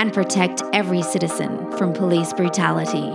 and 0.00 0.14
protect 0.14 0.62
every 0.72 1.02
citizen 1.02 1.70
from 1.72 1.92
police 1.92 2.32
brutality. 2.32 3.06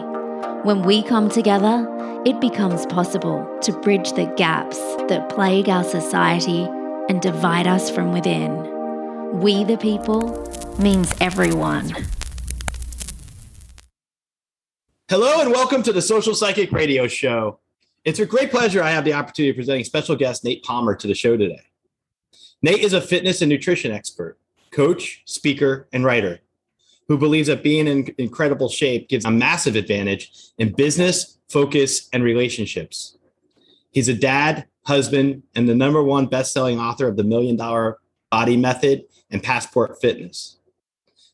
When 0.61 0.83
we 0.83 1.02
come 1.02 1.30
together, 1.30 1.88
it 2.27 2.39
becomes 2.39 2.86
possible 2.86 3.44
to 3.64 3.72
bridge 3.80 4.11
the 4.11 4.31
gaps 4.38 4.77
that 5.09 5.27
plague 5.30 5.67
our 5.67 5.83
society 5.83 6.61
and 7.09 7.19
divide 7.22 7.66
us 7.66 7.89
from 7.89 8.11
within. 8.11 8.52
We 9.39 9.64
the 9.64 9.77
people 9.77 10.47
means 10.77 11.11
everyone. 11.19 11.92
Hello 15.09 15.42
and 15.42 15.49
welcome 15.49 15.81
to 15.81 15.92
the 15.92 16.03
Social 16.03 16.36
Psychic 16.36 16.72
Radio 16.72 17.08
Show. 17.08 17.58
It's 18.03 18.20
a 18.20 18.27
great 18.27 18.52
pleasure 18.52 18.83
I 18.83 18.92
have 18.92 19.05
the 19.05 19.14
opportunity 19.14 19.49
of 19.49 19.55
presenting 19.55 19.86
special 19.86 20.16
guest 20.16 20.44
Nate 20.44 20.61
Palmer 20.61 20.94
to 20.97 21.08
the 21.08 21.16
show 21.16 21.36
today. 21.36 21.64
Nate 22.61 22.81
is 22.81 22.94
a 22.94 23.02
fitness 23.02 23.42
and 23.42 23.49
nutrition 23.49 23.92
expert, 23.92 24.38
coach, 24.70 25.23
speaker, 25.25 25.88
and 25.92 26.05
writer 26.05 26.42
who 27.08 27.17
believes 27.17 27.48
that 27.48 27.64
being 27.64 27.88
in 27.88 28.14
incredible 28.17 28.70
shape 28.70 29.09
gives 29.09 29.25
a 29.25 29.31
massive 29.31 29.75
advantage 29.75 30.31
in 30.58 30.73
business, 30.73 31.38
focus, 31.50 32.09
and 32.14 32.23
relationships. 32.23 33.17
He's 33.92 34.09
a 34.09 34.14
dad, 34.14 34.66
husband, 34.86 35.44
and 35.56 35.70
the 35.70 35.76
number 35.76 36.03
one 36.03 36.26
best-selling 36.26 36.80
author 36.80 37.08
of 37.08 37.17
the 37.17 37.23
Million 37.23 37.55
Dollar 37.55 37.99
Body 38.32 38.58
Method 38.58 39.05
and 39.30 39.42
Passport 39.42 40.02
Fitness. 40.02 40.58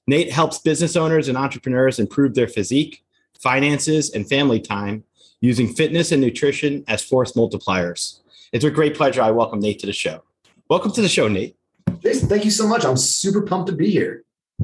Nate 0.07 0.31
helps 0.31 0.59
business 0.59 0.95
owners 0.95 1.27
and 1.27 1.37
entrepreneurs 1.37 1.99
improve 1.99 2.35
their 2.35 2.47
physique, 2.47 3.03
finances, 3.39 4.11
and 4.11 4.27
family 4.27 4.59
time 4.59 5.03
using 5.39 5.73
fitness 5.73 6.11
and 6.11 6.21
nutrition 6.21 6.83
as 6.87 7.01
force 7.01 7.31
multipliers. 7.33 8.19
It's 8.51 8.65
a 8.65 8.71
great 8.71 8.95
pleasure. 8.95 9.21
I 9.21 9.31
welcome 9.31 9.59
Nate 9.59 9.79
to 9.79 9.87
the 9.87 9.93
show. 9.93 10.23
Welcome 10.69 10.91
to 10.93 11.01
the 11.01 11.09
show, 11.09 11.27
Nate. 11.27 11.55
Jason, 11.99 12.27
thank 12.29 12.45
you 12.45 12.51
so 12.51 12.67
much. 12.67 12.85
I'm 12.85 12.97
super 12.97 13.41
pumped 13.41 13.69
to 13.69 13.75
be 13.75 13.89
here. 13.89 14.23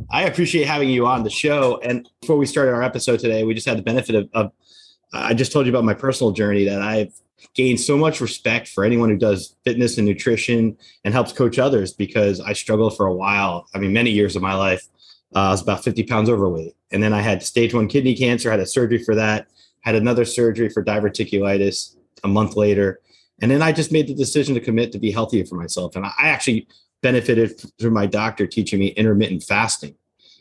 I 0.09 0.23
appreciate 0.23 0.67
having 0.67 0.89
you 0.89 1.05
on 1.05 1.23
the 1.23 1.29
show. 1.29 1.79
And 1.83 2.09
before 2.21 2.37
we 2.37 2.45
started 2.45 2.73
our 2.73 2.83
episode 2.83 3.19
today, 3.19 3.43
we 3.43 3.53
just 3.53 3.67
had 3.67 3.77
the 3.77 3.83
benefit 3.83 4.15
of, 4.15 4.29
of 4.33 4.51
I 5.13 5.33
just 5.33 5.51
told 5.51 5.65
you 5.65 5.71
about 5.71 5.85
my 5.85 5.93
personal 5.93 6.31
journey 6.31 6.65
that 6.65 6.81
I've 6.81 7.13
gained 7.53 7.79
so 7.79 7.97
much 7.97 8.19
respect 8.19 8.67
for 8.67 8.83
anyone 8.83 9.09
who 9.09 9.17
does 9.17 9.55
fitness 9.63 9.97
and 9.97 10.07
nutrition 10.07 10.77
and 11.03 11.13
helps 11.13 11.31
coach 11.31 11.59
others 11.59 11.93
because 11.93 12.39
I 12.39 12.53
struggled 12.53 12.97
for 12.97 13.05
a 13.05 13.13
while. 13.13 13.67
I 13.73 13.79
mean, 13.79 13.93
many 13.93 14.11
years 14.11 14.35
of 14.35 14.41
my 14.41 14.53
life. 14.53 14.87
Uh, 15.35 15.39
I 15.39 15.49
was 15.49 15.61
about 15.61 15.83
50 15.83 16.03
pounds 16.03 16.29
overweight. 16.29 16.75
And 16.91 17.03
then 17.03 17.13
I 17.13 17.21
had 17.21 17.43
stage 17.43 17.73
one 17.73 17.87
kidney 17.87 18.15
cancer, 18.15 18.49
had 18.49 18.59
a 18.59 18.65
surgery 18.65 19.03
for 19.03 19.15
that, 19.15 19.47
had 19.81 19.95
another 19.95 20.25
surgery 20.25 20.69
for 20.69 20.83
diverticulitis 20.83 21.95
a 22.23 22.27
month 22.27 22.55
later. 22.55 23.01
And 23.41 23.51
then 23.51 23.61
I 23.61 23.71
just 23.71 23.91
made 23.91 24.07
the 24.07 24.15
decision 24.15 24.55
to 24.55 24.61
commit 24.61 24.91
to 24.93 24.99
be 24.99 25.11
healthier 25.11 25.45
for 25.45 25.55
myself. 25.55 25.95
And 25.95 26.05
I 26.05 26.11
actually 26.19 26.67
benefited 27.01 27.61
through 27.79 27.91
my 27.91 28.05
doctor 28.05 28.47
teaching 28.47 28.79
me 28.79 28.87
intermittent 28.87 29.43
fasting. 29.43 29.95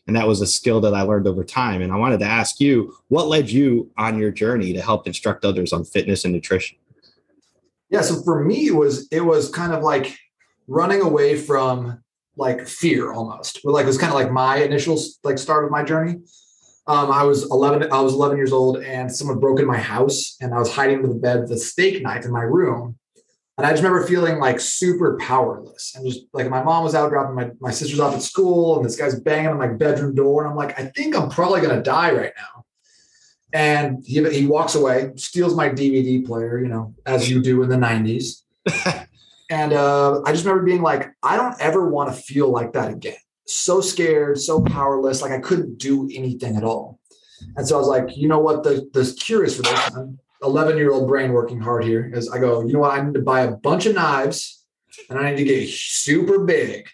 And 0.07 0.15
that 0.15 0.29
was 0.29 0.41
a 0.41 0.47
skill 0.47 0.81
that 0.83 0.95
I 0.95 1.03
learned 1.03 1.27
over 1.27 1.43
time. 1.43 1.83
And 1.83 1.93
I 1.93 1.97
wanted 1.97 2.21
to 2.21 2.27
ask 2.27 2.61
you, 2.61 2.95
what 3.09 3.27
led 3.27 3.51
you 3.51 3.91
on 3.99 4.19
your 4.19 4.31
journey 4.31 4.73
to 4.73 4.81
help 4.81 5.07
instruct 5.07 5.45
others 5.45 5.73
on 5.73 5.85
fitness 5.85 6.25
and 6.25 6.33
nutrition? 6.33 6.79
Yeah, 7.91 8.03
so 8.03 8.23
for 8.23 8.45
me, 8.45 8.67
it 8.67 8.75
was 8.75 9.09
it 9.11 9.21
was 9.21 9.49
kind 9.49 9.73
of 9.73 9.83
like 9.83 10.17
running 10.67 11.01
away 11.01 11.37
from 11.37 12.03
like 12.37 12.67
fear 12.67 13.13
almost. 13.13 13.61
But 13.65 13.73
like 13.73 13.85
it 13.85 13.89
was 13.89 13.99
kind 13.99 14.13
of 14.13 14.19
like 14.19 14.31
my 14.31 14.59
initial 14.59 15.01
like 15.25 15.39
start 15.39 15.65
of 15.65 15.71
my 15.71 15.83
journey. 15.83 16.17
Um, 16.89 17.11
I 17.11 17.25
was 17.25 17.51
11. 17.51 17.91
I 17.91 18.01
was 18.01 18.15
11 18.15 18.37
years 18.37 18.53
old, 18.53 18.79
and 18.79 19.11
someone 19.11 19.41
broke 19.41 19.59
in 19.59 19.67
my 19.67 19.79
house, 19.79 20.37
and 20.41 20.55
I 20.55 20.59
was 20.59 20.73
hiding 20.73 20.97
under 20.97 21.09
the 21.09 21.15
bed 21.15 21.41
with 21.41 21.53
a 21.53 21.59
steak 21.59 22.03
knife 22.03 22.25
in 22.25 22.33
my 22.33 22.43
room. 22.43 22.97
And 23.59 23.67
I 23.67 23.71
just 23.71 23.83
remember 23.83 24.07
feeling 24.07 24.39
like 24.39 24.61
super 24.61 25.17
powerless, 25.19 25.95
and 25.95 26.07
just 26.07 26.27
like 26.35 26.51
my 26.51 26.63
mom 26.63 26.85
was 26.85 26.95
out 26.95 27.09
dropping 27.09 27.35
my 27.35 27.51
my 27.59 27.71
sister's 27.71 28.01
off 28.01 28.15
at 28.15 28.23
school, 28.23 28.77
and 28.77 28.85
this 28.85 28.97
guy's 28.97 29.19
banging 29.19 29.49
on 29.49 29.59
my 29.59 29.69
bedroom 29.69 30.15
door, 30.15 30.43
and 30.43 30.51
I'm 30.51 30.57
like, 30.57 30.79
I 30.79 30.87
think 30.87 31.17
I'm 31.17 31.31
probably 31.31 31.63
gonna 31.63 31.83
die 31.83 32.13
right 32.13 32.33
now. 32.37 32.65
And 33.53 34.05
he, 34.05 34.23
he 34.31 34.47
walks 34.47 34.75
away, 34.75 35.13
steals 35.17 35.55
my 35.55 35.71
DVD 35.71 36.25
player, 36.27 36.59
you 36.59 36.69
know, 36.69 36.95
as 37.07 37.31
you 37.31 37.41
do 37.41 37.63
in 37.63 37.71
the 37.71 37.77
90s. 37.77 38.43
and 39.51 39.73
uh, 39.73 40.21
I 40.27 40.33
just 40.33 40.45
remember 40.45 40.65
being 40.65 40.83
like, 40.83 41.11
I 41.23 41.37
don't 41.37 41.59
ever 41.59 41.89
want 41.89 42.15
to 42.15 42.21
feel 42.21 42.51
like 42.51 42.75
that 42.75 42.91
again. 42.91 43.17
So 43.47 43.81
scared, 43.81 44.39
so 44.39 44.61
powerless, 44.61 45.23
like 45.23 45.31
I 45.31 45.39
couldn't 45.39 45.79
do 45.79 46.11
anything 46.13 46.57
at 46.57 46.65
all. 46.65 46.99
And 47.57 47.67
so 47.67 47.77
I 47.77 47.79
was 47.79 47.89
like, 47.89 48.17
you 48.17 48.29
know 48.29 48.41
what? 48.41 48.63
The 48.63 48.89
the 48.93 49.15
curious 49.19 49.57
for 49.57 49.63
this 49.63 49.91
11 50.47 50.77
year 50.77 50.93
old 50.93 51.09
brain 51.09 51.33
working 51.33 51.61
hard 51.61 51.85
here 51.85 52.11
is 52.15 52.31
I 52.31 52.39
go, 52.39 52.65
you 52.65 52.73
know 52.73 52.81
what? 52.81 52.99
I 52.99 53.03
need 53.05 53.15
to 53.15 53.23
buy 53.23 53.43
a 53.43 53.51
bunch 53.51 53.87
of 53.87 53.95
knives 53.95 54.65
and 55.11 55.19
I 55.19 55.31
need 55.31 55.37
to 55.39 55.45
get 55.45 55.69
super 55.69 56.45
big. 56.45 56.89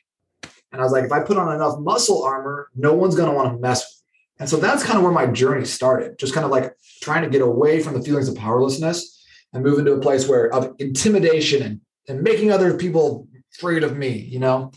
And 0.73 0.81
I 0.81 0.85
was 0.85 0.93
like, 0.93 1.05
if 1.05 1.13
I 1.13 1.21
put 1.21 1.37
on 1.37 1.55
enough 1.55 1.79
muscle 1.79 2.25
armor, 2.25 2.69
no 2.75 2.95
one's 2.95 3.15
going 3.15 3.29
to 3.29 3.37
want 3.37 3.53
to 3.53 3.61
mess 3.61 3.83
with 3.83 4.03
me. 4.07 4.19
And 4.41 4.49
so 4.49 4.57
that's 4.57 4.83
kind 4.83 4.97
of 4.97 5.05
where 5.05 5.13
my 5.13 5.27
journey 5.27 5.67
started, 5.67 6.19
just 6.19 6.33
kind 6.33 6.45
of 6.45 6.51
like 6.51 6.75
trying 7.03 7.23
to 7.23 7.29
get 7.29 7.43
away 7.43 7.81
from 7.81 7.95
the 7.95 8.03
feelings 8.03 8.29
of 8.29 8.37
powerlessness 8.37 9.25
and 9.53 9.63
move 9.63 9.79
into 9.79 9.93
a 9.93 10.01
place 10.01 10.27
where 10.27 10.53
of 10.53 10.75
intimidation 10.79 11.63
and, 11.63 11.81
and 12.09 12.23
making 12.23 12.51
other 12.51 12.77
people 12.77 13.29
afraid 13.55 13.85
of 13.85 13.97
me, 13.97 14.13
you 14.13 14.39
know? 14.39 14.73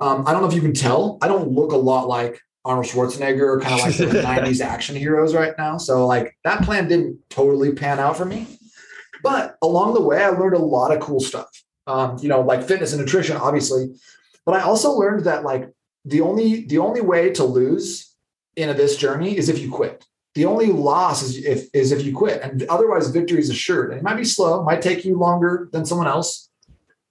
Um, 0.00 0.26
I 0.26 0.32
don't 0.32 0.42
know 0.42 0.48
if 0.48 0.54
you 0.54 0.60
can 0.60 0.74
tell, 0.74 1.18
I 1.22 1.28
don't 1.28 1.52
look 1.52 1.72
a 1.72 1.76
lot 1.76 2.08
like 2.08 2.40
Arnold 2.68 2.86
Schwarzenegger, 2.86 3.62
kind 3.62 3.80
of 3.80 3.80
like 3.80 3.96
the 3.96 4.04
90s 4.22 4.60
action 4.60 4.94
heroes 4.94 5.34
right 5.34 5.54
now. 5.56 5.78
So 5.78 6.06
like 6.06 6.36
that 6.44 6.62
plan 6.62 6.86
didn't 6.86 7.18
totally 7.30 7.72
pan 7.72 7.98
out 7.98 8.16
for 8.16 8.26
me. 8.26 8.46
But 9.22 9.56
along 9.62 9.94
the 9.94 10.02
way, 10.02 10.22
I 10.22 10.28
learned 10.28 10.54
a 10.54 10.60
lot 10.60 10.94
of 10.94 11.00
cool 11.00 11.18
stuff. 11.20 11.48
Um, 11.86 12.18
you 12.20 12.28
know, 12.28 12.42
like 12.42 12.62
fitness 12.62 12.92
and 12.92 13.00
nutrition, 13.00 13.38
obviously. 13.38 13.94
But 14.44 14.56
I 14.56 14.60
also 14.60 14.92
learned 14.92 15.24
that 15.24 15.44
like 15.44 15.70
the 16.04 16.20
only 16.20 16.66
the 16.66 16.78
only 16.78 17.00
way 17.00 17.30
to 17.32 17.44
lose 17.44 18.14
in 18.56 18.76
this 18.76 18.96
journey 18.96 19.36
is 19.36 19.48
if 19.48 19.58
you 19.58 19.70
quit. 19.70 20.04
The 20.34 20.44
only 20.44 20.66
loss 20.66 21.22
is 21.22 21.44
if 21.44 21.68
is 21.72 21.90
if 21.90 22.04
you 22.04 22.14
quit, 22.14 22.42
and 22.42 22.62
otherwise 22.64 23.08
victory 23.08 23.40
is 23.40 23.48
assured. 23.48 23.90
And 23.90 23.98
it 23.98 24.04
might 24.04 24.16
be 24.16 24.24
slow, 24.24 24.62
might 24.62 24.82
take 24.82 25.04
you 25.06 25.18
longer 25.18 25.70
than 25.72 25.86
someone 25.86 26.06
else, 26.06 26.47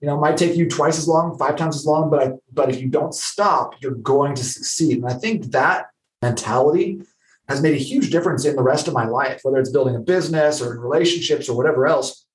you 0.01 0.07
know, 0.07 0.17
might 0.19 0.37
take 0.37 0.55
you 0.55 0.69
twice 0.69 0.97
as 0.97 1.07
long, 1.07 1.37
five 1.37 1.55
times 1.55 1.75
as 1.75 1.85
long, 1.85 2.09
but 2.09 2.23
I, 2.23 2.31
but 2.53 2.69
if 2.69 2.79
you 2.79 2.87
don't 2.87 3.13
stop, 3.13 3.73
you're 3.81 3.95
going 3.95 4.35
to 4.35 4.43
succeed. 4.43 4.97
And 4.97 5.07
I 5.07 5.13
think 5.13 5.51
that 5.51 5.87
mentality 6.21 7.01
has 7.47 7.61
made 7.61 7.73
a 7.73 7.83
huge 7.83 8.11
difference 8.11 8.45
in 8.45 8.55
the 8.55 8.61
rest 8.61 8.87
of 8.87 8.93
my 8.93 9.05
life, 9.05 9.39
whether 9.43 9.57
it's 9.57 9.71
building 9.71 9.95
a 9.95 9.99
business 9.99 10.61
or 10.61 10.73
in 10.73 10.79
relationships 10.79 11.49
or 11.49 11.57
whatever 11.57 11.87
else. 11.87 12.25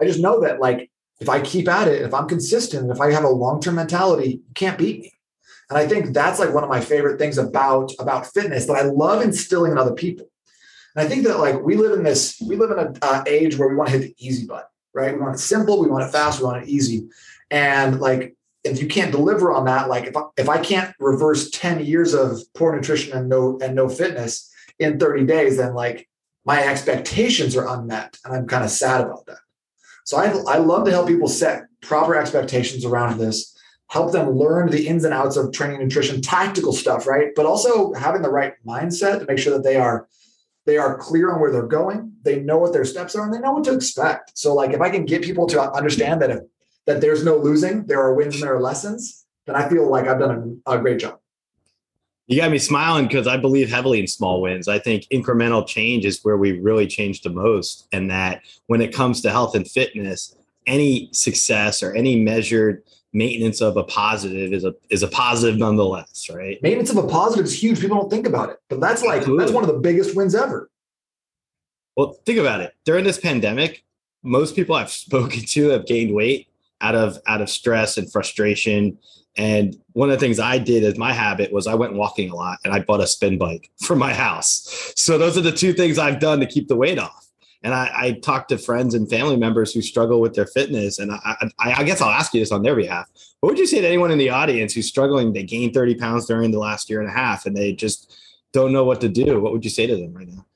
I 0.00 0.06
just 0.06 0.20
know 0.20 0.40
that 0.40 0.60
like 0.60 0.90
if 1.20 1.28
I 1.28 1.40
keep 1.40 1.68
at 1.68 1.88
it, 1.88 2.02
if 2.02 2.14
I'm 2.14 2.26
consistent, 2.26 2.90
if 2.90 3.00
I 3.00 3.12
have 3.12 3.24
a 3.24 3.28
long-term 3.28 3.74
mentality, 3.74 4.40
you 4.46 4.54
can't 4.54 4.78
beat 4.78 5.00
me. 5.00 5.12
And 5.68 5.78
I 5.78 5.86
think 5.86 6.12
that's 6.12 6.40
like 6.40 6.52
one 6.52 6.64
of 6.64 6.70
my 6.70 6.80
favorite 6.80 7.18
things 7.18 7.38
about 7.38 7.92
about 8.00 8.26
fitness 8.26 8.66
that 8.66 8.74
I 8.74 8.82
love 8.82 9.22
instilling 9.22 9.72
in 9.72 9.78
other 9.78 9.94
people. 9.94 10.28
And 10.96 11.06
I 11.06 11.08
think 11.08 11.24
that 11.24 11.38
like 11.38 11.60
we 11.62 11.76
live 11.76 11.92
in 11.92 12.02
this, 12.02 12.40
we 12.44 12.56
live 12.56 12.72
in 12.72 12.78
an 12.78 12.98
uh, 13.02 13.22
age 13.26 13.56
where 13.56 13.68
we 13.68 13.76
want 13.76 13.90
to 13.90 13.98
hit 13.98 14.02
the 14.02 14.26
easy 14.26 14.46
button, 14.46 14.66
right? 14.94 15.14
We 15.14 15.20
want 15.20 15.36
it 15.36 15.38
simple, 15.38 15.80
we 15.80 15.88
want 15.88 16.04
it 16.04 16.12
fast, 16.12 16.40
we 16.40 16.46
want 16.46 16.62
it 16.62 16.68
easy. 16.68 17.08
And 17.50 18.00
like 18.00 18.36
if 18.64 18.80
you 18.80 18.88
can't 18.88 19.12
deliver 19.12 19.52
on 19.52 19.64
that, 19.64 19.88
like 19.88 20.06
if 20.06 20.16
I, 20.16 20.22
if 20.36 20.48
I 20.48 20.58
can't 20.58 20.94
reverse 20.98 21.50
10 21.50 21.84
years 21.84 22.14
of 22.14 22.40
poor 22.54 22.74
nutrition 22.74 23.16
and 23.16 23.28
no 23.28 23.58
and 23.62 23.74
no 23.74 23.88
fitness 23.88 24.52
in 24.78 24.98
30 24.98 25.26
days, 25.26 25.56
then 25.56 25.74
like 25.74 26.08
my 26.44 26.62
expectations 26.62 27.56
are 27.56 27.68
unmet. 27.68 28.18
And 28.24 28.34
I'm 28.34 28.46
kind 28.46 28.64
of 28.64 28.70
sad 28.70 29.00
about 29.00 29.26
that. 29.26 29.38
So 30.04 30.16
I, 30.16 30.54
I 30.54 30.58
love 30.58 30.84
to 30.86 30.90
help 30.90 31.06
people 31.06 31.28
set 31.28 31.64
proper 31.80 32.16
expectations 32.16 32.84
around 32.84 33.18
this, 33.18 33.56
help 33.90 34.12
them 34.12 34.30
learn 34.30 34.70
the 34.70 34.86
ins 34.86 35.04
and 35.04 35.14
outs 35.14 35.36
of 35.36 35.52
training 35.52 35.78
nutrition, 35.78 36.20
tactical 36.20 36.72
stuff, 36.72 37.06
right? 37.06 37.28
But 37.36 37.46
also 37.46 37.92
having 37.94 38.22
the 38.22 38.30
right 38.30 38.54
mindset 38.66 39.20
to 39.20 39.26
make 39.26 39.38
sure 39.38 39.52
that 39.52 39.64
they 39.64 39.76
are 39.76 40.08
they 40.66 40.76
are 40.76 40.96
clear 40.96 41.32
on 41.32 41.40
where 41.40 41.50
they're 41.50 41.62
going, 41.66 42.12
they 42.22 42.40
know 42.40 42.58
what 42.58 42.72
their 42.72 42.84
steps 42.84 43.14
are, 43.14 43.24
and 43.24 43.32
they 43.32 43.40
know 43.40 43.52
what 43.52 43.64
to 43.64 43.74
expect. 43.74 44.36
So 44.38 44.54
like 44.54 44.72
if 44.72 44.80
I 44.80 44.90
can 44.90 45.04
get 45.04 45.22
people 45.22 45.46
to 45.48 45.72
understand 45.72 46.22
that 46.22 46.30
if 46.30 46.40
that 46.86 47.00
there's 47.00 47.24
no 47.24 47.36
losing, 47.36 47.86
there 47.86 48.00
are 48.00 48.14
wins 48.14 48.34
and 48.34 48.42
there 48.42 48.54
are 48.54 48.60
lessons, 48.60 49.26
then 49.46 49.56
I 49.56 49.68
feel 49.68 49.88
like 49.90 50.06
I've 50.06 50.18
done 50.18 50.60
a, 50.66 50.72
a 50.72 50.78
great 50.78 51.00
job. 51.00 51.18
You 52.26 52.40
got 52.40 52.50
me 52.50 52.58
smiling 52.58 53.06
because 53.06 53.26
I 53.26 53.36
believe 53.36 53.68
heavily 53.68 53.98
in 53.98 54.06
small 54.06 54.40
wins. 54.40 54.68
I 54.68 54.78
think 54.78 55.04
incremental 55.12 55.66
change 55.66 56.04
is 56.04 56.20
where 56.22 56.36
we 56.36 56.60
really 56.60 56.86
change 56.86 57.22
the 57.22 57.30
most. 57.30 57.88
And 57.92 58.08
that 58.10 58.42
when 58.66 58.80
it 58.80 58.94
comes 58.94 59.20
to 59.22 59.30
health 59.30 59.56
and 59.56 59.68
fitness, 59.68 60.36
any 60.66 61.08
success 61.12 61.82
or 61.82 61.92
any 61.92 62.22
measured 62.22 62.84
maintenance 63.12 63.60
of 63.60 63.76
a 63.76 63.84
positive 63.84 64.52
is 64.52 64.64
a 64.64 64.74
is 64.88 65.02
a 65.02 65.08
positive 65.08 65.58
nonetheless, 65.58 66.28
right? 66.32 66.62
Maintenance 66.62 66.90
of 66.90 66.96
a 66.96 67.06
positive 67.06 67.44
is 67.46 67.62
huge. 67.62 67.80
People 67.80 67.98
don't 67.98 68.10
think 68.10 68.26
about 68.26 68.50
it, 68.50 68.58
but 68.68 68.80
that's 68.80 69.02
like 69.02 69.18
Absolutely. 69.18 69.44
that's 69.44 69.54
one 69.54 69.64
of 69.64 69.68
the 69.68 69.80
biggest 69.80 70.16
wins 70.16 70.34
ever. 70.34 70.70
Well, 71.96 72.18
think 72.24 72.38
about 72.38 72.60
it. 72.60 72.74
During 72.84 73.04
this 73.04 73.18
pandemic, 73.18 73.84
most 74.22 74.54
people 74.54 74.74
I've 74.74 74.90
spoken 74.90 75.40
to 75.40 75.68
have 75.70 75.86
gained 75.86 76.14
weight 76.14 76.48
out 76.80 76.94
of 76.94 77.18
out 77.26 77.40
of 77.40 77.50
stress 77.50 77.98
and 77.98 78.10
frustration 78.10 78.98
and 79.36 79.76
one 79.92 80.10
of 80.10 80.18
the 80.18 80.20
things 80.20 80.40
I 80.40 80.58
did 80.58 80.84
as 80.84 80.98
my 80.98 81.12
habit 81.12 81.52
was 81.52 81.66
I 81.66 81.74
went 81.74 81.94
walking 81.94 82.30
a 82.30 82.34
lot 82.34 82.58
and 82.64 82.74
I 82.74 82.80
bought 82.80 83.00
a 83.00 83.06
spin 83.06 83.38
bike 83.38 83.70
for 83.82 83.96
my 83.96 84.12
house. 84.12 84.92
So 84.96 85.18
those 85.18 85.38
are 85.38 85.42
the 85.42 85.52
two 85.52 85.72
things 85.72 85.98
I've 85.98 86.20
done 86.20 86.40
to 86.40 86.46
keep 86.46 86.68
the 86.68 86.76
weight 86.76 86.98
off. 86.98 87.26
And 87.62 87.74
I, 87.74 87.90
I 87.94 88.12
talk 88.12 88.48
to 88.48 88.58
friends 88.58 88.94
and 88.94 89.08
family 89.08 89.36
members 89.36 89.72
who 89.72 89.82
struggle 89.82 90.20
with 90.20 90.34
their 90.34 90.46
fitness. 90.46 90.98
And 90.98 91.12
I, 91.12 91.36
I, 91.58 91.72
I, 91.78 91.84
guess 91.84 92.00
I'll 92.00 92.08
ask 92.08 92.32
you 92.32 92.40
this 92.40 92.52
on 92.52 92.62
their 92.62 92.74
behalf. 92.74 93.06
What 93.40 93.50
would 93.50 93.58
you 93.58 93.66
say 93.66 93.80
to 93.80 93.86
anyone 93.86 94.10
in 94.10 94.18
the 94.18 94.30
audience 94.30 94.72
who's 94.72 94.86
struggling? 94.86 95.32
They 95.32 95.42
gained 95.42 95.74
30 95.74 95.96
pounds 95.96 96.26
during 96.26 96.50
the 96.50 96.58
last 96.58 96.88
year 96.88 97.00
and 97.00 97.08
a 97.08 97.12
half 97.12 97.44
and 97.44 97.54
they 97.54 97.72
just 97.72 98.16
don't 98.52 98.72
know 98.72 98.84
what 98.84 99.00
to 99.02 99.08
do. 99.08 99.40
What 99.40 99.52
would 99.52 99.64
you 99.64 99.70
say 99.70 99.86
to 99.86 99.94
them 99.94 100.14
right 100.14 100.28
now? 100.28 100.46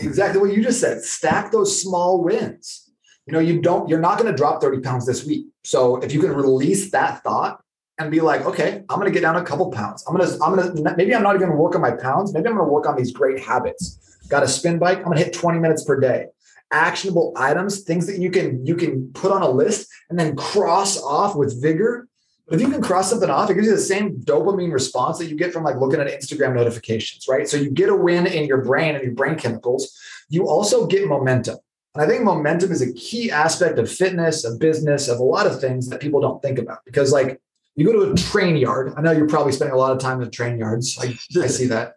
Exactly 0.00 0.40
what 0.40 0.52
you 0.54 0.62
just 0.62 0.80
said. 0.80 1.02
Stack 1.02 1.50
those 1.50 1.80
small 1.80 2.22
wins. 2.22 2.90
You 3.26 3.32
know, 3.32 3.40
you 3.40 3.60
don't, 3.60 3.88
you're 3.88 4.00
not 4.00 4.18
going 4.18 4.30
to 4.30 4.36
drop 4.36 4.60
30 4.60 4.80
pounds 4.80 5.06
this 5.06 5.24
week. 5.24 5.46
So 5.64 5.96
if 5.96 6.12
you 6.12 6.20
can 6.20 6.34
release 6.34 6.90
that 6.92 7.22
thought 7.22 7.62
and 7.98 8.10
be 8.10 8.20
like, 8.20 8.44
okay, 8.46 8.84
I'm 8.88 8.98
going 8.98 9.06
to 9.06 9.12
get 9.12 9.20
down 9.20 9.36
a 9.36 9.44
couple 9.44 9.70
pounds. 9.70 10.04
I'm 10.08 10.16
going 10.16 10.28
to, 10.28 10.44
I'm 10.44 10.56
going 10.56 10.76
to, 10.76 10.96
maybe 10.96 11.14
I'm 11.14 11.22
not 11.22 11.34
even 11.34 11.48
going 11.48 11.56
to 11.56 11.62
work 11.62 11.74
on 11.74 11.80
my 11.80 11.90
pounds. 11.90 12.32
Maybe 12.32 12.48
I'm 12.48 12.54
going 12.54 12.66
to 12.66 12.72
work 12.72 12.86
on 12.86 12.96
these 12.96 13.12
great 13.12 13.40
habits. 13.40 14.17
Got 14.28 14.42
a 14.42 14.48
spin 14.48 14.78
bike. 14.78 14.98
I'm 15.04 15.12
to 15.12 15.18
hit 15.18 15.32
20 15.32 15.58
minutes 15.58 15.84
per 15.84 15.98
day. 15.98 16.26
Actionable 16.70 17.32
items, 17.36 17.82
things 17.82 18.06
that 18.06 18.18
you 18.18 18.30
can, 18.30 18.64
you 18.66 18.76
can 18.76 19.10
put 19.12 19.32
on 19.32 19.42
a 19.42 19.48
list 19.48 19.88
and 20.10 20.18
then 20.18 20.36
cross 20.36 21.00
off 21.00 21.34
with 21.34 21.60
vigor. 21.62 22.06
But 22.46 22.56
if 22.56 22.60
you 22.62 22.70
can 22.70 22.82
cross 22.82 23.10
something 23.10 23.28
off, 23.28 23.50
it 23.50 23.54
gives 23.54 23.66
you 23.66 23.74
the 23.74 23.80
same 23.80 24.20
dopamine 24.20 24.72
response 24.72 25.18
that 25.18 25.26
you 25.26 25.36
get 25.36 25.52
from 25.52 25.64
like 25.64 25.76
looking 25.76 26.00
at 26.00 26.06
Instagram 26.06 26.54
notifications, 26.54 27.26
right? 27.28 27.48
So 27.48 27.56
you 27.56 27.70
get 27.70 27.88
a 27.90 27.96
win 27.96 28.26
in 28.26 28.46
your 28.46 28.62
brain 28.62 28.94
and 28.94 29.04
your 29.04 29.14
brain 29.14 29.36
chemicals. 29.36 29.98
You 30.28 30.48
also 30.48 30.86
get 30.86 31.06
momentum. 31.06 31.58
And 31.94 32.02
I 32.04 32.06
think 32.06 32.22
momentum 32.22 32.70
is 32.70 32.80
a 32.80 32.92
key 32.92 33.30
aspect 33.30 33.78
of 33.78 33.90
fitness, 33.90 34.44
of 34.44 34.58
business, 34.58 35.08
of 35.08 35.18
a 35.18 35.22
lot 35.22 35.46
of 35.46 35.60
things 35.60 35.88
that 35.88 36.00
people 36.00 36.20
don't 36.20 36.40
think 36.42 36.58
about 36.58 36.78
because 36.84 37.12
like 37.12 37.40
you 37.76 37.84
go 37.86 37.92
to 37.92 38.12
a 38.12 38.16
train 38.16 38.56
yard. 38.56 38.92
I 38.96 39.02
know 39.02 39.12
you're 39.12 39.28
probably 39.28 39.52
spending 39.52 39.74
a 39.74 39.78
lot 39.78 39.92
of 39.92 39.98
time 39.98 40.20
in 40.20 40.30
train 40.30 40.58
yards. 40.58 40.98
I, 41.00 41.16
I 41.40 41.46
see 41.46 41.66
that. 41.66 41.94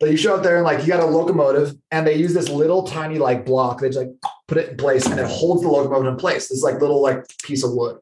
But 0.00 0.10
you 0.10 0.16
show 0.16 0.34
up 0.34 0.42
there 0.42 0.56
and 0.56 0.64
like 0.64 0.80
you 0.80 0.88
got 0.88 1.00
a 1.00 1.06
locomotive 1.06 1.76
and 1.90 2.06
they 2.06 2.16
use 2.16 2.34
this 2.34 2.48
little 2.48 2.82
tiny 2.82 3.18
like 3.18 3.46
block. 3.46 3.80
They 3.80 3.88
just 3.88 3.98
like 3.98 4.10
put 4.48 4.58
it 4.58 4.70
in 4.70 4.76
place 4.76 5.06
and 5.06 5.18
it 5.18 5.26
holds 5.26 5.62
the 5.62 5.68
locomotive 5.68 6.12
in 6.12 6.16
place. 6.16 6.48
This 6.48 6.62
like 6.62 6.80
little 6.80 7.00
like 7.00 7.24
piece 7.44 7.64
of 7.64 7.72
wood. 7.72 7.98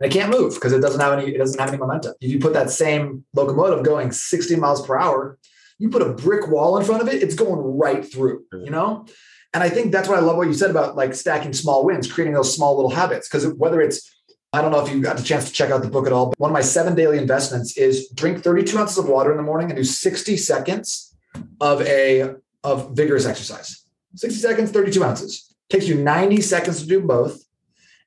And 0.00 0.10
it 0.10 0.14
can't 0.14 0.30
move 0.30 0.54
because 0.54 0.72
it 0.72 0.80
doesn't 0.80 1.00
have 1.00 1.18
any, 1.18 1.32
it 1.32 1.38
doesn't 1.38 1.60
have 1.60 1.68
any 1.68 1.78
momentum. 1.78 2.14
If 2.20 2.30
you 2.30 2.38
put 2.38 2.54
that 2.54 2.70
same 2.70 3.24
locomotive 3.34 3.84
going 3.84 4.10
60 4.10 4.56
miles 4.56 4.84
per 4.86 4.98
hour, 4.98 5.38
you 5.78 5.90
put 5.90 6.02
a 6.02 6.12
brick 6.12 6.48
wall 6.48 6.78
in 6.78 6.84
front 6.84 7.02
of 7.02 7.08
it, 7.08 7.22
it's 7.22 7.34
going 7.34 7.60
right 7.78 8.04
through, 8.04 8.44
you 8.52 8.70
know? 8.70 9.06
And 9.52 9.62
I 9.62 9.68
think 9.68 9.92
that's 9.92 10.08
what 10.08 10.18
I 10.18 10.20
love 10.20 10.36
what 10.36 10.48
you 10.48 10.54
said 10.54 10.70
about 10.70 10.96
like 10.96 11.14
stacking 11.14 11.52
small 11.52 11.84
wins, 11.84 12.10
creating 12.10 12.34
those 12.34 12.54
small 12.54 12.74
little 12.74 12.90
habits. 12.90 13.28
Because 13.28 13.46
whether 13.54 13.80
it's 13.80 14.13
I 14.54 14.62
don't 14.62 14.70
know 14.70 14.86
if 14.86 14.92
you 14.92 15.00
got 15.00 15.16
the 15.16 15.22
chance 15.24 15.46
to 15.46 15.52
check 15.52 15.72
out 15.72 15.82
the 15.82 15.88
book 15.88 16.06
at 16.06 16.12
all, 16.12 16.26
but 16.26 16.38
one 16.38 16.48
of 16.48 16.52
my 16.52 16.60
seven 16.60 16.94
daily 16.94 17.18
investments 17.18 17.76
is 17.76 18.08
drink 18.10 18.44
32 18.44 18.78
ounces 18.78 18.98
of 18.98 19.08
water 19.08 19.32
in 19.32 19.36
the 19.36 19.42
morning 19.42 19.68
and 19.68 19.76
do 19.76 19.82
60 19.82 20.36
seconds 20.36 21.12
of 21.60 21.82
a 21.82 22.36
of 22.62 22.94
vigorous 22.96 23.26
exercise. 23.26 23.84
60 24.14 24.38
seconds, 24.38 24.70
32 24.70 25.02
ounces. 25.02 25.52
Takes 25.70 25.88
you 25.88 25.96
90 25.96 26.40
seconds 26.40 26.80
to 26.82 26.86
do 26.86 27.00
both, 27.00 27.42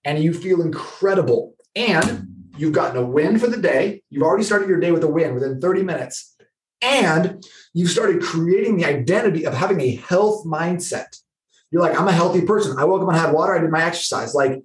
and 0.06 0.24
you 0.24 0.34
feel 0.34 0.62
incredible. 0.62 1.54
And 1.76 2.28
you've 2.58 2.72
gotten 2.72 2.96
a 2.96 3.06
win 3.06 3.40
for 3.40 3.48
the 3.48 3.58
day. 3.58 4.04
You've 4.10 4.24
already 4.24 4.46
started 4.46 4.70
your 4.70 4.80
day 4.80 4.94
with 4.94 5.04
a 5.04 5.10
win 5.10 5.34
within 5.34 5.60
30 5.60 5.84
minutes. 5.84 6.34
And 6.82 7.44
you've 7.74 7.92
started 7.92 8.22
creating 8.22 8.78
the 8.78 8.86
identity 8.86 9.46
of 9.46 9.54
having 9.54 9.82
a 9.82 9.96
health 9.96 10.46
mindset. 10.46 11.22
You're 11.72 11.82
like, 11.82 12.00
I'm 12.00 12.08
a 12.08 12.14
healthy 12.14 12.44
person. 12.44 12.78
I 12.80 12.86
woke 12.86 13.02
up 13.02 13.10
and 13.10 13.18
had 13.18 13.34
water. 13.34 13.54
I 13.54 13.60
did 13.60 13.70
my 13.70 13.84
exercise. 13.84 14.34
Like 14.34 14.64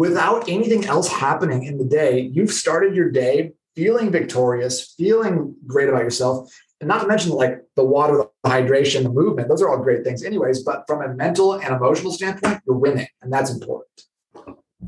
without 0.00 0.48
anything 0.48 0.86
else 0.86 1.08
happening 1.08 1.64
in 1.64 1.76
the 1.76 1.84
day, 1.84 2.20
you've 2.32 2.50
started 2.50 2.96
your 2.96 3.10
day 3.10 3.52
feeling 3.76 4.10
victorious, 4.10 4.94
feeling 4.96 5.54
great 5.66 5.90
about 5.90 6.02
yourself. 6.02 6.50
And 6.80 6.88
not 6.88 7.02
to 7.02 7.06
mention 7.06 7.32
like 7.32 7.62
the 7.76 7.84
water, 7.84 8.24
the 8.42 8.48
hydration, 8.48 9.02
the 9.02 9.10
movement, 9.10 9.48
those 9.50 9.60
are 9.60 9.68
all 9.68 9.76
great 9.76 10.02
things, 10.02 10.24
anyways. 10.24 10.62
But 10.62 10.84
from 10.86 11.02
a 11.02 11.12
mental 11.14 11.52
and 11.52 11.74
emotional 11.74 12.12
standpoint, 12.12 12.62
you're 12.66 12.78
winning, 12.78 13.08
and 13.20 13.30
that's 13.30 13.50
important. 13.50 14.06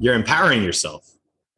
You're 0.00 0.14
empowering 0.14 0.62
yourself. 0.62 1.10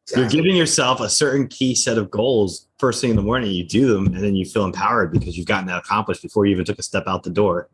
Exactly. 0.03 0.21
You're 0.21 0.31
giving 0.31 0.57
yourself 0.57 0.99
a 0.99 1.07
certain 1.07 1.47
key 1.47 1.75
set 1.75 1.97
of 1.97 2.11
goals 2.11 2.67
first 2.77 2.99
thing 2.99 3.11
in 3.11 3.15
the 3.15 3.21
morning. 3.21 3.51
You 3.51 3.65
do 3.65 3.87
them, 3.93 4.07
and 4.07 4.21
then 4.21 4.35
you 4.35 4.43
feel 4.43 4.65
empowered 4.65 5.13
because 5.13 5.37
you've 5.37 5.47
gotten 5.47 5.67
that 5.67 5.77
accomplished 5.77 6.21
before 6.21 6.45
you 6.45 6.51
even 6.51 6.65
took 6.65 6.77
a 6.77 6.83
step 6.83 7.05
out 7.07 7.23
the 7.23 7.29
door 7.29 7.69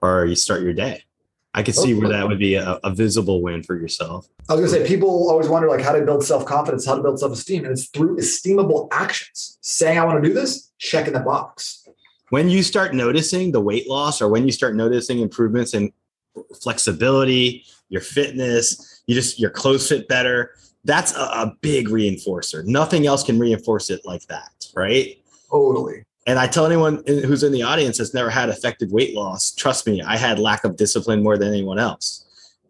or 0.00 0.24
you 0.26 0.36
start 0.36 0.62
your 0.62 0.72
day. 0.72 1.02
I 1.52 1.62
could 1.62 1.76
oh, 1.78 1.82
see 1.82 1.94
where 1.94 2.08
that 2.08 2.28
would 2.28 2.38
be 2.38 2.54
a, 2.54 2.78
a, 2.84 2.94
visible 2.94 3.42
win 3.42 3.64
for 3.64 3.74
yourself. 3.74 4.28
I 4.48 4.54
was 4.54 4.60
going 4.60 4.82
to 4.82 4.88
say, 4.88 4.94
people 4.94 5.08
always 5.08 5.48
wonder 5.48 5.68
like 5.68 5.80
how 5.80 5.92
to 5.92 6.04
build 6.04 6.24
self 6.24 6.46
confidence, 6.46 6.86
how 6.86 6.94
to 6.94 7.02
build 7.02 7.18
self 7.18 7.32
esteem, 7.32 7.64
and 7.64 7.72
it's 7.72 7.86
through 7.86 8.18
esteemable 8.18 8.88
actions. 8.92 9.58
Saying 9.60 9.98
I 9.98 10.04
want 10.04 10.22
to 10.22 10.28
do 10.28 10.32
this, 10.32 10.70
check 10.78 11.08
in 11.08 11.12
the 11.12 11.20
box. 11.20 11.88
When 12.28 12.48
you 12.48 12.62
start 12.62 12.94
noticing 12.94 13.50
the 13.50 13.60
weight 13.60 13.88
loss, 13.88 14.22
or 14.22 14.28
when 14.28 14.46
you 14.46 14.52
start 14.52 14.76
noticing 14.76 15.18
improvements 15.18 15.74
in 15.74 15.92
flexibility, 16.62 17.64
your 17.88 18.02
fitness, 18.02 19.02
you 19.06 19.14
just 19.16 19.40
your 19.40 19.50
clothes 19.50 19.88
fit 19.88 20.06
better. 20.06 20.54
That's 20.84 21.14
a, 21.16 21.20
a 21.20 21.56
big 21.60 21.88
reinforcer. 21.88 22.64
Nothing 22.64 23.06
else 23.06 23.24
can 23.24 23.40
reinforce 23.40 23.90
it 23.90 24.02
like 24.04 24.24
that, 24.28 24.68
right? 24.74 25.20
Totally. 25.50 26.04
And 26.30 26.38
I 26.38 26.46
tell 26.46 26.64
anyone 26.64 27.02
who's 27.08 27.42
in 27.42 27.50
the 27.50 27.64
audience 27.64 27.98
that's 27.98 28.14
never 28.14 28.30
had 28.30 28.50
effective 28.50 28.92
weight 28.92 29.16
loss, 29.16 29.50
trust 29.52 29.84
me, 29.88 30.00
I 30.00 30.16
had 30.16 30.38
lack 30.38 30.62
of 30.62 30.76
discipline 30.76 31.24
more 31.24 31.36
than 31.36 31.48
anyone 31.48 31.80
else. 31.80 32.24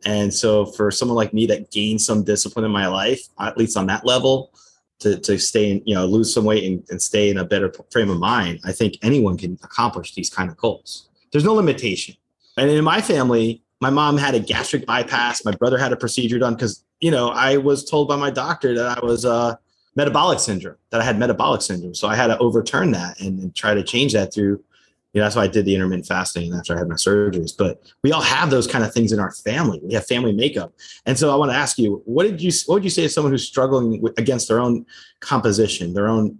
And 0.06 0.32
so 0.32 0.64
for 0.64 0.90
someone 0.90 1.16
like 1.16 1.34
me 1.34 1.44
that 1.44 1.70
gained 1.70 2.00
some 2.00 2.24
discipline 2.24 2.64
in 2.64 2.70
my 2.70 2.86
life, 2.86 3.20
at 3.38 3.58
least 3.58 3.76
on 3.76 3.86
that 3.88 4.06
level, 4.06 4.54
to, 5.00 5.20
to 5.20 5.38
stay 5.38 5.72
in, 5.72 5.82
you 5.84 5.94
know, 5.94 6.06
lose 6.06 6.32
some 6.32 6.46
weight 6.46 6.64
and, 6.64 6.82
and 6.88 7.02
stay 7.02 7.28
in 7.28 7.36
a 7.36 7.44
better 7.44 7.70
frame 7.90 8.08
of 8.08 8.18
mind, 8.18 8.60
I 8.64 8.72
think 8.72 8.96
anyone 9.02 9.36
can 9.36 9.58
accomplish 9.62 10.14
these 10.14 10.30
kind 10.30 10.48
of 10.48 10.56
goals. 10.56 11.10
There's 11.30 11.44
no 11.44 11.52
limitation. 11.52 12.14
And 12.56 12.70
in 12.70 12.82
my 12.82 13.02
family, 13.02 13.62
my 13.82 13.90
mom 13.90 14.16
had 14.16 14.34
a 14.34 14.40
gastric 14.40 14.86
bypass. 14.86 15.44
My 15.44 15.52
brother 15.52 15.76
had 15.76 15.92
a 15.92 15.96
procedure 15.96 16.38
done 16.38 16.54
because, 16.54 16.82
you 17.00 17.10
know, 17.10 17.28
I 17.28 17.58
was 17.58 17.84
told 17.84 18.08
by 18.08 18.16
my 18.16 18.30
doctor 18.30 18.74
that 18.74 18.96
I 18.96 19.04
was, 19.04 19.26
uh, 19.26 19.56
metabolic 20.00 20.40
syndrome 20.40 20.76
that 20.88 21.02
I 21.02 21.04
had 21.04 21.18
metabolic 21.18 21.60
syndrome. 21.60 21.94
So 21.94 22.08
I 22.08 22.16
had 22.16 22.28
to 22.28 22.38
overturn 22.38 22.90
that 22.92 23.20
and, 23.20 23.38
and, 23.38 23.54
try 23.54 23.74
to 23.74 23.82
change 23.82 24.14
that 24.14 24.32
through, 24.32 24.64
you 25.12 25.20
know, 25.20 25.24
that's 25.24 25.36
why 25.36 25.42
I 25.42 25.46
did 25.46 25.66
the 25.66 25.74
intermittent 25.74 26.06
fasting 26.06 26.54
after 26.54 26.74
I 26.74 26.78
had 26.78 26.88
my 26.88 26.94
surgeries. 26.94 27.52
But 27.54 27.82
we 28.02 28.10
all 28.10 28.22
have 28.22 28.48
those 28.48 28.66
kind 28.66 28.82
of 28.82 28.94
things 28.94 29.12
in 29.12 29.20
our 29.20 29.30
family. 29.30 29.78
We 29.82 29.92
have 29.92 30.06
family 30.06 30.32
makeup. 30.32 30.72
And 31.04 31.18
so 31.18 31.30
I 31.30 31.36
want 31.36 31.50
to 31.50 31.56
ask 31.56 31.76
you, 31.76 32.00
what 32.06 32.22
did 32.22 32.40
you, 32.40 32.50
what 32.64 32.76
would 32.76 32.84
you 32.84 32.88
say 32.88 33.02
to 33.02 33.08
someone 33.10 33.30
who's 33.30 33.46
struggling 33.46 34.00
with, 34.00 34.18
against 34.18 34.48
their 34.48 34.58
own 34.58 34.86
composition, 35.20 35.92
their 35.92 36.08
own 36.08 36.38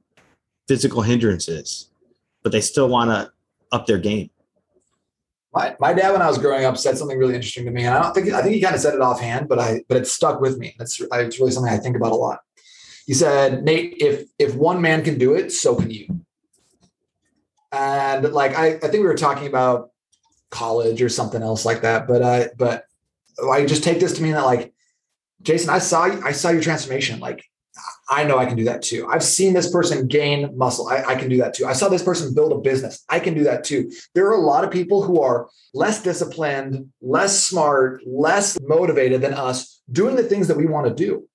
physical 0.66 1.02
hindrances, 1.02 1.90
but 2.42 2.52
they 2.52 2.62
still 2.62 2.88
want 2.88 3.10
to 3.10 3.30
up 3.72 3.84
their 3.84 3.98
game? 3.98 4.30
My, 5.52 5.76
my 5.80 5.92
dad, 5.92 6.12
when 6.12 6.22
I 6.22 6.28
was 6.28 6.38
growing 6.38 6.64
up, 6.64 6.78
said 6.78 6.96
something 6.96 7.18
really 7.18 7.34
interesting 7.34 7.66
to 7.66 7.72
me, 7.72 7.84
and 7.84 7.94
I 7.94 8.00
don't 8.00 8.14
think 8.14 8.32
I 8.32 8.40
think 8.40 8.54
he 8.54 8.60
kind 8.62 8.74
of 8.74 8.80
said 8.80 8.94
it 8.94 9.00
offhand, 9.00 9.48
but 9.48 9.58
I 9.58 9.82
but 9.88 9.96
it 9.96 10.06
stuck 10.06 10.40
with 10.40 10.58
me. 10.58 10.76
That's 10.78 11.00
it's 11.00 11.40
really 11.40 11.50
something 11.50 11.72
I 11.72 11.76
think 11.76 11.96
about 11.96 12.12
a 12.12 12.14
lot 12.14 12.38
he 13.10 13.14
said, 13.14 13.64
Nate, 13.64 13.96
if 13.98 14.28
if 14.38 14.54
one 14.54 14.80
man 14.80 15.02
can 15.02 15.18
do 15.18 15.34
it, 15.34 15.50
so 15.50 15.74
can 15.74 15.90
you. 15.90 16.20
And 17.72 18.32
like 18.32 18.56
I, 18.56 18.74
I 18.74 18.78
think 18.78 18.92
we 18.92 19.00
were 19.00 19.16
talking 19.16 19.48
about 19.48 19.90
college 20.50 21.02
or 21.02 21.08
something 21.08 21.42
else 21.42 21.64
like 21.64 21.82
that. 21.82 22.06
But 22.06 22.22
uh, 22.22 22.44
but 22.56 22.84
I 23.50 23.66
just 23.66 23.82
take 23.82 23.98
this 23.98 24.12
to 24.12 24.22
mean 24.22 24.34
that 24.34 24.44
like, 24.44 24.72
Jason, 25.42 25.70
I 25.70 25.80
saw 25.80 26.04
I 26.04 26.30
saw 26.30 26.50
your 26.50 26.62
transformation. 26.62 27.18
Like, 27.18 27.44
I 28.08 28.22
know 28.22 28.38
I 28.38 28.46
can 28.46 28.56
do 28.56 28.66
that 28.66 28.82
too. 28.82 29.08
I've 29.10 29.24
seen 29.24 29.54
this 29.54 29.72
person 29.72 30.06
gain 30.06 30.56
muscle. 30.56 30.88
I, 30.88 31.02
I, 31.02 31.14
can 31.16 31.28
do 31.28 31.38
that 31.38 31.54
too. 31.54 31.66
I 31.66 31.72
saw 31.72 31.88
this 31.88 32.04
person 32.04 32.32
build 32.32 32.52
a 32.52 32.58
business. 32.58 33.04
I 33.08 33.18
can 33.18 33.34
do 33.34 33.42
that 33.42 33.64
too. 33.64 33.90
There 34.14 34.28
are 34.28 34.36
a 34.36 34.40
lot 34.40 34.62
of 34.62 34.70
people 34.70 35.02
who 35.02 35.20
are 35.20 35.48
less 35.74 36.00
disciplined, 36.00 36.92
less 37.00 37.42
smart, 37.42 38.02
less 38.06 38.56
motivated 38.60 39.20
than 39.20 39.34
us 39.34 39.82
doing 39.90 40.14
the 40.14 40.22
things 40.22 40.46
that 40.46 40.56
we 40.56 40.66
want 40.66 40.86
to 40.86 40.94
do. 40.94 41.26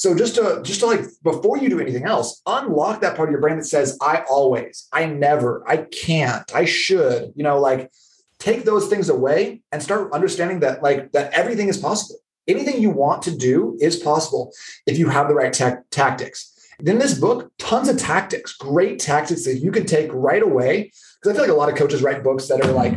So 0.00 0.14
just 0.14 0.34
to 0.36 0.60
just 0.62 0.80
to 0.80 0.86
like 0.86 1.02
before 1.22 1.58
you 1.58 1.68
do 1.68 1.78
anything 1.78 2.04
else, 2.04 2.40
unlock 2.46 3.02
that 3.02 3.16
part 3.16 3.28
of 3.28 3.32
your 3.32 3.40
brain 3.40 3.56
that 3.56 3.64
says, 3.66 3.98
I 4.00 4.24
always, 4.30 4.88
I 4.92 5.04
never, 5.04 5.62
I 5.68 5.76
can't, 6.06 6.50
I 6.54 6.64
should, 6.64 7.32
you 7.36 7.44
know, 7.44 7.60
like 7.60 7.90
take 8.38 8.64
those 8.64 8.88
things 8.88 9.10
away 9.10 9.60
and 9.72 9.82
start 9.82 10.10
understanding 10.12 10.60
that 10.60 10.82
like 10.82 11.12
that 11.12 11.34
everything 11.34 11.68
is 11.68 11.76
possible 11.76 12.16
anything 12.48 12.80
you 12.80 12.90
want 12.90 13.22
to 13.22 13.36
do 13.36 13.76
is 13.80 13.96
possible 13.96 14.52
if 14.86 14.98
you 14.98 15.08
have 15.08 15.28
the 15.28 15.34
right 15.34 15.52
ta- 15.52 15.82
tactics. 15.90 16.46
In 16.80 16.98
this 16.98 17.18
book, 17.18 17.52
tons 17.58 17.88
of 17.88 17.98
tactics, 17.98 18.54
great 18.54 18.98
tactics 18.98 19.44
that 19.44 19.58
you 19.58 19.70
can 19.70 19.84
take 19.84 20.10
right 20.12 20.42
away. 20.42 20.92
Because 21.20 21.32
I 21.32 21.34
feel 21.34 21.42
like 21.42 21.50
a 21.50 21.58
lot 21.58 21.68
of 21.68 21.76
coaches 21.76 22.02
write 22.02 22.24
books 22.24 22.48
that 22.48 22.64
are 22.64 22.72
like, 22.72 22.94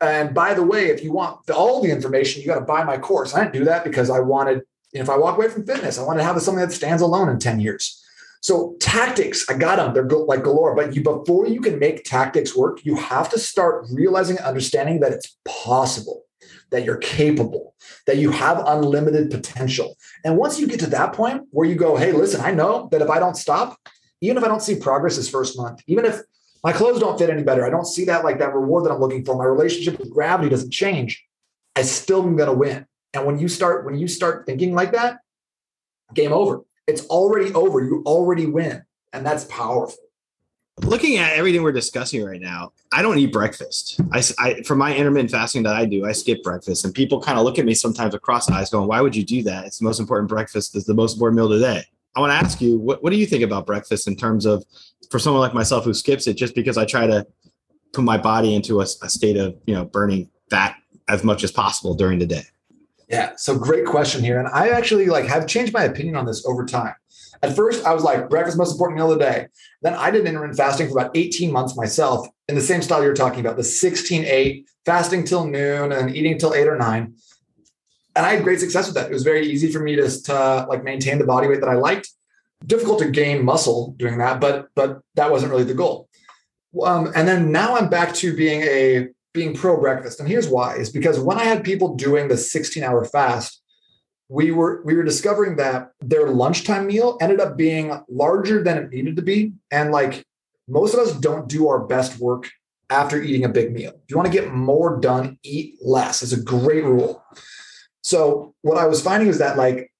and 0.00 0.32
by 0.32 0.54
the 0.54 0.62
way, 0.62 0.86
if 0.86 1.02
you 1.02 1.12
want 1.12 1.50
all 1.50 1.82
the 1.82 1.90
information, 1.90 2.42
you 2.42 2.46
got 2.46 2.60
to 2.60 2.64
buy 2.64 2.84
my 2.84 2.96
course. 2.96 3.34
I 3.34 3.40
didn't 3.40 3.54
do 3.54 3.64
that 3.64 3.82
because 3.82 4.08
I 4.08 4.20
wanted, 4.20 4.62
if 5.00 5.08
I 5.08 5.16
walk 5.16 5.36
away 5.36 5.48
from 5.48 5.66
fitness, 5.66 5.98
I 5.98 6.02
want 6.02 6.18
to 6.18 6.24
have 6.24 6.40
something 6.40 6.64
that 6.64 6.72
stands 6.72 7.02
alone 7.02 7.28
in 7.28 7.38
10 7.38 7.60
years. 7.60 8.02
So 8.40 8.76
tactics, 8.80 9.44
I 9.50 9.54
got 9.54 9.76
them. 9.76 9.92
They're 9.92 10.18
like 10.18 10.44
galore. 10.44 10.74
But 10.74 10.94
you, 10.94 11.02
before 11.02 11.48
you 11.48 11.60
can 11.60 11.78
make 11.78 12.04
tactics 12.04 12.56
work, 12.56 12.84
you 12.84 12.94
have 12.96 13.28
to 13.30 13.38
start 13.38 13.86
realizing, 13.90 14.36
and 14.36 14.46
understanding 14.46 15.00
that 15.00 15.12
it's 15.12 15.36
possible 15.44 16.22
that 16.70 16.84
you're 16.84 16.98
capable, 16.98 17.74
that 18.06 18.18
you 18.18 18.30
have 18.30 18.62
unlimited 18.66 19.30
potential. 19.30 19.96
And 20.24 20.36
once 20.36 20.60
you 20.60 20.66
get 20.66 20.80
to 20.80 20.90
that 20.90 21.12
point 21.12 21.42
where 21.50 21.68
you 21.68 21.74
go, 21.74 21.96
hey, 21.96 22.12
listen, 22.12 22.40
I 22.40 22.52
know 22.52 22.88
that 22.92 23.02
if 23.02 23.10
I 23.10 23.18
don't 23.18 23.36
stop, 23.36 23.78
even 24.20 24.36
if 24.36 24.44
I 24.44 24.48
don't 24.48 24.62
see 24.62 24.76
progress 24.76 25.16
this 25.16 25.28
first 25.28 25.56
month, 25.56 25.82
even 25.86 26.04
if 26.04 26.20
my 26.64 26.72
clothes 26.72 27.00
don't 27.00 27.18
fit 27.18 27.30
any 27.30 27.42
better, 27.42 27.64
I 27.64 27.70
don't 27.70 27.86
see 27.86 28.04
that 28.06 28.24
like 28.24 28.38
that 28.38 28.54
reward 28.54 28.84
that 28.84 28.90
I'm 28.90 29.00
looking 29.00 29.24
for, 29.24 29.36
my 29.36 29.44
relationship 29.44 29.98
with 29.98 30.10
gravity 30.10 30.48
doesn't 30.48 30.72
change, 30.72 31.24
I 31.76 31.82
still 31.82 32.22
am 32.22 32.36
going 32.36 32.48
to 32.48 32.54
win. 32.56 32.86
And 33.14 33.26
when 33.26 33.38
you 33.38 33.48
start 33.48 33.84
when 33.84 33.98
you 33.98 34.08
start 34.08 34.46
thinking 34.46 34.74
like 34.74 34.92
that, 34.92 35.20
game 36.14 36.32
over. 36.32 36.62
It's 36.86 37.04
already 37.06 37.52
over. 37.54 37.82
You 37.82 38.02
already 38.06 38.46
win. 38.46 38.84
And 39.12 39.24
that's 39.24 39.44
powerful 39.44 40.06
looking 40.82 41.16
at 41.16 41.32
everything 41.32 41.62
we're 41.62 41.72
discussing 41.72 42.24
right 42.24 42.40
now, 42.40 42.72
I 42.92 43.02
don't 43.02 43.18
eat 43.18 43.32
breakfast. 43.32 44.00
I, 44.12 44.22
I 44.38 44.62
for 44.62 44.76
my 44.76 44.94
intermittent 44.94 45.30
fasting 45.30 45.62
that 45.64 45.74
I 45.74 45.86
do, 45.86 46.04
I 46.04 46.12
skip 46.12 46.42
breakfast, 46.42 46.84
and 46.84 46.94
people 46.94 47.20
kind 47.20 47.38
of 47.38 47.44
look 47.44 47.58
at 47.58 47.64
me 47.64 47.74
sometimes 47.74 48.12
with 48.12 48.22
cross 48.22 48.50
eyes, 48.50 48.70
going, 48.70 48.88
"Why 48.88 49.00
would 49.00 49.16
you 49.16 49.24
do 49.24 49.42
that? 49.44 49.66
It's 49.66 49.78
the 49.78 49.84
most 49.84 50.00
important 50.00 50.28
breakfast. 50.28 50.74
It's 50.74 50.86
the 50.86 50.94
most 50.94 51.14
important 51.14 51.36
meal 51.36 51.48
today." 51.48 51.84
I 52.14 52.20
want 52.20 52.30
to 52.30 52.36
ask 52.36 52.62
you, 52.62 52.78
what, 52.78 53.02
what 53.02 53.10
do 53.10 53.18
you 53.18 53.26
think 53.26 53.42
about 53.42 53.66
breakfast 53.66 54.08
in 54.08 54.16
terms 54.16 54.46
of 54.46 54.64
for 55.10 55.18
someone 55.18 55.42
like 55.42 55.52
myself 55.52 55.84
who 55.84 55.92
skips 55.92 56.26
it 56.26 56.34
just 56.34 56.54
because 56.54 56.78
I 56.78 56.86
try 56.86 57.06
to 57.06 57.26
put 57.92 58.04
my 58.04 58.16
body 58.16 58.54
into 58.54 58.80
a, 58.80 58.84
a 58.84 59.08
state 59.10 59.36
of 59.36 59.56
you 59.66 59.74
know 59.74 59.84
burning 59.84 60.30
fat 60.50 60.76
as 61.08 61.22
much 61.24 61.44
as 61.44 61.52
possible 61.52 61.94
during 61.94 62.18
the 62.18 62.26
day? 62.26 62.42
Yeah, 63.08 63.32
so 63.36 63.56
great 63.56 63.86
question 63.86 64.24
here, 64.24 64.38
and 64.38 64.48
I 64.48 64.70
actually 64.70 65.06
like 65.06 65.26
have 65.26 65.46
changed 65.46 65.72
my 65.72 65.84
opinion 65.84 66.16
on 66.16 66.26
this 66.26 66.44
over 66.44 66.64
time. 66.64 66.94
At 67.42 67.54
first, 67.54 67.84
I 67.84 67.94
was 67.94 68.02
like, 68.02 68.28
breakfast 68.28 68.56
most 68.56 68.72
important 68.72 68.96
meal 68.98 69.12
of 69.12 69.18
the 69.18 69.24
day. 69.24 69.46
Then 69.82 69.94
I 69.94 70.10
did 70.10 70.26
intermittent 70.26 70.56
fasting 70.56 70.88
for 70.88 70.98
about 70.98 71.16
18 71.16 71.52
months 71.52 71.76
myself 71.76 72.26
in 72.48 72.54
the 72.54 72.60
same 72.60 72.82
style 72.82 73.02
you're 73.02 73.14
talking 73.14 73.40
about, 73.40 73.56
the 73.56 73.62
16-8, 73.62 74.64
fasting 74.84 75.24
till 75.24 75.46
noon 75.46 75.92
and 75.92 76.16
eating 76.16 76.38
till 76.38 76.54
eight 76.54 76.66
or 76.66 76.76
nine. 76.76 77.14
And 78.14 78.24
I 78.24 78.34
had 78.34 78.44
great 78.44 78.60
success 78.60 78.86
with 78.86 78.94
that. 78.94 79.10
It 79.10 79.12
was 79.12 79.22
very 79.22 79.46
easy 79.46 79.70
for 79.70 79.80
me 79.80 79.96
to, 79.96 80.22
to 80.22 80.66
like 80.68 80.82
maintain 80.82 81.18
the 81.18 81.26
body 81.26 81.48
weight 81.48 81.60
that 81.60 81.68
I 81.68 81.74
liked. 81.74 82.08
Difficult 82.64 83.00
to 83.00 83.10
gain 83.10 83.44
muscle 83.44 83.94
doing 83.98 84.16
that, 84.18 84.40
but 84.40 84.68
but 84.74 85.02
that 85.14 85.30
wasn't 85.30 85.52
really 85.52 85.64
the 85.64 85.74
goal. 85.74 86.08
Um, 86.82 87.12
and 87.14 87.28
then 87.28 87.52
now 87.52 87.76
I'm 87.76 87.90
back 87.90 88.14
to 88.14 88.34
being 88.34 88.62
a 88.62 89.08
being 89.36 89.54
pro 89.54 89.78
breakfast. 89.78 90.18
And 90.18 90.28
here's 90.28 90.48
why: 90.48 90.76
is 90.76 90.90
because 90.90 91.20
when 91.20 91.38
I 91.38 91.44
had 91.44 91.62
people 91.62 91.94
doing 91.94 92.26
the 92.26 92.36
16 92.36 92.82
hour 92.82 93.04
fast, 93.04 93.62
we 94.28 94.50
were 94.50 94.82
we 94.84 94.94
were 94.94 95.04
discovering 95.04 95.56
that 95.56 95.92
their 96.00 96.28
lunchtime 96.30 96.88
meal 96.88 97.16
ended 97.20 97.38
up 97.38 97.56
being 97.56 97.96
larger 98.08 98.64
than 98.64 98.78
it 98.78 98.90
needed 98.90 99.14
to 99.16 99.22
be. 99.22 99.52
And 99.70 99.92
like 99.92 100.24
most 100.66 100.94
of 100.94 101.00
us 101.00 101.12
don't 101.12 101.48
do 101.48 101.68
our 101.68 101.86
best 101.86 102.18
work 102.18 102.50
after 102.90 103.20
eating 103.22 103.44
a 103.44 103.48
big 103.48 103.72
meal. 103.72 103.92
If 103.92 104.10
you 104.10 104.16
want 104.16 104.26
to 104.26 104.38
get 104.40 104.52
more 104.52 104.98
done 104.98 105.38
eat 105.42 105.76
less. 105.82 106.22
It's 106.22 106.32
a 106.32 106.40
great 106.40 106.84
rule. 106.84 107.22
So 108.02 108.54
what 108.62 108.78
i 108.78 108.86
was 108.86 109.02
finding 109.02 109.28
is 109.28 109.38
that 109.38 109.56
like 109.56 109.92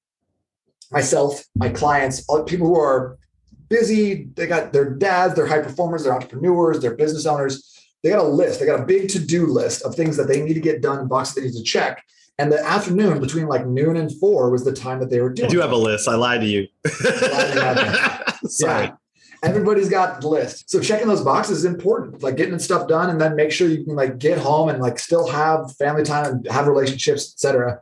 myself 0.91 1.45
my 1.57 1.69
clients 1.69 2.25
people 2.47 2.67
who 2.69 2.79
are 2.79 3.19
busy 3.69 4.29
they 4.37 4.47
got 4.47 4.73
their 4.73 4.91
dads 4.91 5.35
they're 5.35 5.47
high 5.47 5.61
performers 5.61 6.05
they're 6.05 6.15
entrepreneurs 6.15 6.81
they're 6.81 6.95
business 6.95 7.27
owners 7.27 7.76
they 8.03 8.11
got 8.11 8.25
a 8.25 8.29
list 8.29 8.61
they 8.61 8.67
got 8.67 8.81
a 8.81 8.85
big 8.85 9.09
to-do 9.09 9.47
list 9.47 9.83
of 9.83 9.95
things 9.95 10.17
that 10.17 10.29
they 10.29 10.43
need 10.43 10.55
to 10.55 10.61
get 10.61 10.83
done 10.83 11.09
boxes 11.09 11.35
they 11.35 11.43
need 11.43 11.55
to 11.55 11.63
check 11.63 12.03
and 12.39 12.53
the 12.53 12.63
afternoon 12.63 13.21
between 13.21 13.47
like 13.47 13.67
noon 13.67 13.97
and 13.97 14.13
four 14.19 14.51
was 14.51 14.65
the 14.65 14.73
time 14.73 15.01
that 15.01 15.09
they 15.09 15.21
were 15.21 15.31
doing. 15.31 15.49
I 15.49 15.53
do 15.53 15.61
have 15.61 15.73
a 15.73 15.77
list. 15.77 16.07
I 16.07 16.17
lied 16.17 16.43
to 16.43 16.47
you. 16.47 16.69
Sorry. 18.49 18.87
Yeah. 18.87 18.93
Everybody's 19.43 19.89
got 19.89 20.21
the 20.21 20.29
list. 20.29 20.71
So 20.71 20.81
checking 20.81 21.09
those 21.09 21.23
boxes 21.23 21.59
is 21.59 21.65
important, 21.65 22.23
like 22.23 22.37
getting 22.37 22.59
stuff 22.59 22.89
done 22.89 23.11
and 23.11 23.21
then 23.21 23.37
make 23.37 23.53
sure 23.53 23.69
you 23.69 23.85
can 23.85 23.95
like 23.95 24.19
get 24.19 24.39
home 24.39 24.69
and 24.69 24.81
like 24.81 24.99
still 24.99 25.29
have 25.29 25.75
family 25.77 26.03
time 26.03 26.27
and 26.27 26.49
have 26.49 26.67
relationships, 26.67 27.33
etc. 27.33 27.81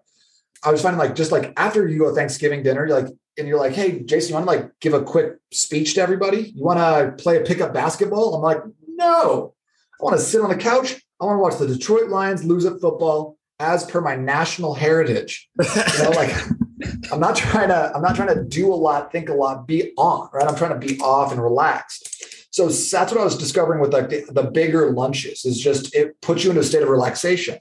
I 0.63 0.71
was 0.71 0.83
finding 0.83 0.99
like 0.99 1.15
just 1.15 1.33
like 1.33 1.53
after 1.57 1.89
you 1.89 1.99
go 1.99 2.15
Thanksgiving 2.15 2.63
dinner, 2.63 2.87
you're 2.87 3.01
like, 3.01 3.13
and 3.37 3.49
you're 3.49 3.59
like, 3.59 3.73
hey, 3.73 4.03
Jason, 4.03 4.29
you 4.29 4.35
want 4.35 4.47
to 4.47 4.53
like 4.53 4.71
give 4.81 4.95
a 4.95 5.03
quick 5.03 5.39
speech 5.53 5.95
to 5.95 6.01
everybody? 6.01 6.53
You 6.55 6.63
want 6.63 6.79
to 6.79 7.23
play 7.23 7.39
a 7.39 7.45
pickup 7.45 7.75
basketball? 7.75 8.35
I'm 8.35 8.43
like, 8.43 8.63
no. 8.87 9.54
I 10.01 10.05
want 10.05 10.17
to 10.17 10.23
sit 10.23 10.41
on 10.41 10.51
the 10.51 10.57
couch. 10.57 11.01
I 11.21 11.25
want 11.25 11.37
to 11.37 11.43
watch 11.43 11.59
the 11.59 11.67
Detroit 11.67 12.09
Lions 12.09 12.45
lose 12.45 12.65
at 12.65 12.81
football 12.81 13.39
as 13.61 13.85
per 13.85 14.01
my 14.01 14.17
national 14.17 14.75
heritage. 14.75 15.49
You 15.59 16.03
know, 16.03 16.11
like 16.11 16.35
I'm 17.13 17.21
not 17.21 17.37
trying 17.37 17.69
to, 17.69 17.93
I'm 17.95 18.03
not 18.03 18.17
trying 18.17 18.35
to 18.35 18.43
do 18.43 18.73
a 18.73 18.75
lot, 18.75 19.13
think 19.13 19.29
a 19.29 19.35
lot, 19.35 19.67
be 19.67 19.93
on, 19.97 20.29
right? 20.33 20.47
I'm 20.47 20.57
trying 20.57 20.79
to 20.79 20.87
be 20.87 20.99
off 21.01 21.33
and 21.33 21.43
relaxed. 21.43 22.11
So 22.51 22.69
that's 22.69 23.13
what 23.13 23.21
I 23.21 23.25
was 23.25 23.37
discovering 23.37 23.81
with 23.81 23.93
like 23.93 24.11
the, 24.11 24.27
the 24.31 24.45
bigger 24.45 24.93
lunches 24.93 25.45
is 25.45 25.59
just 25.59 25.95
it 25.95 26.21
puts 26.21 26.45
you 26.45 26.51
into 26.51 26.61
a 26.61 26.65
state 26.65 26.83
of 26.83 26.89
relaxation. 26.89 27.59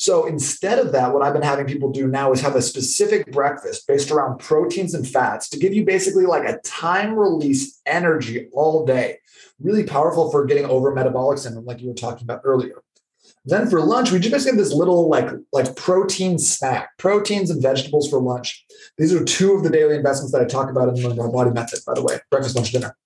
So 0.00 0.24
instead 0.24 0.78
of 0.78 0.92
that, 0.92 1.12
what 1.12 1.22
I've 1.22 1.34
been 1.34 1.42
having 1.42 1.66
people 1.66 1.90
do 1.92 2.08
now 2.08 2.32
is 2.32 2.40
have 2.40 2.56
a 2.56 2.62
specific 2.62 3.30
breakfast 3.30 3.86
based 3.86 4.10
around 4.10 4.38
proteins 4.38 4.94
and 4.94 5.06
fats 5.06 5.46
to 5.50 5.58
give 5.58 5.74
you 5.74 5.84
basically 5.84 6.24
like 6.24 6.48
a 6.48 6.58
time 6.60 7.14
release 7.16 7.82
energy 7.84 8.48
all 8.54 8.86
day. 8.86 9.18
Really 9.58 9.84
powerful 9.84 10.30
for 10.30 10.46
getting 10.46 10.64
over 10.64 10.94
metabolic 10.94 11.36
syndrome, 11.36 11.66
like 11.66 11.82
you 11.82 11.88
were 11.88 11.94
talking 11.94 12.24
about 12.24 12.40
earlier. 12.44 12.82
Then 13.44 13.68
for 13.68 13.82
lunch, 13.82 14.10
we 14.10 14.18
just 14.18 14.32
basically 14.32 14.56
have 14.56 14.64
this 14.64 14.72
little 14.72 15.10
like 15.10 15.28
like 15.52 15.76
protein 15.76 16.38
snack, 16.38 16.96
proteins 16.96 17.50
and 17.50 17.62
vegetables 17.62 18.08
for 18.08 18.22
lunch. 18.22 18.64
These 18.96 19.12
are 19.12 19.22
two 19.22 19.52
of 19.52 19.64
the 19.64 19.70
daily 19.70 19.96
investments 19.96 20.32
that 20.32 20.40
I 20.40 20.46
talk 20.46 20.70
about 20.70 20.88
in 20.88 20.94
the 20.94 21.02
Million 21.02 21.30
Body 21.30 21.50
Method, 21.50 21.80
by 21.86 21.92
the 21.92 22.02
way, 22.02 22.20
breakfast, 22.30 22.56
lunch, 22.56 22.72
dinner. 22.72 22.96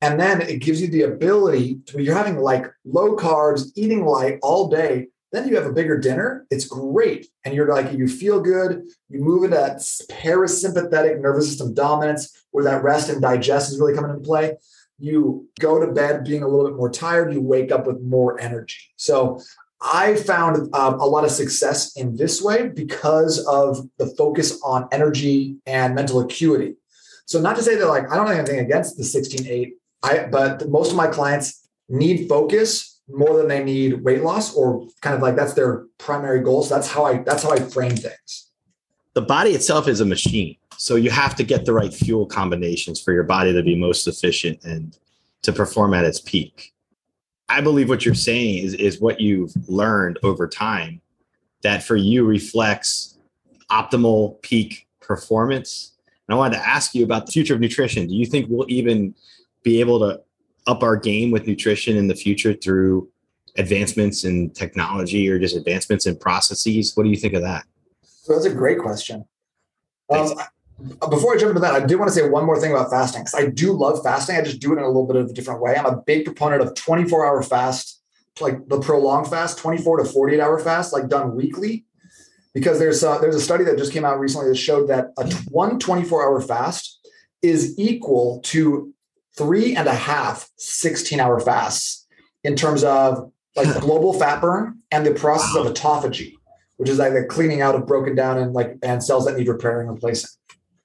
And 0.00 0.18
then 0.18 0.40
it 0.40 0.60
gives 0.60 0.82
you 0.82 0.88
the 0.88 1.02
ability 1.02 1.82
to, 1.86 2.02
you're 2.02 2.16
having 2.16 2.38
like 2.38 2.66
low 2.84 3.16
carbs, 3.16 3.70
eating 3.76 4.04
light 4.04 4.40
all 4.42 4.68
day, 4.68 5.06
then 5.32 5.46
you 5.48 5.56
have 5.56 5.66
a 5.66 5.72
bigger 5.72 5.98
dinner. 5.98 6.46
It's 6.50 6.64
great. 6.64 7.28
And 7.44 7.54
you're 7.54 7.68
like, 7.68 7.92
you 7.92 8.08
feel 8.08 8.40
good. 8.40 8.84
You 9.08 9.20
move 9.20 9.44
into 9.44 9.56
that 9.56 9.78
parasympathetic 10.10 11.20
nervous 11.20 11.48
system 11.48 11.74
dominance 11.74 12.44
where 12.50 12.64
that 12.64 12.82
rest 12.82 13.10
and 13.10 13.20
digest 13.20 13.70
is 13.70 13.78
really 13.78 13.94
coming 13.94 14.10
into 14.10 14.22
play 14.22 14.56
you 14.98 15.48
go 15.60 15.80
to 15.80 15.92
bed 15.92 16.24
being 16.24 16.42
a 16.42 16.48
little 16.48 16.66
bit 16.66 16.76
more 16.76 16.90
tired, 16.90 17.32
you 17.32 17.40
wake 17.40 17.70
up 17.70 17.86
with 17.86 18.00
more 18.02 18.40
energy. 18.40 18.78
So 18.96 19.40
I 19.80 20.16
found 20.16 20.74
um, 20.74 20.94
a 21.00 21.06
lot 21.06 21.24
of 21.24 21.30
success 21.30 21.96
in 21.96 22.16
this 22.16 22.42
way 22.42 22.68
because 22.68 23.44
of 23.46 23.88
the 23.98 24.06
focus 24.16 24.60
on 24.64 24.88
energy 24.90 25.56
and 25.66 25.94
mental 25.94 26.20
acuity. 26.20 26.74
So 27.26 27.40
not 27.40 27.56
to 27.56 27.62
say 27.62 27.76
that 27.76 27.86
like 27.86 28.10
I 28.10 28.16
don't 28.16 28.26
have 28.26 28.38
anything 28.38 28.58
against 28.58 28.96
the 28.96 29.04
16-8, 29.04 29.72
I 30.02 30.26
but 30.26 30.68
most 30.68 30.90
of 30.90 30.96
my 30.96 31.06
clients 31.06 31.68
need 31.88 32.28
focus 32.28 32.97
more 33.08 33.36
than 33.36 33.48
they 33.48 33.64
need 33.64 34.04
weight 34.04 34.22
loss 34.22 34.54
or 34.54 34.86
kind 35.00 35.16
of 35.16 35.22
like 35.22 35.36
that's 35.36 35.54
their 35.54 35.86
primary 35.98 36.40
goal. 36.40 36.62
So 36.62 36.74
that's 36.74 36.88
how 36.88 37.04
I 37.04 37.18
that's 37.18 37.42
how 37.42 37.50
I 37.50 37.60
frame 37.60 37.96
things. 37.96 38.50
The 39.14 39.22
body 39.22 39.50
itself 39.50 39.88
is 39.88 40.00
a 40.00 40.04
machine. 40.04 40.56
So 40.76 40.94
you 40.94 41.10
have 41.10 41.34
to 41.36 41.42
get 41.42 41.64
the 41.64 41.72
right 41.72 41.92
fuel 41.92 42.26
combinations 42.26 43.00
for 43.00 43.12
your 43.12 43.24
body 43.24 43.52
to 43.52 43.62
be 43.62 43.74
most 43.74 44.06
efficient 44.06 44.62
and 44.64 44.96
to 45.42 45.52
perform 45.52 45.92
at 45.94 46.04
its 46.04 46.20
peak. 46.20 46.72
I 47.48 47.60
believe 47.60 47.88
what 47.88 48.04
you're 48.04 48.14
saying 48.14 48.64
is, 48.64 48.74
is 48.74 49.00
what 49.00 49.20
you've 49.20 49.52
learned 49.68 50.18
over 50.22 50.46
time 50.46 51.00
that 51.62 51.82
for 51.82 51.96
you 51.96 52.24
reflects 52.24 53.18
optimal 53.70 54.40
peak 54.42 54.86
performance. 55.00 55.92
And 56.28 56.34
I 56.34 56.38
wanted 56.38 56.58
to 56.58 56.68
ask 56.68 56.94
you 56.94 57.04
about 57.04 57.26
the 57.26 57.32
future 57.32 57.54
of 57.54 57.60
nutrition. 57.60 58.06
Do 58.06 58.14
you 58.14 58.26
think 58.26 58.46
we'll 58.48 58.70
even 58.70 59.14
be 59.62 59.80
able 59.80 59.98
to 60.00 60.20
up 60.68 60.82
our 60.82 60.96
game 60.96 61.32
with 61.32 61.46
nutrition 61.46 61.96
in 61.96 62.06
the 62.06 62.14
future 62.14 62.52
through 62.52 63.08
advancements 63.56 64.24
in 64.24 64.50
technology 64.50 65.28
or 65.28 65.38
just 65.38 65.56
advancements 65.56 66.06
in 66.06 66.16
processes? 66.16 66.92
What 66.94 67.02
do 67.02 67.08
you 67.08 67.16
think 67.16 67.34
of 67.34 67.42
that? 67.42 67.64
So 68.02 68.34
that's 68.34 68.44
a 68.44 68.54
great 68.54 68.78
question. 68.78 69.24
Um, 70.10 70.34
before 71.10 71.34
I 71.34 71.38
jump 71.38 71.50
into 71.50 71.60
that, 71.60 71.74
I 71.74 71.84
do 71.84 71.98
want 71.98 72.08
to 72.08 72.14
say 72.14 72.28
one 72.28 72.44
more 72.44 72.60
thing 72.60 72.70
about 72.70 72.90
fasting 72.90 73.22
because 73.22 73.34
I 73.34 73.46
do 73.46 73.72
love 73.72 74.02
fasting. 74.02 74.36
I 74.36 74.42
just 74.42 74.60
do 74.60 74.72
it 74.72 74.78
in 74.78 74.84
a 74.84 74.86
little 74.86 75.06
bit 75.06 75.16
of 75.16 75.30
a 75.30 75.32
different 75.32 75.60
way. 75.60 75.74
I'm 75.74 75.86
a 75.86 75.96
big 75.96 76.24
proponent 76.24 76.62
of 76.62 76.74
24 76.74 77.26
hour 77.26 77.42
fast, 77.42 78.00
like 78.40 78.68
the 78.68 78.78
prolonged 78.78 79.28
fast, 79.28 79.58
24 79.58 79.98
to 79.98 80.04
48 80.04 80.40
hour 80.40 80.58
fast, 80.60 80.92
like 80.92 81.08
done 81.08 81.34
weekly. 81.34 81.84
Because 82.54 82.78
there's 82.78 83.02
a, 83.02 83.18
there's 83.20 83.34
a 83.34 83.40
study 83.40 83.64
that 83.64 83.76
just 83.76 83.92
came 83.92 84.04
out 84.04 84.18
recently 84.18 84.48
that 84.48 84.56
showed 84.56 84.88
that 84.88 85.12
a 85.18 85.32
one 85.50 85.78
24 85.78 86.24
hour 86.24 86.40
fast 86.40 87.08
is 87.42 87.78
equal 87.78 88.40
to 88.44 88.92
three 89.38 89.76
and 89.76 89.88
a 89.88 89.94
half 89.94 90.50
16 90.56 91.20
hour 91.20 91.38
fasts 91.40 92.06
in 92.44 92.56
terms 92.56 92.84
of 92.84 93.32
like 93.56 93.80
global 93.80 94.12
fat 94.12 94.40
burn 94.40 94.80
and 94.90 95.06
the 95.06 95.14
process 95.14 95.54
of 95.56 95.66
autophagy, 95.72 96.34
which 96.76 96.88
is 96.88 96.98
like 96.98 97.12
the 97.12 97.24
cleaning 97.24 97.62
out 97.62 97.74
of 97.74 97.86
broken 97.86 98.14
down 98.14 98.38
and 98.38 98.52
like 98.52 98.76
and 98.82 99.02
cells 99.02 99.24
that 99.26 99.36
need 99.36 99.48
repairing 99.48 99.88
and 99.88 99.96
replacing. 99.96 100.30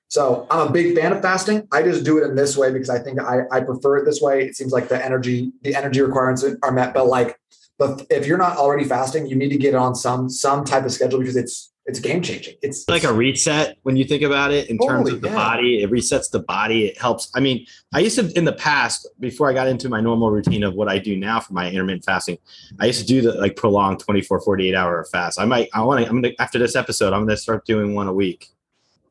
So 0.07 0.45
I'm 0.51 0.67
a 0.67 0.71
big 0.71 0.95
fan 0.95 1.11
of 1.11 1.23
fasting. 1.23 1.67
I 1.71 1.81
just 1.81 2.03
do 2.03 2.19
it 2.19 2.27
in 2.27 2.35
this 2.35 2.55
way 2.55 2.71
because 2.71 2.89
I 2.89 2.99
think 2.99 3.19
I, 3.19 3.41
I 3.51 3.61
prefer 3.61 3.97
it 3.97 4.05
this 4.05 4.21
way. 4.21 4.43
It 4.43 4.55
seems 4.55 4.71
like 4.71 4.87
the 4.87 5.03
energy, 5.03 5.51
the 5.63 5.73
energy 5.73 6.01
requirements 6.01 6.45
are 6.61 6.71
met. 6.71 6.93
But 6.93 7.07
like, 7.07 7.35
but 7.79 8.05
if 8.11 8.27
you're 8.27 8.37
not 8.37 8.57
already 8.57 8.83
fasting, 8.83 9.25
you 9.25 9.35
need 9.35 9.49
to 9.49 9.57
get 9.57 9.73
on 9.73 9.95
some 9.95 10.29
some 10.29 10.63
type 10.63 10.85
of 10.85 10.91
schedule 10.91 11.17
because 11.17 11.35
it's 11.35 11.72
it's 11.85 11.99
game 11.99 12.21
changing. 12.21 12.55
It's 12.61 12.87
like 12.87 13.03
a 13.03 13.11
reset 13.11 13.77
when 13.83 13.97
you 13.97 14.05
think 14.05 14.23
about 14.23 14.51
it 14.51 14.69
in 14.69 14.77
terms 14.77 15.11
of 15.11 15.19
the 15.19 15.27
yeah. 15.27 15.35
body. 15.35 15.83
It 15.83 15.91
resets 15.91 16.31
the 16.31 16.39
body. 16.39 16.85
It 16.85 16.97
helps. 16.97 17.29
I 17.35 17.41
mean, 17.41 17.65
I 17.93 17.99
used 17.99 18.17
to 18.17 18.31
in 18.37 18.45
the 18.45 18.53
past 18.53 19.07
before 19.19 19.49
I 19.49 19.53
got 19.53 19.67
into 19.67 19.89
my 19.89 19.99
normal 19.99 20.31
routine 20.31 20.63
of 20.63 20.75
what 20.75 20.87
I 20.87 20.97
do 20.97 21.17
now 21.17 21.41
for 21.41 21.51
my 21.53 21.69
intermittent 21.69 22.05
fasting. 22.05 22.37
I 22.79 22.85
used 22.85 23.01
to 23.01 23.05
do 23.05 23.21
the 23.21 23.33
like 23.33 23.57
prolonged 23.57 23.99
24, 23.99 24.41
48 24.41 24.75
hour 24.75 25.03
fast. 25.11 25.39
I 25.39 25.45
might 25.45 25.69
I 25.73 25.81
want 25.81 26.03
to 26.03 26.09
I'm 26.09 26.21
gonna 26.21 26.33
after 26.39 26.57
this 26.57 26.75
episode, 26.75 27.11
I'm 27.11 27.25
gonna 27.25 27.35
start 27.35 27.65
doing 27.65 27.93
one 27.93 28.07
a 28.07 28.13
week. 28.13 28.49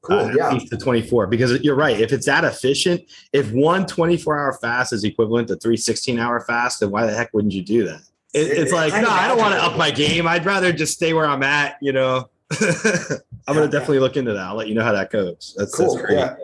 Cool. 0.00 0.18
Uh, 0.18 0.32
yeah. 0.34 0.58
to 0.58 0.76
24 0.76 1.28
because 1.28 1.60
you're 1.60 1.76
right. 1.76 2.00
If 2.00 2.12
it's 2.12 2.26
that 2.26 2.42
efficient, 2.42 3.02
if 3.32 3.52
one 3.52 3.86
24 3.86 4.38
hour 4.38 4.52
fast 4.54 4.92
is 4.92 5.04
equivalent 5.04 5.46
to 5.48 5.56
three 5.56 5.76
16 5.76 6.18
hour 6.18 6.40
fast, 6.40 6.80
then 6.80 6.90
why 6.90 7.06
the 7.06 7.12
heck 7.12 7.32
wouldn't 7.34 7.52
you 7.52 7.62
do 7.62 7.84
that? 7.84 8.00
It, 8.32 8.48
it's 8.48 8.72
like, 8.72 8.94
no, 8.94 9.10
I 9.10 9.28
don't 9.28 9.38
want 9.38 9.54
to 9.54 9.62
up 9.62 9.76
my 9.76 9.90
game. 9.90 10.26
I'd 10.26 10.46
rather 10.46 10.72
just 10.72 10.94
stay 10.94 11.12
where 11.12 11.26
I'm 11.26 11.42
at, 11.42 11.76
you 11.82 11.92
know. 11.92 12.30
I'm 13.46 13.54
gonna 13.54 13.68
definitely 13.68 14.00
look 14.00 14.16
into 14.16 14.32
that. 14.32 14.42
I'll 14.42 14.56
let 14.56 14.68
you 14.68 14.74
know 14.74 14.84
how 14.84 14.92
that 14.92 15.10
goes. 15.10 15.54
That's 15.56 15.74
cool. 15.74 15.96
That's 15.96 16.12
yeah. 16.12 16.34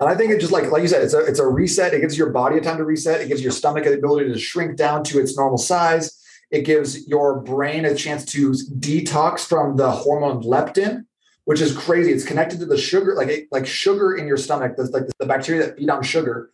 And 0.00 0.10
I 0.10 0.14
think 0.14 0.30
it 0.30 0.40
just 0.40 0.52
like 0.52 0.70
like 0.70 0.82
you 0.82 0.88
said, 0.88 1.02
it's 1.02 1.14
a 1.14 1.20
it's 1.20 1.38
a 1.38 1.46
reset. 1.46 1.94
It 1.94 2.00
gives 2.00 2.18
your 2.18 2.30
body 2.30 2.58
a 2.58 2.60
time 2.60 2.76
to 2.78 2.84
reset. 2.84 3.20
It 3.20 3.28
gives 3.28 3.42
your 3.42 3.52
stomach 3.52 3.84
the 3.84 3.94
ability 3.94 4.32
to 4.32 4.38
shrink 4.38 4.76
down 4.76 5.04
to 5.04 5.20
its 5.20 5.36
normal 5.36 5.58
size. 5.58 6.22
It 6.50 6.62
gives 6.62 7.08
your 7.08 7.40
brain 7.40 7.84
a 7.84 7.94
chance 7.94 8.24
to 8.26 8.52
detox 8.78 9.40
from 9.40 9.76
the 9.76 9.90
hormone 9.90 10.42
leptin, 10.42 11.06
which 11.44 11.60
is 11.60 11.76
crazy. 11.76 12.12
It's 12.12 12.24
connected 12.24 12.60
to 12.60 12.66
the 12.66 12.78
sugar, 12.78 13.14
like 13.14 13.48
like 13.50 13.66
sugar 13.66 14.14
in 14.14 14.26
your 14.26 14.36
stomach. 14.36 14.74
That's 14.76 14.90
like 14.90 15.04
the 15.18 15.26
bacteria 15.26 15.66
that 15.66 15.76
feed 15.76 15.90
on 15.90 16.02
sugar 16.02 16.50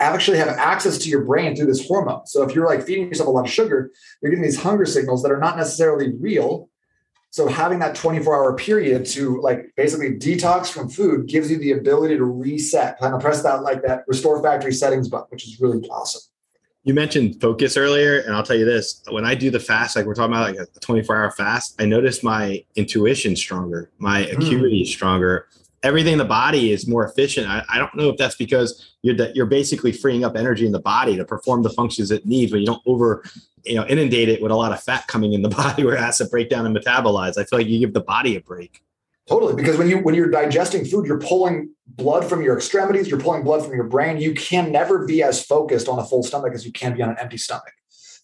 actually 0.00 0.38
have 0.38 0.48
access 0.48 0.98
to 0.98 1.08
your 1.08 1.24
brain 1.24 1.54
through 1.54 1.66
this 1.66 1.86
hormone. 1.86 2.26
So 2.26 2.42
if 2.42 2.54
you're 2.54 2.66
like 2.66 2.84
feeding 2.84 3.08
yourself 3.08 3.28
a 3.28 3.32
lot 3.32 3.46
of 3.46 3.50
sugar, 3.50 3.90
you're 4.20 4.30
getting 4.30 4.44
these 4.44 4.60
hunger 4.60 4.86
signals 4.86 5.22
that 5.22 5.30
are 5.30 5.38
not 5.38 5.56
necessarily 5.56 6.12
real. 6.18 6.68
So 7.36 7.46
having 7.46 7.80
that 7.80 7.94
24 7.94 8.34
hour 8.34 8.56
period 8.56 9.04
to 9.08 9.38
like 9.42 9.70
basically 9.76 10.12
detox 10.12 10.68
from 10.68 10.88
food 10.88 11.28
gives 11.28 11.50
you 11.50 11.58
the 11.58 11.72
ability 11.72 12.16
to 12.16 12.24
reset. 12.24 12.98
Kind 12.98 13.14
of 13.14 13.20
press 13.20 13.42
that 13.42 13.62
like 13.62 13.82
that 13.82 14.04
restore 14.08 14.42
factory 14.42 14.72
settings 14.72 15.10
button, 15.10 15.26
which 15.28 15.46
is 15.46 15.60
really 15.60 15.86
awesome. 15.90 16.22
You 16.84 16.94
mentioned 16.94 17.38
focus 17.38 17.76
earlier, 17.76 18.20
and 18.20 18.34
I'll 18.34 18.42
tell 18.42 18.56
you 18.56 18.64
this: 18.64 19.02
when 19.10 19.26
I 19.26 19.34
do 19.34 19.50
the 19.50 19.60
fast, 19.60 19.96
like 19.96 20.06
we're 20.06 20.14
talking 20.14 20.32
about, 20.32 20.56
like 20.56 20.66
a 20.74 20.80
24 20.80 21.14
hour 21.14 21.30
fast, 21.30 21.74
I 21.78 21.84
notice 21.84 22.22
my 22.22 22.64
intuition 22.74 23.36
stronger, 23.36 23.90
my 23.98 24.22
hmm. 24.22 24.40
acuity 24.40 24.84
mm. 24.84 24.86
stronger. 24.86 25.46
Everything 25.86 26.14
in 26.14 26.18
the 26.18 26.24
body 26.24 26.72
is 26.72 26.88
more 26.88 27.04
efficient. 27.04 27.46
I, 27.46 27.64
I 27.68 27.78
don't 27.78 27.94
know 27.94 28.08
if 28.08 28.16
that's 28.16 28.34
because 28.34 28.92
you're 29.02 29.14
you're 29.34 29.46
basically 29.46 29.92
freeing 29.92 30.24
up 30.24 30.36
energy 30.36 30.66
in 30.66 30.72
the 30.72 30.80
body 30.80 31.16
to 31.16 31.24
perform 31.24 31.62
the 31.62 31.70
functions 31.70 32.10
it 32.10 32.26
needs, 32.26 32.50
but 32.50 32.58
you 32.58 32.66
don't 32.66 32.82
over, 32.86 33.22
you 33.64 33.76
know, 33.76 33.86
inundate 33.86 34.28
it 34.28 34.42
with 34.42 34.50
a 34.50 34.56
lot 34.56 34.72
of 34.72 34.82
fat 34.82 35.06
coming 35.06 35.32
in 35.32 35.42
the 35.42 35.48
body 35.62 35.84
where 35.84 35.94
it 35.94 36.00
has 36.00 36.18
to 36.18 36.24
break 36.24 36.50
down 36.50 36.66
and 36.66 36.76
metabolize. 36.76 37.38
I 37.38 37.44
feel 37.44 37.60
like 37.60 37.68
you 37.68 37.78
give 37.78 37.92
the 37.92 38.00
body 38.00 38.34
a 38.34 38.40
break. 38.40 38.82
Totally, 39.28 39.54
because 39.54 39.78
when 39.78 39.88
you 39.88 39.98
when 39.98 40.16
you're 40.16 40.30
digesting 40.30 40.84
food, 40.84 41.06
you're 41.06 41.20
pulling 41.20 41.70
blood 41.86 42.24
from 42.24 42.42
your 42.42 42.56
extremities, 42.56 43.08
you're 43.08 43.20
pulling 43.20 43.44
blood 43.44 43.64
from 43.64 43.72
your 43.72 43.84
brain. 43.84 44.18
You 44.18 44.34
can 44.34 44.72
never 44.72 45.06
be 45.06 45.22
as 45.22 45.40
focused 45.40 45.88
on 45.88 46.00
a 46.00 46.04
full 46.04 46.24
stomach 46.24 46.52
as 46.52 46.66
you 46.66 46.72
can 46.72 46.96
be 46.96 47.02
on 47.02 47.10
an 47.10 47.16
empty 47.20 47.36
stomach. 47.36 47.72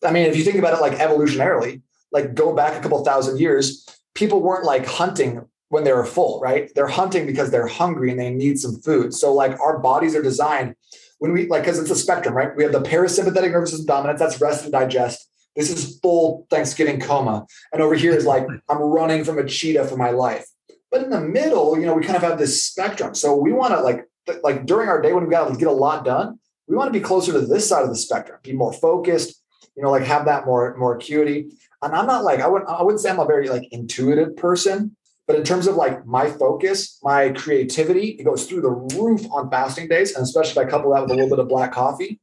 I 0.04 0.10
mean, 0.10 0.26
if 0.26 0.36
you 0.36 0.42
think 0.42 0.56
about 0.56 0.74
it 0.74 0.80
like 0.80 0.94
evolutionarily, 0.94 1.82
like 2.10 2.34
go 2.34 2.54
back 2.56 2.76
a 2.76 2.80
couple 2.80 3.04
thousand 3.04 3.38
years, 3.38 3.86
people 4.14 4.42
weren't 4.42 4.64
like 4.64 4.84
hunting 4.84 5.46
when 5.72 5.84
they 5.84 5.92
were 5.94 6.04
full, 6.04 6.38
right? 6.40 6.70
They're 6.74 6.86
hunting 6.86 7.24
because 7.24 7.50
they're 7.50 7.66
hungry 7.66 8.10
and 8.10 8.20
they 8.20 8.28
need 8.28 8.58
some 8.58 8.78
food. 8.82 9.14
So 9.14 9.32
like 9.32 9.58
our 9.58 9.78
bodies 9.78 10.14
are 10.14 10.20
designed 10.20 10.74
when 11.18 11.32
we 11.32 11.48
like 11.48 11.62
because 11.62 11.78
it's 11.78 11.90
a 11.90 11.96
spectrum, 11.96 12.34
right? 12.34 12.54
We 12.54 12.62
have 12.62 12.72
the 12.72 12.82
parasympathetic 12.82 13.52
nervous 13.52 13.70
system 13.70 13.86
dominance, 13.86 14.20
that's 14.20 14.38
rest 14.38 14.64
and 14.64 14.72
digest. 14.72 15.30
This 15.56 15.70
is 15.70 15.98
full 16.00 16.46
Thanksgiving 16.50 17.00
coma. 17.00 17.46
And 17.72 17.80
over 17.80 17.94
here 17.94 18.12
is 18.12 18.26
like, 18.26 18.46
I'm 18.68 18.78
running 18.78 19.24
from 19.24 19.38
a 19.38 19.46
cheetah 19.46 19.86
for 19.86 19.96
my 19.96 20.10
life. 20.10 20.44
But 20.90 21.04
in 21.04 21.08
the 21.08 21.22
middle, 21.22 21.78
you 21.78 21.86
know, 21.86 21.94
we 21.94 22.04
kind 22.04 22.16
of 22.16 22.22
have 22.22 22.38
this 22.38 22.62
spectrum. 22.62 23.14
So 23.14 23.34
we 23.34 23.54
want 23.54 23.72
to 23.72 23.80
like 23.80 24.06
like 24.42 24.66
during 24.66 24.90
our 24.90 25.00
day 25.00 25.14
when 25.14 25.24
we 25.24 25.30
got 25.30 25.48
to 25.48 25.56
get 25.56 25.68
a 25.68 25.72
lot 25.72 26.04
done, 26.04 26.38
we 26.68 26.76
want 26.76 26.92
to 26.92 26.98
be 26.98 27.02
closer 27.02 27.32
to 27.32 27.40
this 27.40 27.66
side 27.66 27.82
of 27.82 27.88
the 27.88 27.96
spectrum, 27.96 28.38
be 28.42 28.52
more 28.52 28.74
focused, 28.74 29.42
you 29.74 29.82
know, 29.82 29.90
like 29.90 30.04
have 30.04 30.26
that 30.26 30.44
more 30.44 30.76
more 30.76 30.96
acuity. 30.96 31.48
And 31.80 31.94
I'm 31.94 32.06
not 32.06 32.24
like 32.24 32.40
I 32.40 32.46
wouldn't 32.46 32.68
I 32.68 32.82
wouldn't 32.82 33.00
say 33.00 33.08
I'm 33.08 33.20
a 33.20 33.24
very 33.24 33.48
like 33.48 33.66
intuitive 33.72 34.36
person, 34.36 34.96
but 35.32 35.38
in 35.38 35.46
terms 35.46 35.66
of 35.66 35.76
like 35.76 36.04
my 36.04 36.28
focus, 36.28 36.98
my 37.02 37.30
creativity, 37.30 38.08
it 38.20 38.24
goes 38.24 38.44
through 38.44 38.60
the 38.60 38.70
roof 38.70 39.22
on 39.30 39.50
fasting 39.50 39.88
days, 39.88 40.14
and 40.14 40.22
especially 40.22 40.60
if 40.60 40.68
I 40.68 40.70
couple 40.70 40.92
that 40.92 41.00
with 41.00 41.10
a 41.10 41.14
little 41.14 41.30
bit 41.30 41.38
of 41.38 41.48
black 41.48 41.72
coffee, 41.72 42.20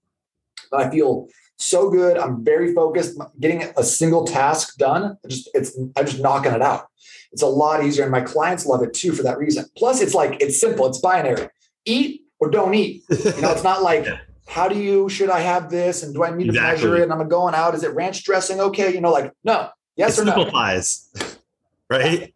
I 0.71 0.91
feel 0.91 1.27
so 1.57 1.89
good. 1.89 2.19
I'm 2.19 2.45
very 2.45 2.71
focused. 2.75 3.19
Getting 3.39 3.63
a 3.75 3.83
single 3.83 4.25
task 4.25 4.77
done, 4.77 5.17
just 5.27 5.49
it's 5.55 5.75
I'm 5.97 6.05
just 6.05 6.19
knocking 6.19 6.51
it 6.51 6.61
out. 6.61 6.85
It's 7.31 7.41
a 7.41 7.47
lot 7.47 7.83
easier, 7.83 8.03
and 8.03 8.11
my 8.11 8.21
clients 8.21 8.67
love 8.67 8.83
it 8.83 8.93
too 8.93 9.11
for 9.11 9.23
that 9.23 9.39
reason. 9.39 9.65
Plus, 9.75 10.01
it's 10.01 10.13
like 10.13 10.39
it's 10.39 10.61
simple. 10.61 10.85
It's 10.85 10.99
binary: 10.99 11.49
eat 11.85 12.21
or 12.39 12.51
don't 12.51 12.75
eat. 12.75 13.01
You 13.09 13.41
know, 13.41 13.53
it's 13.53 13.63
not 13.63 13.81
like 13.81 14.05
how 14.47 14.67
do 14.67 14.77
you 14.77 15.09
should 15.09 15.31
I 15.31 15.39
have 15.39 15.71
this 15.71 16.03
and 16.03 16.13
do 16.13 16.23
I 16.23 16.29
need 16.29 16.49
exactly. 16.49 16.81
to 16.83 16.87
measure 16.91 17.01
it? 17.01 17.03
And 17.09 17.11
I'm 17.11 17.27
going 17.27 17.55
out. 17.55 17.73
Is 17.73 17.83
it 17.83 17.95
ranch 17.95 18.23
dressing? 18.23 18.59
Okay, 18.59 18.93
you 18.93 19.01
know, 19.01 19.11
like 19.11 19.33
no, 19.43 19.69
yes 19.95 20.19
it 20.19 20.21
or 20.21 20.25
simplifies, 20.25 21.09
no. 21.15 21.21
Simplifies. 21.21 21.35
Right? 21.91 22.35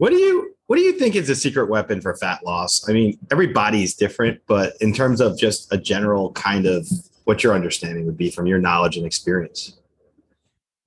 What 0.00 0.12
do 0.12 0.16
you 0.16 0.54
what 0.66 0.76
do 0.76 0.82
you 0.82 0.92
think 0.92 1.14
is 1.14 1.28
a 1.28 1.34
secret 1.34 1.68
weapon 1.68 2.00
for 2.00 2.16
fat 2.16 2.40
loss? 2.42 2.88
I 2.88 2.94
mean, 2.94 3.18
every 3.30 3.48
body 3.48 3.82
is 3.82 3.94
different, 3.94 4.40
but 4.46 4.72
in 4.80 4.94
terms 4.94 5.20
of 5.20 5.38
just 5.38 5.70
a 5.74 5.76
general 5.76 6.32
kind 6.32 6.64
of 6.64 6.88
what 7.24 7.44
your 7.44 7.52
understanding 7.52 8.06
would 8.06 8.16
be 8.16 8.30
from 8.30 8.46
your 8.46 8.58
knowledge 8.58 8.96
and 8.96 9.04
experience. 9.04 9.76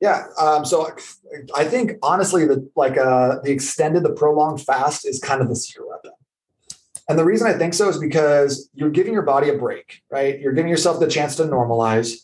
Yeah. 0.02 0.26
Um, 0.40 0.66
so 0.66 0.90
I 1.56 1.64
think 1.64 1.92
honestly 2.02 2.48
that 2.48 2.68
like 2.76 2.98
uh, 2.98 3.38
the 3.44 3.52
extended, 3.52 4.02
the 4.02 4.14
prolonged 4.14 4.64
fast 4.64 5.08
is 5.08 5.20
kind 5.20 5.44
of 5.44 5.48
the 5.48 5.56
secret 5.56 5.88
weapon. 5.88 6.12
And 7.08 7.20
the 7.20 7.24
reason 7.24 7.46
I 7.46 7.54
think 7.54 7.76
so 7.76 7.90
is 7.90 8.00
because 8.00 8.68
you're 8.74 8.90
giving 8.90 9.14
your 9.14 9.22
body 9.22 9.50
a 9.50 9.54
break, 9.60 10.02
right? 10.10 10.40
You're 10.40 10.54
giving 10.54 10.72
yourself 10.72 11.00
the 11.00 11.08
chance 11.08 11.36
to 11.36 11.44
normalize. 11.44 12.16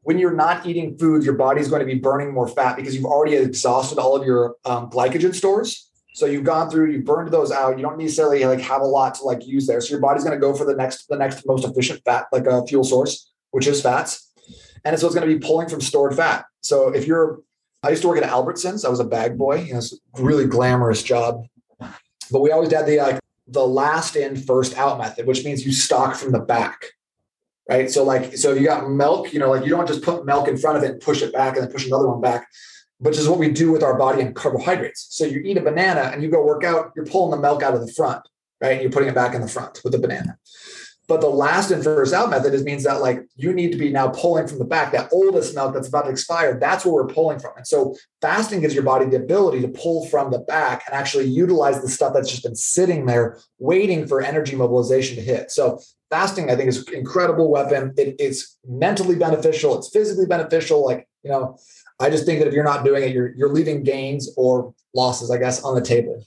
When 0.00 0.18
you're 0.18 0.32
not 0.32 0.64
eating 0.64 0.96
food, 0.96 1.24
your 1.24 1.34
body's 1.34 1.68
going 1.68 1.80
to 1.80 1.86
be 1.86 1.96
burning 1.96 2.32
more 2.32 2.48
fat 2.48 2.76
because 2.76 2.94
you've 2.94 3.04
already 3.04 3.36
exhausted 3.36 3.98
all 3.98 4.16
of 4.16 4.24
your 4.24 4.54
um, 4.64 4.88
glycogen 4.88 5.34
stores. 5.34 5.87
So 6.18 6.26
you've 6.26 6.42
gone 6.42 6.68
through, 6.68 6.90
you've 6.90 7.04
burned 7.04 7.30
those 7.30 7.52
out. 7.52 7.78
You 7.78 7.84
don't 7.84 7.96
necessarily 7.96 8.44
like 8.44 8.58
have 8.60 8.80
a 8.80 8.86
lot 8.86 9.14
to 9.16 9.22
like 9.22 9.46
use 9.46 9.68
there. 9.68 9.80
So 9.80 9.90
your 9.90 10.00
body's 10.00 10.24
going 10.24 10.34
to 10.34 10.40
go 10.40 10.52
for 10.52 10.64
the 10.64 10.74
next, 10.74 11.06
the 11.06 11.16
next 11.16 11.46
most 11.46 11.64
efficient 11.64 12.02
fat, 12.04 12.26
like 12.32 12.44
a 12.46 12.66
fuel 12.66 12.82
source, 12.82 13.30
which 13.52 13.68
is 13.68 13.80
fats. 13.80 14.32
And 14.84 14.98
so 14.98 15.06
it's 15.06 15.14
going 15.14 15.28
to 15.28 15.32
be 15.32 15.38
pulling 15.38 15.68
from 15.68 15.80
stored 15.80 16.16
fat. 16.16 16.46
So 16.60 16.88
if 16.88 17.06
you're, 17.06 17.38
I 17.84 17.90
used 17.90 18.02
to 18.02 18.08
work 18.08 18.20
at 18.20 18.28
Albertsons. 18.28 18.84
I 18.84 18.88
was 18.88 18.98
a 18.98 19.04
bag 19.04 19.38
boy. 19.38 19.62
You 19.62 19.74
know, 19.74 19.78
it's 19.78 19.92
a 19.92 20.20
really 20.20 20.46
glamorous 20.46 21.04
job. 21.04 21.44
But 21.78 22.40
we 22.40 22.50
always 22.50 22.72
had 22.72 22.86
the 22.86 22.98
like 22.98 23.20
the 23.46 23.64
last 23.64 24.16
in 24.16 24.34
first 24.34 24.76
out 24.76 24.98
method, 24.98 25.24
which 25.24 25.44
means 25.44 25.64
you 25.64 25.70
stock 25.70 26.16
from 26.16 26.32
the 26.32 26.40
back. 26.40 26.84
Right. 27.68 27.88
So 27.88 28.02
like, 28.02 28.36
so 28.36 28.52
if 28.52 28.60
you 28.60 28.66
got 28.66 28.90
milk, 28.90 29.32
you 29.32 29.38
know, 29.38 29.50
like 29.50 29.64
you 29.64 29.70
don't 29.70 29.86
just 29.86 30.02
put 30.02 30.26
milk 30.26 30.48
in 30.48 30.56
front 30.56 30.78
of 30.78 30.82
it 30.82 30.90
and 30.90 31.00
push 31.00 31.22
it 31.22 31.32
back 31.32 31.54
and 31.54 31.64
then 31.64 31.70
push 31.70 31.86
another 31.86 32.08
one 32.08 32.20
back, 32.20 32.48
which 32.98 33.18
is 33.18 33.28
what 33.28 33.38
we 33.38 33.50
do 33.50 33.70
with 33.70 33.82
our 33.82 33.96
body 33.96 34.20
and 34.20 34.34
carbohydrates. 34.34 35.06
So 35.10 35.24
you 35.24 35.40
eat 35.40 35.56
a 35.56 35.62
banana 35.62 36.10
and 36.12 36.22
you 36.22 36.30
go 36.30 36.44
work 36.44 36.64
out, 36.64 36.92
you're 36.96 37.06
pulling 37.06 37.30
the 37.30 37.40
milk 37.40 37.62
out 37.62 37.74
of 37.74 37.80
the 37.80 37.92
front, 37.92 38.26
right? 38.60 38.72
And 38.72 38.82
you're 38.82 38.90
putting 38.90 39.08
it 39.08 39.14
back 39.14 39.34
in 39.34 39.40
the 39.40 39.48
front 39.48 39.80
with 39.84 39.92
the 39.92 39.98
banana. 39.98 40.36
But 41.06 41.22
the 41.22 41.30
last 41.30 41.70
in 41.70 41.82
first 41.82 42.12
out 42.12 42.28
method 42.28 42.52
is 42.52 42.64
means 42.64 42.84
that 42.84 43.00
like 43.00 43.26
you 43.34 43.54
need 43.54 43.72
to 43.72 43.78
be 43.78 43.90
now 43.90 44.08
pulling 44.08 44.46
from 44.46 44.58
the 44.58 44.66
back, 44.66 44.92
that 44.92 45.08
oldest 45.10 45.54
milk 45.54 45.72
that's 45.72 45.88
about 45.88 46.04
to 46.04 46.10
expire. 46.10 46.58
That's 46.60 46.84
where 46.84 46.92
we're 46.92 47.06
pulling 47.06 47.38
from. 47.38 47.52
And 47.56 47.66
so 47.66 47.96
fasting 48.20 48.60
gives 48.60 48.74
your 48.74 48.82
body 48.82 49.06
the 49.06 49.16
ability 49.16 49.62
to 49.62 49.68
pull 49.68 50.06
from 50.08 50.30
the 50.30 50.40
back 50.40 50.82
and 50.86 50.94
actually 50.94 51.24
utilize 51.24 51.80
the 51.80 51.88
stuff 51.88 52.12
that's 52.12 52.30
just 52.30 52.42
been 52.42 52.54
sitting 52.54 53.06
there 53.06 53.38
waiting 53.58 54.06
for 54.06 54.20
energy 54.20 54.54
mobilization 54.54 55.16
to 55.16 55.22
hit. 55.22 55.50
So 55.50 55.80
fasting, 56.10 56.50
I 56.50 56.56
think, 56.56 56.68
is 56.68 56.86
incredible 56.88 57.50
weapon. 57.50 57.94
It, 57.96 58.16
it's 58.18 58.58
mentally 58.66 59.16
beneficial, 59.16 59.78
it's 59.78 59.88
physically 59.88 60.26
beneficial. 60.26 60.84
Like 60.84 61.08
You 61.22 61.30
know, 61.30 61.58
I 62.00 62.10
just 62.10 62.26
think 62.26 62.38
that 62.40 62.48
if 62.48 62.54
you're 62.54 62.64
not 62.64 62.84
doing 62.84 63.02
it, 63.02 63.10
you're 63.12 63.34
you're 63.34 63.48
leaving 63.48 63.82
gains 63.82 64.30
or 64.36 64.74
losses, 64.94 65.30
I 65.30 65.38
guess, 65.38 65.62
on 65.62 65.74
the 65.74 65.80
table. 65.80 66.24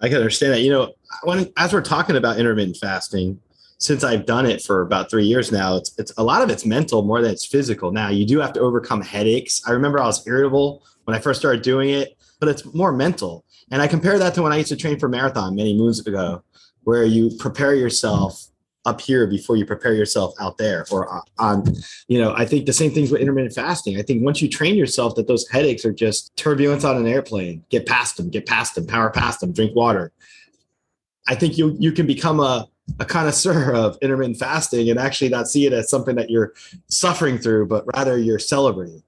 I 0.00 0.08
can 0.08 0.16
understand 0.16 0.52
that. 0.54 0.60
You 0.60 0.70
know, 0.70 0.92
when 1.22 1.52
as 1.56 1.72
we're 1.72 1.82
talking 1.82 2.16
about 2.16 2.38
intermittent 2.38 2.76
fasting, 2.78 3.40
since 3.78 4.02
I've 4.02 4.26
done 4.26 4.46
it 4.46 4.62
for 4.62 4.82
about 4.82 5.10
three 5.10 5.24
years 5.24 5.52
now, 5.52 5.76
it's 5.76 5.96
it's 5.98 6.12
a 6.16 6.22
lot 6.22 6.42
of 6.42 6.50
it's 6.50 6.66
mental 6.66 7.02
more 7.02 7.22
than 7.22 7.30
it's 7.30 7.46
physical. 7.46 7.92
Now 7.92 8.08
you 8.08 8.26
do 8.26 8.40
have 8.40 8.52
to 8.54 8.60
overcome 8.60 9.02
headaches. 9.02 9.62
I 9.66 9.70
remember 9.70 10.00
I 10.00 10.06
was 10.06 10.26
irritable 10.26 10.82
when 11.04 11.16
I 11.16 11.20
first 11.20 11.40
started 11.40 11.62
doing 11.62 11.90
it, 11.90 12.16
but 12.40 12.48
it's 12.48 12.64
more 12.74 12.92
mental. 12.92 13.44
And 13.70 13.80
I 13.80 13.86
compare 13.86 14.18
that 14.18 14.34
to 14.34 14.42
when 14.42 14.52
I 14.52 14.56
used 14.56 14.68
to 14.70 14.76
train 14.76 14.98
for 14.98 15.08
marathon 15.08 15.54
many 15.54 15.74
moons 15.74 16.04
ago, 16.06 16.42
where 16.82 17.04
you 17.04 17.30
prepare 17.38 17.74
yourself 17.74 18.48
up 18.84 19.00
here 19.00 19.26
before 19.26 19.56
you 19.56 19.64
prepare 19.64 19.94
yourself 19.94 20.34
out 20.40 20.58
there 20.58 20.84
or 20.90 21.22
on 21.38 21.64
you 22.08 22.20
know 22.20 22.34
i 22.36 22.44
think 22.44 22.66
the 22.66 22.72
same 22.72 22.90
things 22.90 23.10
with 23.10 23.20
intermittent 23.20 23.54
fasting. 23.54 23.98
I 23.98 24.02
think 24.02 24.24
once 24.24 24.42
you 24.42 24.48
train 24.48 24.74
yourself 24.74 25.14
that 25.16 25.28
those 25.28 25.48
headaches 25.48 25.84
are 25.84 25.92
just 25.92 26.36
turbulence 26.36 26.84
on 26.84 26.96
an 26.96 27.06
airplane 27.06 27.64
get 27.70 27.86
past 27.86 28.16
them 28.16 28.28
get 28.28 28.46
past 28.46 28.74
them 28.74 28.86
power 28.86 29.10
past 29.10 29.40
them 29.40 29.52
drink 29.52 29.74
water. 29.74 30.12
I 31.28 31.34
think 31.34 31.56
you 31.56 31.76
you 31.78 31.92
can 31.92 32.06
become 32.06 32.40
a 32.40 32.68
a 32.98 33.04
connoisseur 33.04 33.72
of 33.74 33.96
intermittent 34.02 34.38
fasting 34.38 34.90
and 34.90 34.98
actually 34.98 35.30
not 35.30 35.48
see 35.48 35.66
it 35.66 35.72
as 35.72 35.88
something 35.88 36.16
that 36.16 36.30
you're 36.30 36.52
suffering 36.88 37.38
through 37.38 37.66
but 37.66 37.84
rather 37.94 38.18
you're 38.18 38.38
celebrating. 38.38 39.02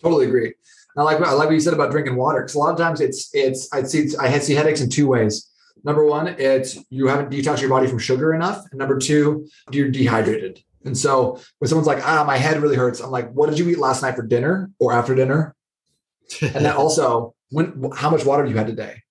Totally 0.00 0.26
agree. 0.26 0.54
I 0.96 1.02
like 1.02 1.20
I 1.20 1.32
like 1.32 1.46
what 1.46 1.54
you 1.54 1.60
said 1.60 1.74
about 1.74 1.90
drinking 1.90 2.16
water 2.16 2.40
because 2.40 2.54
a 2.54 2.58
lot 2.58 2.72
of 2.72 2.78
times 2.78 3.00
it's 3.00 3.30
it's 3.34 3.72
I 3.72 3.82
see 3.82 4.10
I 4.20 4.38
see 4.38 4.54
headaches 4.54 4.80
in 4.80 4.90
two 4.90 5.08
ways. 5.08 5.48
Number 5.84 6.04
one, 6.04 6.28
it's 6.28 6.78
you 6.90 7.08
haven't 7.08 7.30
detoxed 7.30 7.60
your 7.60 7.70
body 7.70 7.86
from 7.86 7.98
sugar 7.98 8.32
enough. 8.34 8.64
And 8.70 8.78
number 8.78 8.98
two, 8.98 9.48
you're 9.70 9.90
dehydrated. 9.90 10.62
And 10.84 10.96
so 10.96 11.40
when 11.58 11.68
someone's 11.68 11.86
like, 11.86 12.06
ah, 12.06 12.24
my 12.24 12.36
head 12.36 12.60
really 12.60 12.76
hurts, 12.76 13.00
I'm 13.00 13.10
like, 13.10 13.30
what 13.32 13.50
did 13.50 13.58
you 13.58 13.68
eat 13.68 13.78
last 13.78 14.02
night 14.02 14.16
for 14.16 14.22
dinner 14.22 14.70
or 14.78 14.92
after 14.92 15.14
dinner? 15.14 15.54
and 16.40 16.64
then 16.64 16.72
also, 16.72 17.34
when 17.50 17.90
how 17.94 18.10
much 18.10 18.24
water 18.24 18.42
have 18.42 18.50
you 18.50 18.56
had 18.56 18.66
today? 18.66 19.02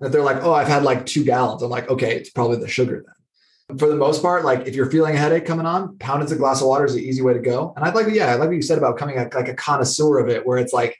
And 0.00 0.06
if 0.06 0.12
they're 0.12 0.22
like, 0.22 0.42
oh, 0.42 0.52
I've 0.52 0.68
had 0.68 0.84
like 0.84 1.06
two 1.06 1.24
gallons, 1.24 1.62
I'm 1.62 1.70
like, 1.70 1.88
okay, 1.90 2.16
it's 2.16 2.30
probably 2.30 2.58
the 2.58 2.68
sugar 2.68 3.04
then. 3.04 3.78
For 3.78 3.88
the 3.88 3.96
most 3.96 4.22
part, 4.22 4.44
like 4.44 4.66
if 4.66 4.74
you're 4.74 4.90
feeling 4.90 5.14
a 5.14 5.18
headache 5.18 5.44
coming 5.44 5.66
on, 5.66 5.98
pounding 5.98 6.30
a 6.32 6.36
glass 6.36 6.62
of 6.62 6.68
water 6.68 6.86
is 6.86 6.94
the 6.94 7.06
easy 7.06 7.20
way 7.20 7.34
to 7.34 7.40
go. 7.40 7.74
And 7.76 7.84
I'd 7.84 7.94
like, 7.94 8.06
yeah, 8.10 8.28
I 8.28 8.34
like 8.36 8.48
what 8.48 8.56
you 8.56 8.62
said 8.62 8.78
about 8.78 8.96
coming 8.96 9.16
like 9.16 9.48
a 9.48 9.54
connoisseur 9.54 10.18
of 10.18 10.28
it, 10.28 10.46
where 10.46 10.56
it's 10.56 10.72
like, 10.72 10.96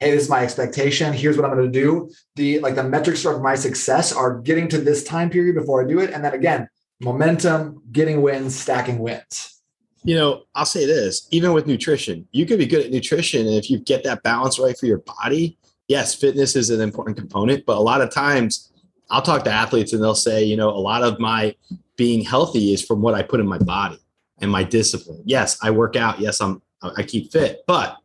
hey 0.00 0.10
this 0.10 0.24
is 0.24 0.30
my 0.30 0.42
expectation 0.42 1.12
here's 1.12 1.36
what 1.36 1.44
i'm 1.44 1.56
going 1.56 1.70
to 1.70 1.80
do. 1.80 2.10
The 2.36 2.58
like 2.60 2.74
the 2.74 2.84
metrics 2.84 3.24
of 3.24 3.40
my 3.42 3.54
success 3.54 4.12
are 4.12 4.40
getting 4.40 4.68
to 4.68 4.78
this 4.78 5.04
time 5.04 5.30
period 5.30 5.54
before 5.54 5.84
i 5.84 5.88
do 5.88 6.00
it. 6.00 6.10
And 6.10 6.24
then 6.24 6.34
again 6.34 6.68
momentum 7.00 7.82
getting 7.92 8.22
wins 8.22 8.54
stacking 8.54 8.98
wins. 8.98 9.62
You 10.04 10.16
know 10.16 10.42
i'll 10.54 10.66
say 10.66 10.84
this 10.84 11.26
even 11.30 11.52
with 11.52 11.66
nutrition 11.66 12.28
you 12.32 12.44
could 12.46 12.58
be 12.58 12.66
good 12.66 12.84
at 12.86 12.92
nutrition 12.92 13.46
and 13.46 13.56
if 13.56 13.70
you 13.70 13.78
get 13.78 14.04
that 14.04 14.22
balance 14.22 14.58
right 14.58 14.76
for 14.76 14.86
your 14.86 14.98
body 14.98 15.58
yes 15.88 16.14
fitness 16.14 16.56
is 16.56 16.68
an 16.68 16.80
important 16.80 17.16
component 17.16 17.64
but 17.64 17.78
a 17.78 17.80
lot 17.80 18.02
of 18.02 18.10
times 18.10 18.70
i'll 19.10 19.22
talk 19.22 19.44
to 19.44 19.50
athletes 19.50 19.94
and 19.94 20.02
they'll 20.02 20.14
say 20.14 20.44
you 20.44 20.56
know 20.56 20.68
a 20.68 20.76
lot 20.76 21.02
of 21.02 21.18
my 21.18 21.54
being 21.96 22.22
healthy 22.22 22.74
is 22.74 22.84
from 22.84 23.00
what 23.00 23.14
i 23.14 23.22
put 23.22 23.40
in 23.40 23.46
my 23.46 23.58
body 23.58 23.98
and 24.38 24.50
my 24.50 24.62
discipline. 24.62 25.22
Yes 25.24 25.56
i 25.62 25.70
work 25.70 25.96
out. 25.96 26.20
Yes 26.20 26.40
i'm 26.40 26.60
i 26.82 27.02
keep 27.02 27.32
fit 27.32 27.62
but 27.66 27.96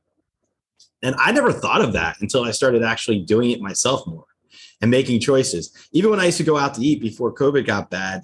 and 1.01 1.15
I 1.17 1.31
never 1.31 1.51
thought 1.51 1.81
of 1.81 1.93
that 1.93 2.17
until 2.21 2.43
I 2.43 2.51
started 2.51 2.83
actually 2.83 3.19
doing 3.19 3.51
it 3.51 3.61
myself 3.61 4.05
more 4.05 4.25
and 4.81 4.91
making 4.91 5.19
choices. 5.19 5.71
Even 5.91 6.11
when 6.11 6.19
I 6.19 6.25
used 6.25 6.37
to 6.37 6.43
go 6.43 6.57
out 6.57 6.73
to 6.75 6.81
eat 6.81 7.01
before 7.01 7.33
COVID 7.33 7.65
got 7.65 7.89
bad, 7.89 8.23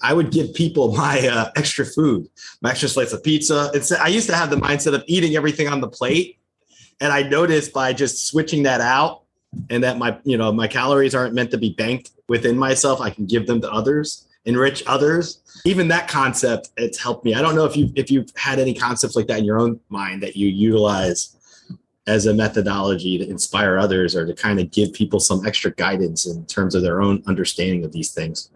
I 0.00 0.14
would 0.14 0.30
give 0.30 0.52
people 0.54 0.92
my 0.96 1.26
uh, 1.26 1.50
extra 1.56 1.84
food, 1.84 2.28
my 2.60 2.70
extra 2.70 2.88
slice 2.88 3.12
of 3.12 3.22
pizza. 3.22 3.70
It's, 3.74 3.92
I 3.92 4.08
used 4.08 4.28
to 4.28 4.36
have 4.36 4.50
the 4.50 4.56
mindset 4.56 4.94
of 4.94 5.04
eating 5.06 5.36
everything 5.36 5.68
on 5.68 5.80
the 5.80 5.88
plate. 5.88 6.38
And 7.00 7.12
I 7.12 7.22
noticed 7.22 7.72
by 7.72 7.92
just 7.92 8.26
switching 8.26 8.62
that 8.64 8.80
out 8.80 9.22
and 9.70 9.82
that 9.82 9.98
my, 9.98 10.18
you 10.24 10.36
know, 10.36 10.52
my 10.52 10.68
calories 10.68 11.14
aren't 11.14 11.34
meant 11.34 11.50
to 11.50 11.58
be 11.58 11.70
banked 11.70 12.12
within 12.28 12.56
myself, 12.56 13.00
I 13.00 13.10
can 13.10 13.26
give 13.26 13.46
them 13.46 13.60
to 13.60 13.70
others, 13.70 14.28
enrich 14.44 14.82
others. 14.86 15.42
Even 15.66 15.88
that 15.88 16.08
concept, 16.08 16.70
it's 16.76 16.98
helped 16.98 17.24
me. 17.24 17.34
I 17.34 17.42
don't 17.42 17.54
know 17.54 17.64
if 17.64 17.76
you 17.76 17.92
if 17.94 18.10
you've 18.10 18.30
had 18.36 18.58
any 18.58 18.72
concepts 18.72 19.16
like 19.16 19.26
that 19.26 19.40
in 19.40 19.44
your 19.44 19.60
own 19.60 19.78
mind 19.90 20.22
that 20.22 20.36
you 20.36 20.48
utilize 20.48 21.36
as 22.06 22.26
a 22.26 22.34
methodology 22.34 23.16
to 23.18 23.28
inspire 23.28 23.78
others 23.78 24.16
or 24.16 24.26
to 24.26 24.34
kind 24.34 24.58
of 24.58 24.70
give 24.70 24.92
people 24.92 25.20
some 25.20 25.46
extra 25.46 25.72
guidance 25.72 26.26
in 26.26 26.44
terms 26.46 26.74
of 26.74 26.82
their 26.82 27.00
own 27.00 27.22
understanding 27.26 27.84
of 27.84 27.92
these 27.92 28.12
things. 28.12 28.50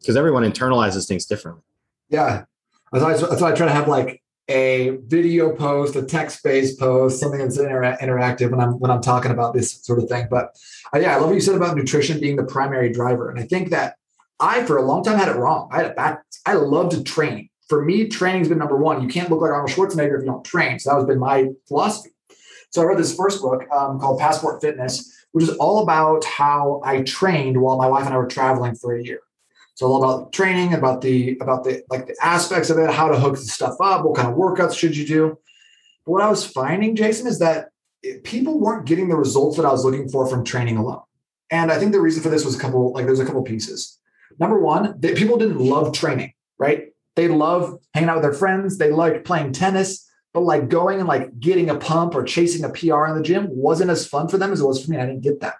Because 0.00 0.16
everyone 0.16 0.42
internalizes 0.42 1.06
things 1.06 1.26
differently. 1.26 1.62
Yeah. 2.08 2.44
That's 2.92 3.04
why, 3.04 3.12
that's 3.28 3.40
why 3.40 3.52
i 3.52 3.54
try 3.54 3.66
to 3.66 3.72
have 3.72 3.88
like 3.88 4.22
a 4.48 4.98
video 5.06 5.54
post 5.54 5.96
a 5.96 6.02
text-based 6.02 6.78
post 6.78 7.20
something 7.20 7.38
that's 7.38 7.58
inter- 7.58 7.96
interactive 8.02 8.50
when 8.50 8.60
i'm 8.60 8.72
when 8.80 8.90
i'm 8.90 9.00
talking 9.00 9.30
about 9.30 9.54
this 9.54 9.82
sort 9.82 10.00
of 10.00 10.08
thing. 10.08 10.26
But 10.28 10.56
uh, 10.94 10.98
yeah 10.98 11.14
i 11.14 11.18
love 11.18 11.28
what 11.28 11.34
you 11.34 11.40
said 11.40 11.54
about 11.54 11.76
nutrition 11.76 12.20
being 12.20 12.36
the 12.36 12.44
primary 12.44 12.92
driver. 12.92 13.30
And 13.30 13.38
i 13.38 13.44
think 13.44 13.70
that 13.70 13.94
i 14.40 14.62
for 14.64 14.76
a 14.76 14.82
long 14.82 15.04
time 15.04 15.16
had 15.16 15.28
it 15.28 15.36
wrong. 15.36 15.70
I 15.72 15.78
had 15.78 15.92
a 15.92 15.94
bad 15.94 16.18
i 16.44 16.54
love 16.54 16.90
to 16.90 17.02
train. 17.02 17.48
For 17.68 17.82
me 17.82 18.08
training's 18.08 18.48
been 18.48 18.58
number 18.58 18.76
one. 18.76 19.00
You 19.00 19.08
can't 19.08 19.30
look 19.30 19.40
like 19.40 19.52
arnold 19.52 19.70
schwarzenegger 19.70 20.16
if 20.16 20.24
you 20.24 20.26
don't 20.26 20.44
train. 20.44 20.78
So 20.78 20.90
that 20.90 20.96
was 20.96 21.06
been 21.06 21.20
my 21.20 21.48
philosophy 21.68 22.11
so 22.72 22.80
I 22.80 22.86
read 22.86 22.98
this 22.98 23.14
first 23.14 23.42
book 23.42 23.70
um, 23.70 24.00
called 24.00 24.18
Passport 24.18 24.62
Fitness, 24.62 25.14
which 25.32 25.44
is 25.44 25.50
all 25.56 25.82
about 25.82 26.24
how 26.24 26.80
I 26.82 27.02
trained 27.02 27.60
while 27.60 27.76
my 27.76 27.86
wife 27.86 28.06
and 28.06 28.14
I 28.14 28.16
were 28.16 28.26
traveling 28.26 28.74
for 28.74 28.96
a 28.96 29.02
year. 29.02 29.20
So 29.74 29.86
all 29.86 30.02
about 30.02 30.32
training, 30.32 30.72
about 30.72 31.02
the 31.02 31.36
about 31.40 31.64
the 31.64 31.82
like 31.90 32.06
the 32.06 32.16
aspects 32.22 32.70
of 32.70 32.78
it, 32.78 32.90
how 32.90 33.08
to 33.08 33.18
hook 33.18 33.34
the 33.34 33.42
stuff 33.42 33.76
up, 33.80 34.04
what 34.04 34.16
kind 34.16 34.28
of 34.28 34.36
workouts 34.36 34.76
should 34.76 34.96
you 34.96 35.06
do. 35.06 35.38
But 36.06 36.12
what 36.12 36.22
I 36.22 36.30
was 36.30 36.46
finding, 36.46 36.96
Jason, 36.96 37.26
is 37.26 37.38
that 37.40 37.68
people 38.24 38.58
weren't 38.58 38.86
getting 38.86 39.08
the 39.08 39.16
results 39.16 39.58
that 39.58 39.66
I 39.66 39.70
was 39.70 39.84
looking 39.84 40.08
for 40.08 40.26
from 40.26 40.42
training 40.42 40.78
alone. 40.78 41.02
And 41.50 41.70
I 41.70 41.78
think 41.78 41.92
the 41.92 42.00
reason 42.00 42.22
for 42.22 42.30
this 42.30 42.44
was 42.44 42.56
a 42.56 42.58
couple, 42.58 42.92
like 42.92 43.04
there's 43.04 43.20
a 43.20 43.26
couple 43.26 43.42
pieces. 43.42 43.98
Number 44.38 44.58
one, 44.58 44.98
that 45.00 45.16
people 45.16 45.36
didn't 45.36 45.58
love 45.58 45.92
training, 45.92 46.32
right? 46.58 46.88
They 47.16 47.28
love 47.28 47.78
hanging 47.92 48.08
out 48.08 48.16
with 48.16 48.22
their 48.22 48.32
friends. 48.32 48.78
They 48.78 48.90
liked 48.90 49.26
playing 49.26 49.52
tennis 49.52 50.08
but 50.32 50.40
like 50.40 50.68
going 50.68 50.98
and 50.98 51.08
like 51.08 51.38
getting 51.38 51.70
a 51.70 51.76
pump 51.76 52.14
or 52.14 52.24
chasing 52.24 52.64
a 52.64 52.68
PR 52.70 53.06
in 53.06 53.16
the 53.16 53.22
gym 53.22 53.48
wasn't 53.50 53.90
as 53.90 54.06
fun 54.06 54.28
for 54.28 54.38
them 54.38 54.52
as 54.52 54.60
it 54.60 54.66
was 54.66 54.84
for 54.84 54.90
me. 54.90 54.96
I 54.96 55.06
didn't 55.06 55.20
get 55.20 55.40
that. 55.40 55.56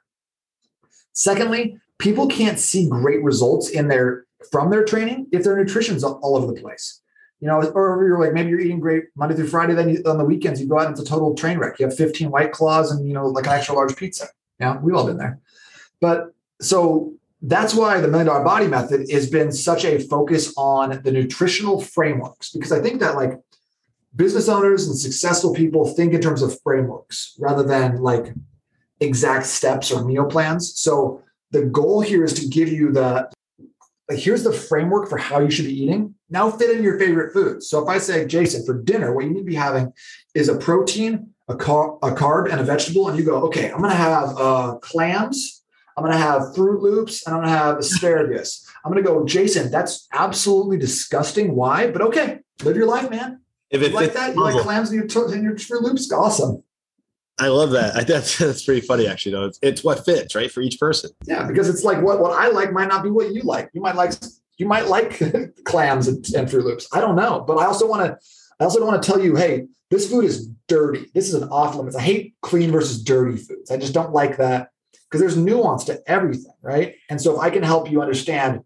Secondly, 1.12 1.78
people 1.98 2.26
can't 2.26 2.58
see 2.58 2.88
great 2.88 3.22
results 3.22 3.68
in 3.68 3.88
their 3.88 4.26
from 4.50 4.70
their 4.70 4.84
training 4.84 5.26
if 5.30 5.44
their 5.44 5.56
nutrition's 5.56 6.02
all 6.02 6.36
over 6.36 6.52
the 6.52 6.60
place. 6.60 7.00
You 7.40 7.48
know, 7.48 7.60
or 7.60 8.04
you're 8.06 8.20
like 8.20 8.32
maybe 8.32 8.50
you're 8.50 8.60
eating 8.60 8.80
great 8.80 9.04
Monday 9.16 9.34
through 9.34 9.48
Friday, 9.48 9.74
then 9.74 9.88
you, 9.88 10.02
on 10.06 10.16
the 10.16 10.24
weekends 10.24 10.60
you 10.60 10.68
go 10.68 10.78
out 10.78 10.86
and 10.86 10.92
it's 10.96 11.00
a 11.00 11.04
total 11.04 11.34
train 11.34 11.58
wreck. 11.58 11.78
You 11.78 11.86
have 11.86 11.96
15 11.96 12.30
white 12.30 12.52
claws 12.52 12.92
and 12.92 13.06
you 13.06 13.14
know 13.14 13.26
like 13.26 13.46
an 13.46 13.52
extra 13.52 13.74
large 13.74 13.96
pizza. 13.96 14.28
Yeah, 14.58 14.78
we've 14.78 14.94
all 14.94 15.06
been 15.06 15.18
there. 15.18 15.40
But 16.00 16.34
so 16.60 17.14
that's 17.42 17.74
why 17.74 18.00
the 18.00 18.06
million 18.06 18.28
dollar 18.28 18.44
body 18.44 18.68
method 18.68 19.10
has 19.10 19.28
been 19.28 19.50
such 19.50 19.84
a 19.84 19.98
focus 19.98 20.54
on 20.56 21.02
the 21.02 21.10
nutritional 21.10 21.80
frameworks 21.80 22.50
because 22.50 22.70
I 22.70 22.80
think 22.80 23.00
that 23.00 23.16
like 23.16 23.32
business 24.14 24.48
owners 24.48 24.86
and 24.86 24.96
successful 24.96 25.54
people 25.54 25.86
think 25.86 26.12
in 26.12 26.20
terms 26.20 26.42
of 26.42 26.60
frameworks 26.62 27.36
rather 27.38 27.62
than 27.62 27.96
like 27.96 28.34
exact 29.00 29.46
steps 29.46 29.90
or 29.90 30.04
meal 30.04 30.26
plans. 30.26 30.78
So 30.78 31.22
the 31.50 31.64
goal 31.64 32.00
here 32.00 32.24
is 32.24 32.34
to 32.34 32.48
give 32.48 32.68
you 32.68 32.92
the 32.92 33.30
like 34.08 34.18
here's 34.18 34.42
the 34.42 34.52
framework 34.52 35.08
for 35.08 35.16
how 35.16 35.40
you 35.40 35.50
should 35.50 35.66
be 35.66 35.82
eating. 35.82 36.14
Now 36.28 36.50
fit 36.50 36.76
in 36.76 36.82
your 36.82 36.98
favorite 36.98 37.32
foods. 37.32 37.68
So 37.68 37.82
if 37.82 37.88
I 37.88 37.98
say, 37.98 38.26
Jason, 38.26 38.64
for 38.64 38.74
dinner, 38.74 39.14
what 39.14 39.24
you 39.24 39.30
need 39.30 39.40
to 39.40 39.44
be 39.44 39.54
having 39.54 39.92
is 40.34 40.48
a 40.48 40.56
protein, 40.56 41.30
a, 41.48 41.56
car- 41.56 41.98
a 42.02 42.10
carb, 42.10 42.50
and 42.50 42.60
a 42.60 42.64
vegetable, 42.64 43.08
and 43.08 43.18
you 43.18 43.24
go, 43.24 43.42
okay, 43.44 43.70
I'm 43.70 43.80
gonna 43.80 43.94
have 43.94 44.36
uh, 44.36 44.76
clams, 44.80 45.62
I'm 45.96 46.04
gonna 46.04 46.18
have 46.18 46.54
Fruit 46.54 46.82
Loops, 46.82 47.26
and 47.26 47.34
I'm 47.34 47.42
gonna 47.42 47.56
have 47.56 47.78
asparagus. 47.78 48.68
I'm 48.84 48.90
gonna 48.90 49.02
go, 49.02 49.24
Jason, 49.24 49.70
that's 49.70 50.08
absolutely 50.12 50.78
disgusting. 50.78 51.54
Why? 51.54 51.90
But 51.90 52.02
okay, 52.02 52.40
live 52.64 52.76
your 52.76 52.86
life, 52.86 53.08
man. 53.10 53.41
If 53.72 53.80
it 53.80 53.94
like 53.94 54.12
that, 54.12 54.34
you 54.34 54.44
like 54.44 54.62
clams 54.62 54.92
in 54.92 54.98
your 54.98 55.34
in 55.34 55.42
your 55.42 55.58
Fruit 55.58 55.82
Loops, 55.82 56.12
awesome. 56.12 56.62
I 57.38 57.48
love 57.48 57.70
that. 57.70 58.06
That's 58.06 58.36
that's 58.36 58.64
pretty 58.64 58.82
funny, 58.82 59.06
actually. 59.08 59.32
Though 59.32 59.46
it's, 59.46 59.58
it's 59.62 59.82
what 59.82 60.04
fits, 60.04 60.34
right, 60.34 60.52
for 60.52 60.60
each 60.60 60.78
person. 60.78 61.10
Yeah, 61.24 61.46
because 61.46 61.68
it's 61.68 61.82
like 61.82 62.02
what 62.02 62.20
what 62.20 62.38
I 62.38 62.48
like 62.48 62.72
might 62.72 62.88
not 62.88 63.02
be 63.02 63.10
what 63.10 63.32
you 63.32 63.40
like. 63.42 63.70
You 63.72 63.80
might 63.80 63.96
like 63.96 64.12
you 64.58 64.66
might 64.66 64.88
like 64.88 65.20
clams 65.64 66.06
and, 66.06 66.24
and 66.36 66.50
Fruit 66.50 66.64
Loops. 66.64 66.86
I 66.92 67.00
don't 67.00 67.16
know, 67.16 67.42
but 67.46 67.56
I 67.56 67.64
also 67.64 67.88
want 67.88 68.04
to 68.04 68.18
I 68.60 68.64
also 68.64 68.84
want 68.84 69.02
to 69.02 69.10
tell 69.10 69.20
you, 69.20 69.36
hey, 69.36 69.66
this 69.90 70.10
food 70.10 70.26
is 70.26 70.48
dirty. 70.68 71.10
This 71.14 71.28
is 71.28 71.34
an 71.34 71.48
off 71.48 71.74
limits. 71.74 71.96
I 71.96 72.02
hate 72.02 72.34
clean 72.42 72.70
versus 72.70 73.02
dirty 73.02 73.38
foods. 73.38 73.70
I 73.70 73.78
just 73.78 73.94
don't 73.94 74.12
like 74.12 74.36
that 74.36 74.68
because 75.08 75.20
there's 75.20 75.36
nuance 75.36 75.84
to 75.84 76.02
everything, 76.06 76.52
right? 76.60 76.96
And 77.08 77.20
so 77.20 77.36
if 77.36 77.40
I 77.40 77.48
can 77.48 77.62
help 77.62 77.90
you 77.90 78.02
understand, 78.02 78.60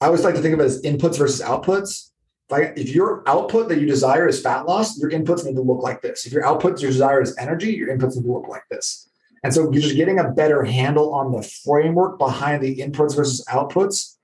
I 0.00 0.06
always 0.06 0.22
like 0.22 0.36
to 0.36 0.40
think 0.40 0.54
of 0.54 0.60
it 0.60 0.64
as 0.64 0.82
inputs 0.82 1.18
versus 1.18 1.42
outputs 1.42 2.10
if 2.50 2.94
your 2.94 3.22
output 3.26 3.68
that 3.68 3.80
you 3.80 3.86
desire 3.86 4.28
is 4.28 4.40
fat 4.40 4.66
loss, 4.66 4.98
your 4.98 5.10
inputs 5.10 5.44
need 5.44 5.54
to 5.54 5.62
look 5.62 5.82
like 5.82 6.02
this. 6.02 6.26
If 6.26 6.32
your 6.32 6.44
output 6.46 6.80
your 6.80 6.90
desire 6.90 7.22
is 7.22 7.36
energy, 7.38 7.72
your 7.72 7.96
inputs 7.96 8.16
need 8.16 8.24
to 8.24 8.32
look 8.32 8.48
like 8.48 8.64
this. 8.70 9.08
And 9.42 9.52
so 9.52 9.70
you're 9.70 9.82
just 9.82 9.96
getting 9.96 10.18
a 10.18 10.30
better 10.30 10.64
handle 10.64 11.12
on 11.14 11.32
the 11.32 11.42
framework 11.42 12.18
behind 12.18 12.62
the 12.62 12.76
inputs 12.78 13.14
versus 13.14 13.44
outputs. 13.48 14.16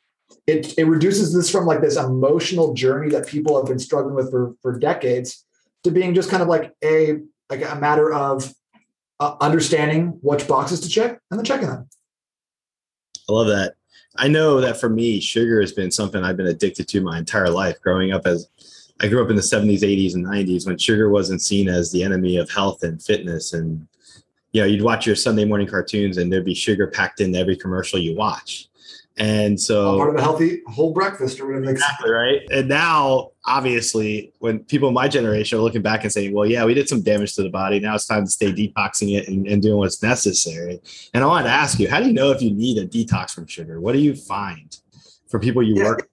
It, 0.47 0.79
it 0.79 0.85
reduces 0.85 1.35
this 1.35 1.51
from 1.51 1.67
like 1.67 1.81
this 1.81 1.97
emotional 1.97 2.73
journey 2.75 3.11
that 3.11 3.27
people 3.27 3.57
have 3.57 3.67
been 3.67 3.79
struggling 3.79 4.15
with 4.15 4.31
for, 4.31 4.55
for 4.63 4.79
decades 4.79 5.45
to 5.85 5.91
being 5.91 6.15
just 6.15 6.31
kind 6.31 6.43
of 6.43 6.49
like 6.49 6.75
a, 6.83 7.19
like 7.51 7.69
a 7.69 7.75
matter 7.77 8.13
of 8.13 8.53
uh, 9.21 9.37
understanding 9.41 10.19
which 10.23 10.49
boxes 10.49 10.81
to 10.81 10.89
check 10.89 11.21
and 11.31 11.39
then 11.39 11.45
checking 11.45 11.69
them. 11.69 11.89
I 13.29 13.33
love 13.33 13.49
that. 13.49 13.75
I 14.17 14.29
know 14.29 14.61
that 14.61 14.81
for 14.81 14.89
me, 14.89 15.21
sugar 15.21 15.61
has 15.61 15.73
been 15.73 15.91
something 15.91 16.23
I've 16.23 16.37
been 16.37 16.47
addicted 16.47 16.89
to 16.89 17.01
my 17.01 17.19
entire 17.19 17.51
life. 17.51 17.81
Growing 17.81 18.13
up 18.13 18.27
as 18.27 18.49
I 19.01 19.09
grew 19.09 19.23
up 19.23 19.31
in 19.31 19.37
the 19.37 19.43
70s, 19.43 19.81
80s, 19.81 20.15
and 20.15 20.27
90s 20.27 20.67
when 20.67 20.79
sugar 20.79 21.11
wasn't 21.11 21.43
seen 21.43 21.69
as 21.69 21.91
the 21.91 22.03
enemy 22.03 22.37
of 22.37 22.51
health 22.51 22.83
and 22.83 23.03
fitness. 23.03 23.53
And 23.53 23.87
you 24.53 24.61
know, 24.61 24.67
you'd 24.67 24.83
watch 24.83 25.07
your 25.07 25.17
Sunday 25.17 25.45
morning 25.45 25.69
cartoons 25.69 26.19
and 26.19 26.33
there'd 26.33 26.45
be 26.45 26.55
sugar 26.55 26.89
packed 26.89 27.21
in 27.21 27.35
every 27.37 27.57
commercial 27.57 27.99
you 27.99 28.17
watch. 28.17 28.70
And 29.19 29.61
so 29.61 29.99
part 29.99 30.11
of 30.11 30.17
a 30.17 30.23
healthy 30.23 30.63
whole 30.67 30.93
breakfast 30.93 31.41
or 31.41 31.47
whatever. 31.47 31.71
Exactly 31.71 32.11
right. 32.11 32.41
And 32.51 32.69
now, 32.69 33.33
obviously, 33.45 34.33
when 34.39 34.61
people 34.61 34.89
in 34.89 34.95
my 34.95 35.09
generation 35.09 35.59
are 35.59 35.63
looking 35.63 35.83
back 35.83 36.05
and 36.05 36.13
saying, 36.13 36.33
"Well, 36.33 36.47
yeah, 36.47 36.65
we 36.65 36.75
did 36.75 36.89
some 36.89 37.03
damage 37.03 37.35
to 37.35 37.43
the 37.43 37.51
body. 37.51 37.81
Now 37.81 37.95
it's 37.97 38.07
time 38.07 38.25
to 38.25 38.31
stay 38.31 38.53
detoxing 38.53 39.19
it 39.19 39.29
and, 39.29 39.47
and 39.47 39.61
doing 39.61 39.79
what's 39.79 40.03
necessary." 40.03 40.81
And 41.13 41.23
I 41.23 41.27
wanted 41.27 41.45
to 41.45 41.51
ask 41.51 41.79
you, 41.79 41.91
how 41.91 42.01
do 42.01 42.07
you 42.07 42.13
know 42.13 42.31
if 42.31 42.41
you 42.41 42.51
need 42.51 42.79
a 42.79 42.87
detox 42.87 43.35
from 43.35 43.47
sugar? 43.47 43.81
What 43.81 43.93
do 43.93 43.99
you 43.99 44.15
find 44.15 44.77
for 45.29 45.39
people 45.39 45.63
you 45.63 45.77
yeah. 45.77 45.85
work? 45.85 46.09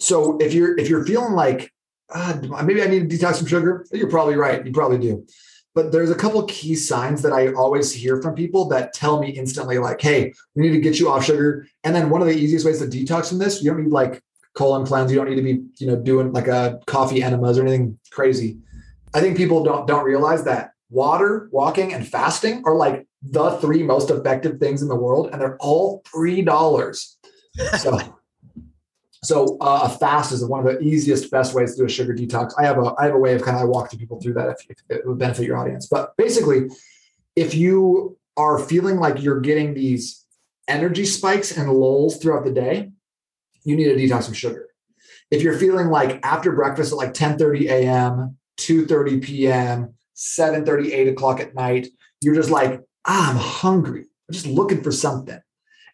So 0.00 0.36
if 0.38 0.52
you're 0.52 0.76
if 0.78 0.88
you're 0.88 1.06
feeling 1.06 1.32
like 1.32 1.72
uh, 2.10 2.40
maybe 2.64 2.82
I 2.82 2.86
need 2.86 3.08
to 3.08 3.16
detox 3.16 3.38
from 3.38 3.46
sugar, 3.46 3.86
you're 3.92 4.10
probably 4.10 4.36
right. 4.36 4.64
You 4.66 4.72
probably 4.72 4.98
do 4.98 5.24
but 5.78 5.92
there's 5.92 6.10
a 6.10 6.14
couple 6.16 6.42
key 6.46 6.74
signs 6.74 7.22
that 7.22 7.32
I 7.32 7.52
always 7.52 7.92
hear 7.92 8.20
from 8.20 8.34
people 8.34 8.64
that 8.70 8.92
tell 8.92 9.20
me 9.20 9.30
instantly, 9.30 9.78
like, 9.78 10.00
hey, 10.00 10.32
we 10.56 10.62
need 10.62 10.72
to 10.74 10.80
get 10.80 10.98
you 10.98 11.08
off 11.08 11.24
sugar. 11.24 11.68
And 11.84 11.94
then 11.94 12.10
one 12.10 12.20
of 12.20 12.26
the 12.26 12.34
easiest 12.34 12.66
ways 12.66 12.80
to 12.80 12.86
detox 12.86 13.28
from 13.28 13.38
this, 13.38 13.62
you 13.62 13.70
don't 13.70 13.84
need 13.84 13.92
like 13.92 14.20
colon 14.54 14.84
cleanse. 14.84 15.12
You 15.12 15.18
don't 15.18 15.30
need 15.30 15.36
to 15.36 15.42
be, 15.42 15.62
you 15.76 15.86
know, 15.86 15.94
doing 15.94 16.32
like 16.32 16.48
a 16.48 16.80
coffee 16.88 17.22
enemas 17.22 17.58
or 17.58 17.62
anything 17.62 17.96
crazy. 18.10 18.58
I 19.14 19.20
think 19.20 19.36
people 19.36 19.62
don't 19.62 19.86
don't 19.86 20.04
realize 20.04 20.42
that 20.46 20.72
water, 20.90 21.48
walking, 21.52 21.94
and 21.94 22.04
fasting 22.04 22.64
are 22.66 22.74
like 22.74 23.06
the 23.22 23.50
three 23.58 23.84
most 23.84 24.10
effective 24.10 24.58
things 24.58 24.82
in 24.82 24.88
the 24.88 24.96
world, 24.96 25.30
and 25.30 25.40
they're 25.40 25.58
all 25.58 26.02
three 26.12 26.42
dollars. 26.42 27.18
So 27.78 28.17
so 29.28 29.58
uh, 29.60 29.80
a 29.82 29.88
fast 29.90 30.32
is 30.32 30.42
one 30.42 30.66
of 30.66 30.72
the 30.72 30.80
easiest, 30.80 31.30
best 31.30 31.52
ways 31.52 31.72
to 31.72 31.82
do 31.82 31.84
a 31.84 31.88
sugar 31.90 32.14
detox. 32.14 32.54
I 32.58 32.64
have 32.64 32.78
a 32.78 32.94
I 32.98 33.04
have 33.04 33.14
a 33.14 33.18
way 33.18 33.34
of 33.34 33.42
kind 33.42 33.58
of 33.58 33.62
I 33.62 33.66
walk 33.66 33.90
people 33.90 34.18
through 34.18 34.32
that 34.34 34.48
if, 34.48 34.70
if 34.70 34.78
it 34.88 35.06
would 35.06 35.18
benefit 35.18 35.44
your 35.44 35.58
audience. 35.58 35.86
But 35.86 36.16
basically, 36.16 36.70
if 37.36 37.54
you 37.54 38.16
are 38.38 38.58
feeling 38.58 38.96
like 38.96 39.22
you're 39.22 39.42
getting 39.42 39.74
these 39.74 40.24
energy 40.66 41.04
spikes 41.04 41.54
and 41.54 41.70
lulls 41.70 42.16
throughout 42.16 42.46
the 42.46 42.52
day, 42.52 42.90
you 43.64 43.76
need 43.76 43.88
a 43.88 43.96
detox 43.96 44.24
from 44.24 44.32
sugar. 44.32 44.68
If 45.30 45.42
you're 45.42 45.58
feeling 45.58 45.88
like 45.88 46.20
after 46.22 46.50
breakfast 46.52 46.92
at 46.92 46.96
like 46.96 47.12
10:30 47.12 47.68
a.m., 47.68 48.38
2:30 48.56 49.22
p.m., 49.22 49.94
7:30, 50.16 50.90
8 50.90 51.08
o'clock 51.08 51.40
at 51.40 51.54
night, 51.54 51.88
you're 52.22 52.34
just 52.34 52.50
like, 52.50 52.80
ah, 53.04 53.30
I'm 53.30 53.36
hungry. 53.36 54.06
I'm 54.26 54.32
just 54.32 54.46
looking 54.46 54.82
for 54.82 54.90
something. 54.90 55.38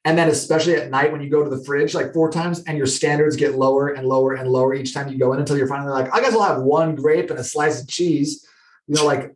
And 0.06 0.18
then 0.18 0.28
especially 0.28 0.74
at 0.74 0.90
night 0.90 1.12
when 1.12 1.22
you 1.22 1.30
go 1.30 1.42
to 1.42 1.48
the 1.48 1.64
fridge 1.64 1.94
like 1.94 2.12
four 2.12 2.30
times 2.30 2.62
and 2.64 2.76
your 2.76 2.86
standards 2.86 3.36
get 3.36 3.54
lower 3.54 3.88
and 3.88 4.06
lower 4.06 4.34
and 4.34 4.50
lower 4.50 4.74
each 4.74 4.92
time 4.92 5.08
you 5.08 5.18
go 5.18 5.32
in 5.32 5.40
until 5.40 5.56
you're 5.56 5.66
finally 5.66 5.92
like, 5.92 6.14
I 6.14 6.20
guess 6.20 6.34
I'll 6.34 6.42
have 6.42 6.62
one 6.62 6.94
grape 6.94 7.30
and 7.30 7.38
a 7.38 7.44
slice 7.44 7.80
of 7.80 7.88
cheese. 7.88 8.46
You 8.86 8.96
know, 8.96 9.06
like 9.06 9.34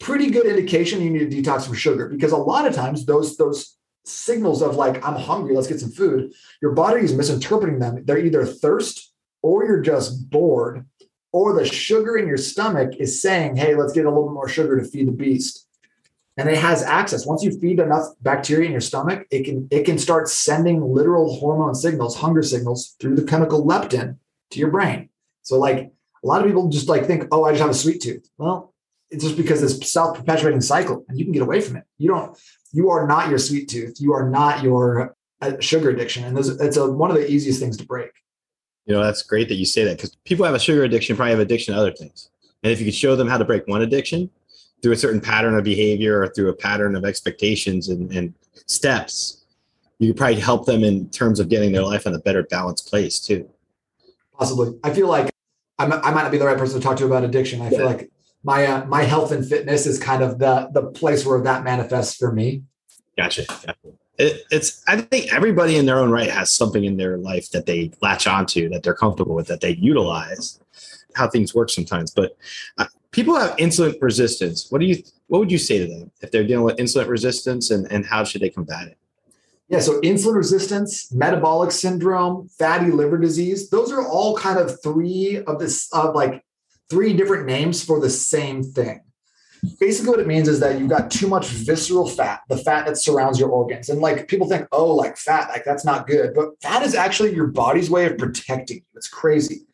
pretty 0.00 0.30
good 0.30 0.46
indication 0.46 1.02
you 1.02 1.10
need 1.10 1.22
a 1.22 1.26
detox 1.26 1.66
from 1.66 1.74
sugar 1.74 2.08
because 2.08 2.32
a 2.32 2.36
lot 2.36 2.66
of 2.66 2.74
times 2.74 3.04
those 3.04 3.36
those 3.36 3.76
signals 4.06 4.62
of 4.62 4.76
like 4.76 5.06
I'm 5.06 5.16
hungry, 5.16 5.54
let's 5.54 5.68
get 5.68 5.80
some 5.80 5.90
food, 5.90 6.32
your 6.62 6.72
body 6.72 7.02
is 7.02 7.12
misinterpreting 7.12 7.78
them. 7.78 8.02
They're 8.04 8.18
either 8.18 8.46
thirst 8.46 9.12
or 9.42 9.64
you're 9.64 9.82
just 9.82 10.30
bored, 10.30 10.86
or 11.32 11.52
the 11.52 11.66
sugar 11.66 12.16
in 12.16 12.26
your 12.26 12.38
stomach 12.38 12.96
is 12.98 13.20
saying, 13.20 13.56
hey, 13.56 13.74
let's 13.74 13.92
get 13.92 14.06
a 14.06 14.08
little 14.08 14.32
more 14.32 14.48
sugar 14.48 14.80
to 14.80 14.84
feed 14.84 15.08
the 15.08 15.12
beast 15.12 15.65
and 16.36 16.48
it 16.48 16.58
has 16.58 16.82
access. 16.82 17.26
Once 17.26 17.42
you 17.42 17.58
feed 17.58 17.80
enough 17.80 18.04
bacteria 18.20 18.66
in 18.66 18.72
your 18.72 18.80
stomach 18.80 19.26
it 19.30 19.44
can 19.44 19.68
it 19.70 19.84
can 19.84 19.98
start 19.98 20.28
sending 20.28 20.82
literal 20.82 21.38
hormone 21.38 21.74
signals 21.74 22.16
hunger 22.16 22.42
signals 22.42 22.96
through 23.00 23.16
the 23.16 23.24
chemical 23.24 23.64
leptin 23.64 24.16
to 24.50 24.58
your 24.58 24.70
brain. 24.70 25.08
So 25.42 25.58
like 25.58 25.78
a 25.78 26.26
lot 26.26 26.40
of 26.40 26.46
people 26.46 26.68
just 26.68 26.88
like 26.88 27.06
think 27.06 27.24
oh 27.30 27.44
i 27.44 27.50
just 27.50 27.62
have 27.62 27.70
a 27.70 27.74
sweet 27.74 28.00
tooth. 28.00 28.28
Well 28.38 28.74
it's 29.10 29.22
just 29.22 29.36
because 29.36 29.60
this 29.60 29.78
self-perpetuating 29.90 30.60
cycle 30.60 31.04
and 31.08 31.18
you 31.18 31.24
can 31.24 31.32
get 31.32 31.42
away 31.42 31.60
from 31.60 31.76
it. 31.76 31.84
You 31.98 32.08
don't 32.08 32.38
you 32.72 32.90
are 32.90 33.06
not 33.06 33.30
your 33.30 33.38
sweet 33.38 33.68
tooth. 33.68 34.00
You 34.00 34.12
are 34.12 34.28
not 34.28 34.62
your 34.62 35.16
uh, 35.40 35.52
sugar 35.60 35.90
addiction. 35.90 36.24
And 36.24 36.36
those, 36.36 36.48
it's 36.60 36.76
a, 36.76 36.90
one 36.90 37.10
of 37.10 37.16
the 37.16 37.30
easiest 37.30 37.60
things 37.60 37.76
to 37.76 37.84
break. 37.84 38.10
You 38.84 38.94
know 38.94 39.02
that's 39.02 39.22
great 39.22 39.48
that 39.48 39.56
you 39.56 39.66
say 39.66 39.84
that 39.84 39.96
because 39.96 40.14
people 40.24 40.46
have 40.46 40.54
a 40.54 40.60
sugar 40.60 40.84
addiction 40.84 41.16
probably 41.16 41.32
have 41.32 41.40
addiction 41.40 41.74
to 41.74 41.80
other 41.80 41.92
things. 41.92 42.30
And 42.62 42.72
if 42.72 42.78
you 42.78 42.84
could 42.84 42.94
show 42.94 43.16
them 43.16 43.28
how 43.28 43.38
to 43.38 43.44
break 43.44 43.66
one 43.66 43.82
addiction 43.82 44.30
through 44.86 44.92
a 44.92 44.96
certain 44.96 45.20
pattern 45.20 45.58
of 45.58 45.64
behavior 45.64 46.22
or 46.22 46.28
through 46.28 46.48
a 46.48 46.54
pattern 46.54 46.94
of 46.94 47.04
expectations 47.04 47.88
and, 47.88 48.12
and 48.12 48.32
steps, 48.66 49.44
you 49.98 50.10
could 50.10 50.16
probably 50.16 50.38
help 50.38 50.64
them 50.64 50.84
in 50.84 51.08
terms 51.08 51.40
of 51.40 51.48
getting 51.48 51.72
their 51.72 51.82
life 51.82 52.06
in 52.06 52.14
a 52.14 52.20
better 52.20 52.44
balanced 52.44 52.88
place 52.88 53.18
too. 53.18 53.50
Possibly. 54.38 54.78
I 54.84 54.94
feel 54.94 55.08
like 55.08 55.28
I'm, 55.80 55.92
i 55.92 56.12
might 56.12 56.22
not 56.22 56.30
be 56.30 56.38
the 56.38 56.46
right 56.46 56.56
person 56.56 56.78
to 56.78 56.86
talk 56.86 56.98
to 56.98 57.04
about 57.04 57.24
addiction. 57.24 57.60
I 57.62 57.64
yeah. 57.64 57.78
feel 57.78 57.86
like 57.86 58.12
my 58.44 58.64
uh, 58.64 58.84
my 58.84 59.02
health 59.02 59.32
and 59.32 59.44
fitness 59.44 59.86
is 59.86 59.98
kind 59.98 60.22
of 60.22 60.38
the 60.38 60.70
the 60.72 60.82
place 60.82 61.26
where 61.26 61.40
that 61.40 61.64
manifests 61.64 62.14
for 62.14 62.30
me. 62.30 62.62
Gotcha. 63.16 63.44
gotcha. 63.48 63.74
It, 64.18 64.44
it's 64.52 64.84
I 64.86 65.00
think 65.00 65.34
everybody 65.34 65.78
in 65.78 65.86
their 65.86 65.98
own 65.98 66.12
right 66.12 66.30
has 66.30 66.52
something 66.52 66.84
in 66.84 66.96
their 66.96 67.16
life 67.18 67.50
that 67.50 67.66
they 67.66 67.90
latch 68.00 68.28
onto 68.28 68.68
that 68.68 68.84
they're 68.84 68.94
comfortable 68.94 69.34
with 69.34 69.48
that 69.48 69.62
they 69.62 69.74
utilize. 69.74 70.60
How 71.16 71.28
things 71.28 71.54
work 71.54 71.70
sometimes, 71.70 72.10
but 72.10 72.36
uh, 72.78 72.86
people 73.10 73.34
have 73.34 73.56
insulin 73.56 73.96
resistance. 74.00 74.70
What 74.70 74.80
do 74.80 74.86
you 74.86 75.02
what 75.28 75.38
would 75.40 75.50
you 75.50 75.58
say 75.58 75.78
to 75.78 75.86
them 75.86 76.10
if 76.20 76.30
they're 76.30 76.46
dealing 76.46 76.64
with 76.64 76.76
insulin 76.76 77.08
resistance 77.08 77.70
and, 77.70 77.90
and 77.90 78.06
how 78.06 78.22
should 78.22 78.42
they 78.42 78.50
combat 78.50 78.88
it? 78.88 78.98
Yeah, 79.68 79.80
so 79.80 80.00
insulin 80.02 80.36
resistance, 80.36 81.12
metabolic 81.12 81.72
syndrome, 81.72 82.48
fatty 82.50 82.92
liver 82.92 83.18
disease, 83.18 83.68
those 83.70 83.90
are 83.90 84.06
all 84.06 84.36
kind 84.36 84.58
of 84.58 84.80
three 84.80 85.42
of 85.46 85.58
this 85.58 85.92
of 85.92 86.14
like 86.14 86.44
three 86.88 87.12
different 87.14 87.46
names 87.46 87.82
for 87.82 87.98
the 87.98 88.10
same 88.10 88.62
thing. 88.62 89.00
Basically, 89.80 90.10
what 90.10 90.20
it 90.20 90.28
means 90.28 90.46
is 90.46 90.60
that 90.60 90.78
you've 90.78 90.90
got 90.90 91.10
too 91.10 91.26
much 91.26 91.48
visceral 91.48 92.06
fat, 92.06 92.42
the 92.48 92.58
fat 92.58 92.86
that 92.86 92.96
surrounds 92.96 93.40
your 93.40 93.48
organs. 93.48 93.88
And 93.88 94.00
like 94.00 94.28
people 94.28 94.48
think, 94.48 94.68
oh, 94.70 94.94
like 94.94 95.16
fat, 95.16 95.48
like 95.48 95.64
that's 95.64 95.84
not 95.84 96.06
good. 96.06 96.34
But 96.34 96.50
fat 96.62 96.82
is 96.82 96.94
actually 96.94 97.34
your 97.34 97.48
body's 97.48 97.90
way 97.90 98.06
of 98.06 98.18
protecting 98.18 98.76
you. 98.76 98.82
It's 98.94 99.08
crazy. 99.08 99.66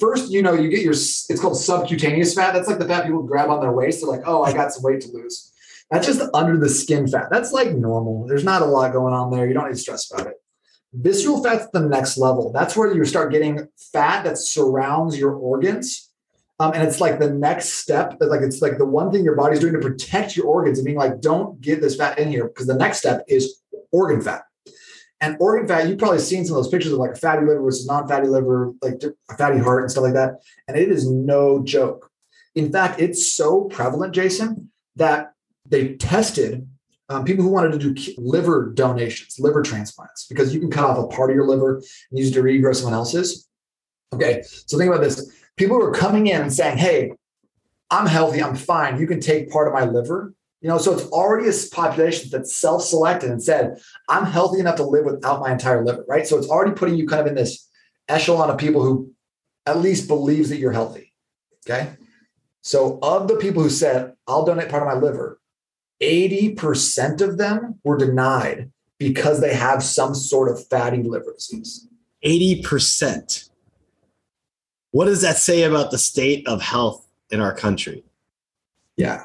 First, 0.00 0.32
you 0.32 0.42
know, 0.42 0.54
you 0.54 0.68
get 0.70 0.82
your, 0.82 0.92
it's 0.92 1.40
called 1.40 1.56
subcutaneous 1.56 2.34
fat. 2.34 2.52
That's 2.52 2.68
like 2.68 2.78
the 2.78 2.88
fat 2.88 3.04
people 3.04 3.22
grab 3.22 3.50
on 3.50 3.60
their 3.60 3.72
waist. 3.72 4.00
They're 4.00 4.10
like, 4.10 4.26
oh, 4.26 4.42
I 4.42 4.52
got 4.52 4.72
some 4.72 4.82
weight 4.82 5.02
to 5.02 5.12
lose. 5.12 5.52
That's 5.90 6.06
just 6.06 6.22
under 6.32 6.56
the 6.56 6.70
skin 6.70 7.06
fat. 7.06 7.28
That's 7.30 7.52
like 7.52 7.72
normal. 7.72 8.26
There's 8.26 8.44
not 8.44 8.62
a 8.62 8.64
lot 8.66 8.92
going 8.92 9.12
on 9.12 9.30
there. 9.30 9.46
You 9.46 9.52
don't 9.52 9.66
need 9.66 9.74
to 9.74 9.80
stress 9.80 10.10
about 10.10 10.28
it. 10.28 10.34
Visceral 10.94 11.42
fat's 11.42 11.68
the 11.72 11.80
next 11.80 12.16
level. 12.16 12.52
That's 12.52 12.76
where 12.76 12.94
you 12.94 13.04
start 13.04 13.32
getting 13.32 13.68
fat 13.92 14.24
that 14.24 14.38
surrounds 14.38 15.18
your 15.18 15.32
organs. 15.32 16.10
Um, 16.58 16.72
and 16.74 16.82
it's 16.82 17.00
like 17.00 17.18
the 17.18 17.30
next 17.30 17.70
step. 17.70 18.16
Like 18.20 18.40
it's 18.40 18.62
like 18.62 18.78
the 18.78 18.86
one 18.86 19.10
thing 19.10 19.24
your 19.24 19.36
body's 19.36 19.60
doing 19.60 19.72
to 19.72 19.80
protect 19.80 20.36
your 20.36 20.46
organs 20.46 20.78
and 20.78 20.86
being 20.86 20.98
like, 20.98 21.20
don't 21.20 21.60
get 21.60 21.80
this 21.80 21.96
fat 21.96 22.18
in 22.18 22.30
here 22.30 22.46
because 22.46 22.66
the 22.66 22.74
next 22.74 22.98
step 22.98 23.24
is 23.28 23.60
organ 23.90 24.20
fat. 24.20 24.42
And 25.22 25.36
organ 25.38 25.68
fat, 25.68 25.88
you've 25.88 25.98
probably 25.98 26.18
seen 26.18 26.44
some 26.44 26.56
of 26.56 26.64
those 26.64 26.70
pictures 26.70 26.92
of 26.92 26.98
like 26.98 27.12
a 27.12 27.16
fatty 27.16 27.46
liver 27.46 27.62
versus 27.62 27.86
non-fatty 27.86 28.26
liver, 28.26 28.72
like 28.82 29.00
a 29.30 29.36
fatty 29.36 29.58
heart 29.58 29.82
and 29.82 29.90
stuff 29.90 30.02
like 30.02 30.14
that. 30.14 30.42
And 30.66 30.76
it 30.76 30.90
is 30.90 31.08
no 31.08 31.62
joke. 31.62 32.10
In 32.56 32.72
fact, 32.72 33.00
it's 33.00 33.32
so 33.32 33.64
prevalent, 33.64 34.14
Jason, 34.14 34.70
that 34.96 35.32
they 35.64 35.94
tested 35.94 36.68
um, 37.08 37.24
people 37.24 37.44
who 37.44 37.50
wanted 37.50 37.80
to 37.80 37.94
do 37.94 38.14
liver 38.18 38.72
donations, 38.74 39.38
liver 39.38 39.62
transplants, 39.62 40.26
because 40.26 40.52
you 40.52 40.58
can 40.58 40.70
cut 40.70 40.84
off 40.84 40.98
a 40.98 41.06
part 41.06 41.30
of 41.30 41.36
your 41.36 41.46
liver 41.46 41.76
and 41.76 42.18
use 42.18 42.30
it 42.30 42.34
to 42.34 42.42
regrow 42.42 42.74
someone 42.74 42.94
else's. 42.94 43.48
Okay, 44.12 44.42
so 44.42 44.76
think 44.76 44.90
about 44.90 45.02
this. 45.02 45.32
People 45.56 45.76
who 45.76 45.84
are 45.84 45.92
coming 45.92 46.26
in 46.26 46.42
and 46.42 46.52
saying, 46.52 46.78
hey, 46.78 47.12
I'm 47.90 48.06
healthy, 48.06 48.42
I'm 48.42 48.56
fine. 48.56 48.98
You 48.98 49.06
can 49.06 49.20
take 49.20 49.50
part 49.50 49.68
of 49.68 49.74
my 49.74 49.84
liver 49.84 50.34
you 50.62 50.68
know, 50.68 50.78
so 50.78 50.92
it's 50.92 51.06
already 51.06 51.48
a 51.48 51.52
population 51.72 52.30
that's 52.30 52.56
self-selected 52.56 53.28
and 53.28 53.42
said, 53.42 53.80
I'm 54.08 54.24
healthy 54.24 54.60
enough 54.60 54.76
to 54.76 54.84
live 54.84 55.04
without 55.04 55.40
my 55.40 55.50
entire 55.50 55.84
liver, 55.84 56.04
right? 56.08 56.24
So 56.24 56.38
it's 56.38 56.48
already 56.48 56.72
putting 56.72 56.94
you 56.94 57.08
kind 57.08 57.20
of 57.20 57.26
in 57.26 57.34
this 57.34 57.68
echelon 58.08 58.48
of 58.48 58.58
people 58.58 58.80
who 58.80 59.12
at 59.66 59.78
least 59.78 60.06
believes 60.06 60.50
that 60.50 60.58
you're 60.58 60.72
healthy. 60.72 61.12
Okay. 61.66 61.90
So 62.60 63.00
of 63.02 63.26
the 63.26 63.36
people 63.36 63.60
who 63.60 63.70
said, 63.70 64.12
I'll 64.28 64.44
donate 64.44 64.68
part 64.68 64.84
of 64.84 64.88
my 64.88 64.94
liver, 64.94 65.40
80% 66.00 67.20
of 67.20 67.38
them 67.38 67.80
were 67.82 67.98
denied 67.98 68.70
because 68.98 69.40
they 69.40 69.54
have 69.54 69.82
some 69.82 70.14
sort 70.14 70.48
of 70.48 70.64
fatty 70.68 71.02
liver 71.02 71.32
disease. 71.32 71.88
80%. 72.24 73.50
What 74.92 75.06
does 75.06 75.22
that 75.22 75.38
say 75.38 75.64
about 75.64 75.90
the 75.90 75.98
state 75.98 76.46
of 76.46 76.62
health 76.62 77.04
in 77.30 77.40
our 77.40 77.52
country? 77.52 78.04
Yeah 78.96 79.24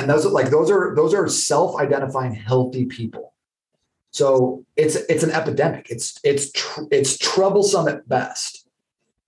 and 0.00 0.08
those 0.08 0.24
are 0.24 0.30
like 0.30 0.50
those 0.50 0.70
are 0.70 0.94
those 0.94 1.12
are 1.12 1.28
self-identifying 1.28 2.34
healthy 2.34 2.86
people. 2.86 3.34
So 4.10 4.64
it's 4.76 4.96
it's 4.96 5.22
an 5.22 5.30
epidemic. 5.30 5.88
It's 5.90 6.18
it's 6.24 6.50
tr- 6.52 6.88
it's 6.90 7.18
troublesome 7.18 7.86
at 7.86 8.08
best. 8.08 8.66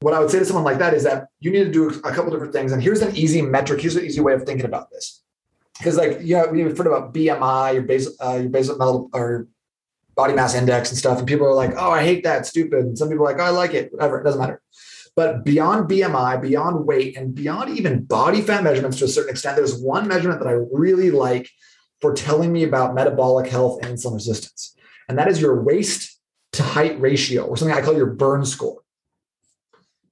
What 0.00 0.14
i 0.14 0.18
would 0.18 0.30
say 0.30 0.40
to 0.40 0.44
someone 0.44 0.64
like 0.64 0.78
that 0.78 0.94
is 0.94 1.04
that 1.04 1.28
you 1.38 1.52
need 1.52 1.64
to 1.64 1.70
do 1.70 1.88
a 1.90 2.12
couple 2.12 2.32
different 2.32 2.52
things. 2.52 2.72
And 2.72 2.82
here's 2.82 3.02
an 3.02 3.14
easy 3.14 3.42
metric. 3.42 3.80
Here's 3.80 3.94
an 3.96 4.04
easy 4.04 4.20
way 4.20 4.32
of 4.32 4.42
thinking 4.42 4.66
about 4.66 4.90
this. 4.90 5.22
Because 5.78 5.96
like 5.96 6.20
you 6.22 6.36
know 6.36 6.46
we've 6.48 6.76
heard 6.76 6.86
about 6.86 7.14
BMI, 7.14 7.74
your 7.74 7.82
base 7.82 8.08
uh, 8.24 8.38
your 8.40 8.50
basal 8.50 8.78
metal 8.78 9.10
or 9.12 9.46
body 10.14 10.34
mass 10.34 10.54
index 10.54 10.90
and 10.90 10.98
stuff, 10.98 11.18
and 11.18 11.28
people 11.28 11.46
are 11.46 11.54
like, 11.54 11.74
"Oh, 11.76 11.90
I 11.90 12.02
hate 12.02 12.24
that, 12.24 12.46
stupid." 12.46 12.80
And 12.86 12.98
some 12.98 13.08
people 13.08 13.24
are 13.26 13.32
like, 13.32 13.40
"Oh, 13.40 13.44
I 13.44 13.50
like 13.50 13.74
it." 13.74 13.92
Whatever, 13.92 14.20
it 14.20 14.24
doesn't 14.24 14.40
matter. 14.40 14.62
But 15.14 15.44
beyond 15.44 15.90
BMI, 15.90 16.40
beyond 16.40 16.86
weight, 16.86 17.16
and 17.16 17.34
beyond 17.34 17.76
even 17.76 18.04
body 18.04 18.40
fat 18.40 18.64
measurements 18.64 18.98
to 18.98 19.04
a 19.04 19.08
certain 19.08 19.30
extent, 19.30 19.56
there's 19.56 19.78
one 19.78 20.08
measurement 20.08 20.40
that 20.40 20.48
I 20.48 20.58
really 20.72 21.10
like 21.10 21.50
for 22.00 22.14
telling 22.14 22.52
me 22.52 22.64
about 22.64 22.94
metabolic 22.94 23.50
health 23.50 23.84
and 23.84 23.96
insulin 23.96 24.14
resistance, 24.14 24.74
and 25.08 25.18
that 25.18 25.28
is 25.28 25.40
your 25.40 25.62
waist 25.62 26.18
to 26.52 26.62
height 26.62 27.00
ratio, 27.00 27.44
or 27.44 27.56
something 27.56 27.76
I 27.76 27.82
call 27.82 27.96
your 27.96 28.06
burn 28.06 28.44
score. 28.44 28.80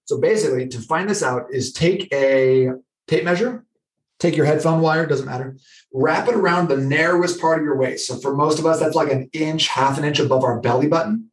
So 0.04 0.20
basically, 0.20 0.68
to 0.68 0.78
find 0.80 1.08
this 1.08 1.22
out 1.22 1.46
is 1.50 1.72
take 1.72 2.12
a 2.12 2.70
tape 3.08 3.24
measure, 3.24 3.64
take 4.18 4.36
your 4.36 4.46
headphone 4.46 4.80
wire, 4.80 5.06
doesn't 5.06 5.26
matter, 5.26 5.56
wrap 5.92 6.28
it 6.28 6.34
around 6.34 6.68
the 6.68 6.76
narrowest 6.76 7.40
part 7.40 7.58
of 7.58 7.64
your 7.64 7.76
waist. 7.76 8.06
So 8.06 8.16
for 8.16 8.34
most 8.34 8.58
of 8.58 8.66
us, 8.66 8.80
that's 8.80 8.94
like 8.94 9.10
an 9.10 9.30
inch, 9.32 9.68
half 9.68 9.98
an 9.98 10.04
inch 10.04 10.20
above 10.20 10.44
our 10.44 10.60
belly 10.60 10.88
button, 10.88 11.30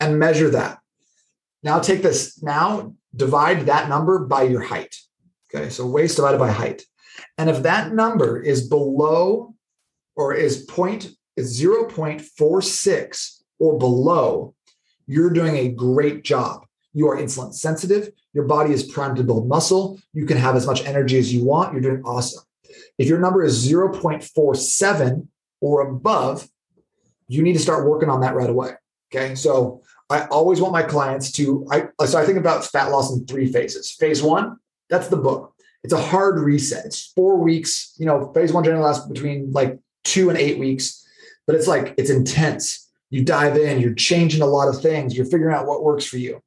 and 0.00 0.18
measure 0.18 0.50
that. 0.50 0.79
Now 1.62 1.78
take 1.78 2.02
this, 2.02 2.42
now 2.42 2.94
divide 3.14 3.66
that 3.66 3.88
number 3.88 4.20
by 4.20 4.44
your 4.44 4.62
height. 4.62 4.96
Okay, 5.52 5.68
so 5.68 5.86
waist 5.86 6.16
divided 6.16 6.38
by 6.38 6.50
height. 6.50 6.82
And 7.36 7.50
if 7.50 7.62
that 7.64 7.92
number 7.92 8.40
is 8.40 8.68
below 8.68 9.54
or 10.16 10.34
is 10.34 10.64
point 10.64 11.10
is 11.36 11.60
0.46 11.60 13.42
or 13.58 13.78
below, 13.78 14.54
you're 15.06 15.30
doing 15.30 15.56
a 15.56 15.68
great 15.68 16.22
job. 16.22 16.66
You 16.92 17.08
are 17.08 17.16
insulin 17.16 17.52
sensitive. 17.52 18.10
Your 18.32 18.44
body 18.44 18.72
is 18.72 18.84
primed 18.84 19.16
to 19.16 19.24
build 19.24 19.48
muscle. 19.48 20.00
You 20.12 20.26
can 20.26 20.36
have 20.36 20.56
as 20.56 20.66
much 20.66 20.84
energy 20.84 21.18
as 21.18 21.32
you 21.32 21.44
want. 21.44 21.72
You're 21.72 21.82
doing 21.82 22.02
awesome. 22.04 22.44
If 22.98 23.08
your 23.08 23.18
number 23.18 23.42
is 23.42 23.68
0.47 23.68 25.26
or 25.60 25.88
above, 25.88 26.48
you 27.28 27.42
need 27.42 27.54
to 27.54 27.58
start 27.58 27.88
working 27.88 28.08
on 28.08 28.20
that 28.20 28.34
right 28.34 28.50
away. 28.50 28.72
Okay. 29.12 29.34
So 29.34 29.82
I 30.10 30.26
always 30.26 30.60
want 30.60 30.72
my 30.72 30.82
clients 30.82 31.30
to, 31.32 31.66
I, 31.70 31.84
so 32.06 32.18
I 32.18 32.24
think 32.24 32.38
about 32.38 32.64
fat 32.64 32.90
loss 32.90 33.12
in 33.12 33.26
three 33.26 33.50
phases. 33.50 33.92
Phase 33.92 34.22
one, 34.22 34.56
that's 34.88 35.08
the 35.08 35.16
book. 35.16 35.54
It's 35.84 35.92
a 35.92 36.00
hard 36.00 36.38
reset. 36.40 36.84
It's 36.84 37.12
four 37.12 37.36
weeks. 37.36 37.94
You 37.98 38.06
know, 38.06 38.32
phase 38.34 38.52
one 38.52 38.64
generally 38.64 38.84
lasts 38.84 39.06
between 39.06 39.52
like 39.52 39.78
two 40.04 40.28
and 40.28 40.38
eight 40.38 40.58
weeks, 40.58 41.06
but 41.46 41.54
it's 41.54 41.66
like, 41.66 41.94
it's 41.96 42.10
intense. 42.10 42.88
You 43.10 43.24
dive 43.24 43.56
in, 43.56 43.80
you're 43.80 43.94
changing 43.94 44.42
a 44.42 44.46
lot 44.46 44.68
of 44.68 44.82
things, 44.82 45.16
you're 45.16 45.26
figuring 45.26 45.54
out 45.54 45.66
what 45.66 45.82
works 45.82 46.04
for 46.04 46.18
you 46.18 46.42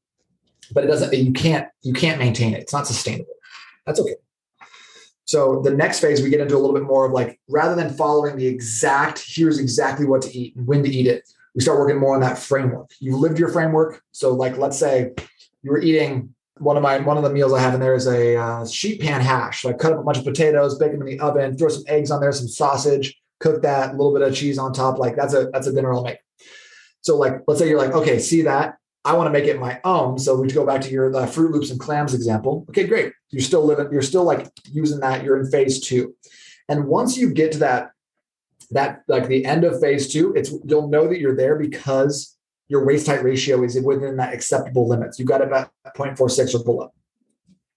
but 0.72 0.84
it 0.84 0.88
doesn't 0.88 1.14
you 1.14 1.32
can't 1.32 1.68
you 1.82 1.94
can't 1.94 2.20
maintain 2.20 2.54
it 2.54 2.62
it's 2.62 2.74
not 2.74 2.88
sustainable 2.88 3.34
that's 3.86 4.00
okay 4.00 4.16
so 5.26 5.62
the 5.62 5.72
next 5.72 6.00
phase 6.00 6.22
we 6.22 6.30
get 6.30 6.40
into 6.40 6.56
a 6.56 6.60
little 6.60 6.74
bit 6.74 6.84
more 6.84 7.06
of 7.06 7.12
like 7.12 7.40
rather 7.50 7.76
than 7.76 7.94
following 7.94 8.36
the 8.38 8.46
exact 8.46 9.24
here's 9.26 9.60
exactly 9.60 10.06
what 10.06 10.22
to 10.22 10.38
eat 10.38 10.56
and 10.56 10.68
when 10.68 10.84
to 10.84 10.90
eat 10.90 11.08
it 11.08 11.28
we 11.56 11.62
start 11.62 11.80
working 11.80 12.00
more 12.00 12.16
on 12.16 12.22
that 12.22 12.38
framework 12.38 12.90
you 13.00 13.16
lived 13.16 13.40
your 13.40 13.50
framework 13.50 14.02
so 14.12 14.34
like 14.34 14.58
let's 14.58 14.78
say 14.78 15.12
you 15.62 15.72
were 15.72 15.82
eating 15.82 16.34
one 16.58 16.78
of 16.78 16.84
my 16.84 17.00
one 17.00 17.18
of 17.18 17.24
the 17.24 17.30
meals 17.30 17.54
I 17.54 17.60
have 17.60 17.74
in 17.74 17.80
there 17.80 17.96
is 17.96 18.08
a 18.08 18.36
uh, 18.36 18.66
sheet 18.66 19.02
pan 19.02 19.22
hash. 19.22 19.64
So 19.64 19.70
I 19.70 19.74
cut 19.74 19.94
up 19.94 20.00
a 20.00 20.04
bunch 20.04 20.20
of 20.20 20.24
potatoes, 20.24 20.78
bake 20.78 20.92
them 20.92 21.02
in 21.02 21.08
the 21.08 21.20
oven, 21.20 21.58
throw 21.58 21.70
some 21.70 21.84
eggs 21.88 22.12
on 22.12 22.22
there, 22.22 22.32
some 22.32 22.48
sausage, 22.48 23.20
cook 23.40 23.64
that, 23.64 23.90
a 23.90 23.92
little 23.94 24.14
bit 24.14 24.22
of 24.22 24.36
cheese 24.36 24.60
on 24.60 24.72
top. 24.72 25.00
Like 25.00 25.16
that's 25.16 25.34
a 25.34 25.50
that's 25.52 25.68
a 25.68 25.74
dinner 25.74 25.94
I'll 25.94 26.04
make. 26.04 26.20
So 27.02 27.18
like 27.18 27.42
let's 27.48 27.60
say 27.60 27.68
you're 27.68 27.80
like, 27.80 27.94
okay, 27.94 28.20
see 28.20 28.44
that 28.44 28.76
I 29.06 29.14
want 29.14 29.28
to 29.28 29.32
make 29.32 29.46
it 29.46 29.60
my 29.60 29.80
own. 29.84 30.18
So 30.18 30.40
we 30.40 30.48
go 30.48 30.66
back 30.66 30.82
to 30.82 30.90
your 30.90 31.14
uh, 31.16 31.26
Froot 31.26 31.52
Loops 31.52 31.72
and 31.72 31.80
clams 31.80 32.14
example. 32.14 32.66
Okay, 32.70 32.88
great. 32.88 33.12
You're 33.32 33.42
still 33.42 33.66
living. 33.66 33.90
You're 33.92 34.02
still 34.02 34.24
like 34.24 34.48
using 34.72 35.00
that. 35.02 35.24
You're 35.24 35.40
in 35.40 35.50
phase 35.50 35.80
two, 35.82 36.16
and 36.70 36.86
once 36.88 37.18
you 37.18 37.34
get 37.34 37.52
to 37.54 37.60
that, 37.60 37.92
that 38.74 39.04
like 39.08 39.28
the 39.28 39.46
end 39.46 39.64
of 39.64 39.80
phase 39.80 40.12
two, 40.12 40.34
it's 40.36 40.54
you'll 40.66 40.88
know 40.88 41.08
that 41.08 41.20
you're 41.20 41.36
there 41.36 41.56
because 41.56 42.38
your 42.68 42.86
waist 42.86 43.08
height 43.08 43.24
ratio 43.24 43.64
is 43.64 43.80
within 43.82 44.18
that 44.18 44.34
acceptable 44.34 44.88
limits. 44.88 45.20
You've 45.20 45.28
got 45.28 45.42
about 45.42 45.72
0.46 45.96 46.56
or 46.56 46.64
below. 46.64 46.94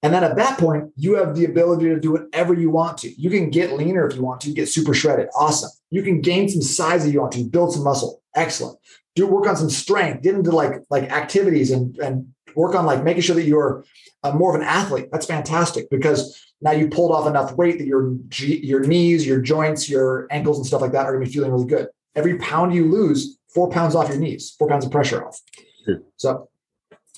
And 0.02 0.14
then 0.14 0.22
at 0.22 0.36
that 0.36 0.58
point, 0.58 0.92
you 0.96 1.16
have 1.16 1.34
the 1.34 1.46
ability 1.46 1.86
to 1.86 1.98
do 1.98 2.12
whatever 2.12 2.54
you 2.54 2.70
want 2.70 2.98
to. 2.98 3.20
You 3.20 3.30
can 3.30 3.50
get 3.50 3.72
leaner 3.72 4.06
if 4.06 4.14
you 4.14 4.22
want 4.22 4.40
to, 4.42 4.52
get 4.52 4.68
super 4.68 4.94
shredded. 4.94 5.28
Awesome. 5.34 5.70
You 5.90 6.02
can 6.02 6.20
gain 6.20 6.48
some 6.48 6.62
size 6.62 7.04
if 7.04 7.12
you 7.12 7.20
want 7.20 7.32
to, 7.32 7.44
build 7.44 7.72
some 7.72 7.82
muscle. 7.82 8.22
Excellent 8.36 8.78
do 9.16 9.26
work 9.26 9.48
on 9.48 9.56
some 9.56 9.70
strength, 9.70 10.22
get 10.22 10.36
into 10.36 10.52
like 10.52 10.82
like 10.90 11.10
activities 11.10 11.72
and 11.72 11.96
and 11.98 12.32
work 12.54 12.74
on 12.74 12.86
like 12.86 13.02
making 13.02 13.22
sure 13.22 13.34
that 13.34 13.44
you're 13.44 13.84
uh, 14.22 14.30
more 14.32 14.54
of 14.54 14.60
an 14.60 14.66
athlete. 14.66 15.08
That's 15.10 15.26
fantastic 15.26 15.90
because 15.90 16.40
now 16.60 16.70
you 16.70 16.88
pulled 16.88 17.10
off 17.10 17.26
enough 17.26 17.52
weight 17.52 17.78
that 17.78 17.86
your 17.86 18.14
your 18.38 18.80
knees, 18.80 19.26
your 19.26 19.40
joints, 19.40 19.88
your 19.88 20.28
ankles, 20.30 20.58
and 20.58 20.66
stuff 20.66 20.82
like 20.82 20.92
that 20.92 21.06
are 21.06 21.12
going 21.12 21.24
to 21.24 21.30
be 21.30 21.34
feeling 21.34 21.50
really 21.50 21.66
good. 21.66 21.88
Every 22.14 22.38
pound 22.38 22.74
you 22.74 22.90
lose, 22.90 23.38
four 23.48 23.68
pounds 23.70 23.94
off 23.94 24.08
your 24.08 24.18
knees, 24.18 24.54
four 24.58 24.68
pounds 24.68 24.84
of 24.84 24.92
pressure 24.92 25.26
off. 25.26 25.40
So, 26.16 26.48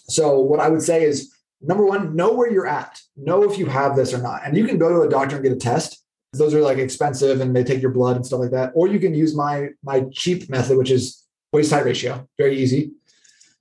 so 0.09 0.41
what 0.41 0.61
I 0.61 0.69
would 0.69 0.83
say 0.83 1.05
is 1.05 1.35
number 1.61 1.85
one, 1.85 2.17
know 2.17 2.33
where 2.33 2.51
you're 2.51 2.67
at. 2.67 3.01
Know 3.17 3.43
if 3.45 3.59
you 3.59 3.67
have 3.67 3.97
this 3.97 4.15
or 4.15 4.19
not, 4.19 4.43
and 4.45 4.57
you 4.57 4.67
can 4.67 4.79
go 4.79 4.89
to 4.89 5.03
a 5.03 5.11
doctor 5.11 5.37
and 5.37 5.45
get 5.45 5.53
a 5.53 5.57
test. 5.57 6.05
Those 6.39 6.55
are 6.55 6.61
like 6.61 6.79
expensive 6.79 7.41
and 7.41 7.55
they 7.55 7.65
take 7.65 7.83
your 7.83 7.91
blood 7.91 8.17
and 8.17 8.25
stuff 8.25 8.41
like 8.41 8.51
that. 8.53 8.73
Or 8.75 8.89
you 8.89 8.99
can 8.99 9.15
use 9.15 9.35
my 9.35 9.69
my 9.83 10.05
cheap 10.13 10.49
method, 10.49 10.79
which 10.79 10.91
is 10.91 11.25
waist 11.53 11.73
height 11.73 11.85
ratio. 11.85 12.29
Very 12.39 12.57
easy. 12.59 12.93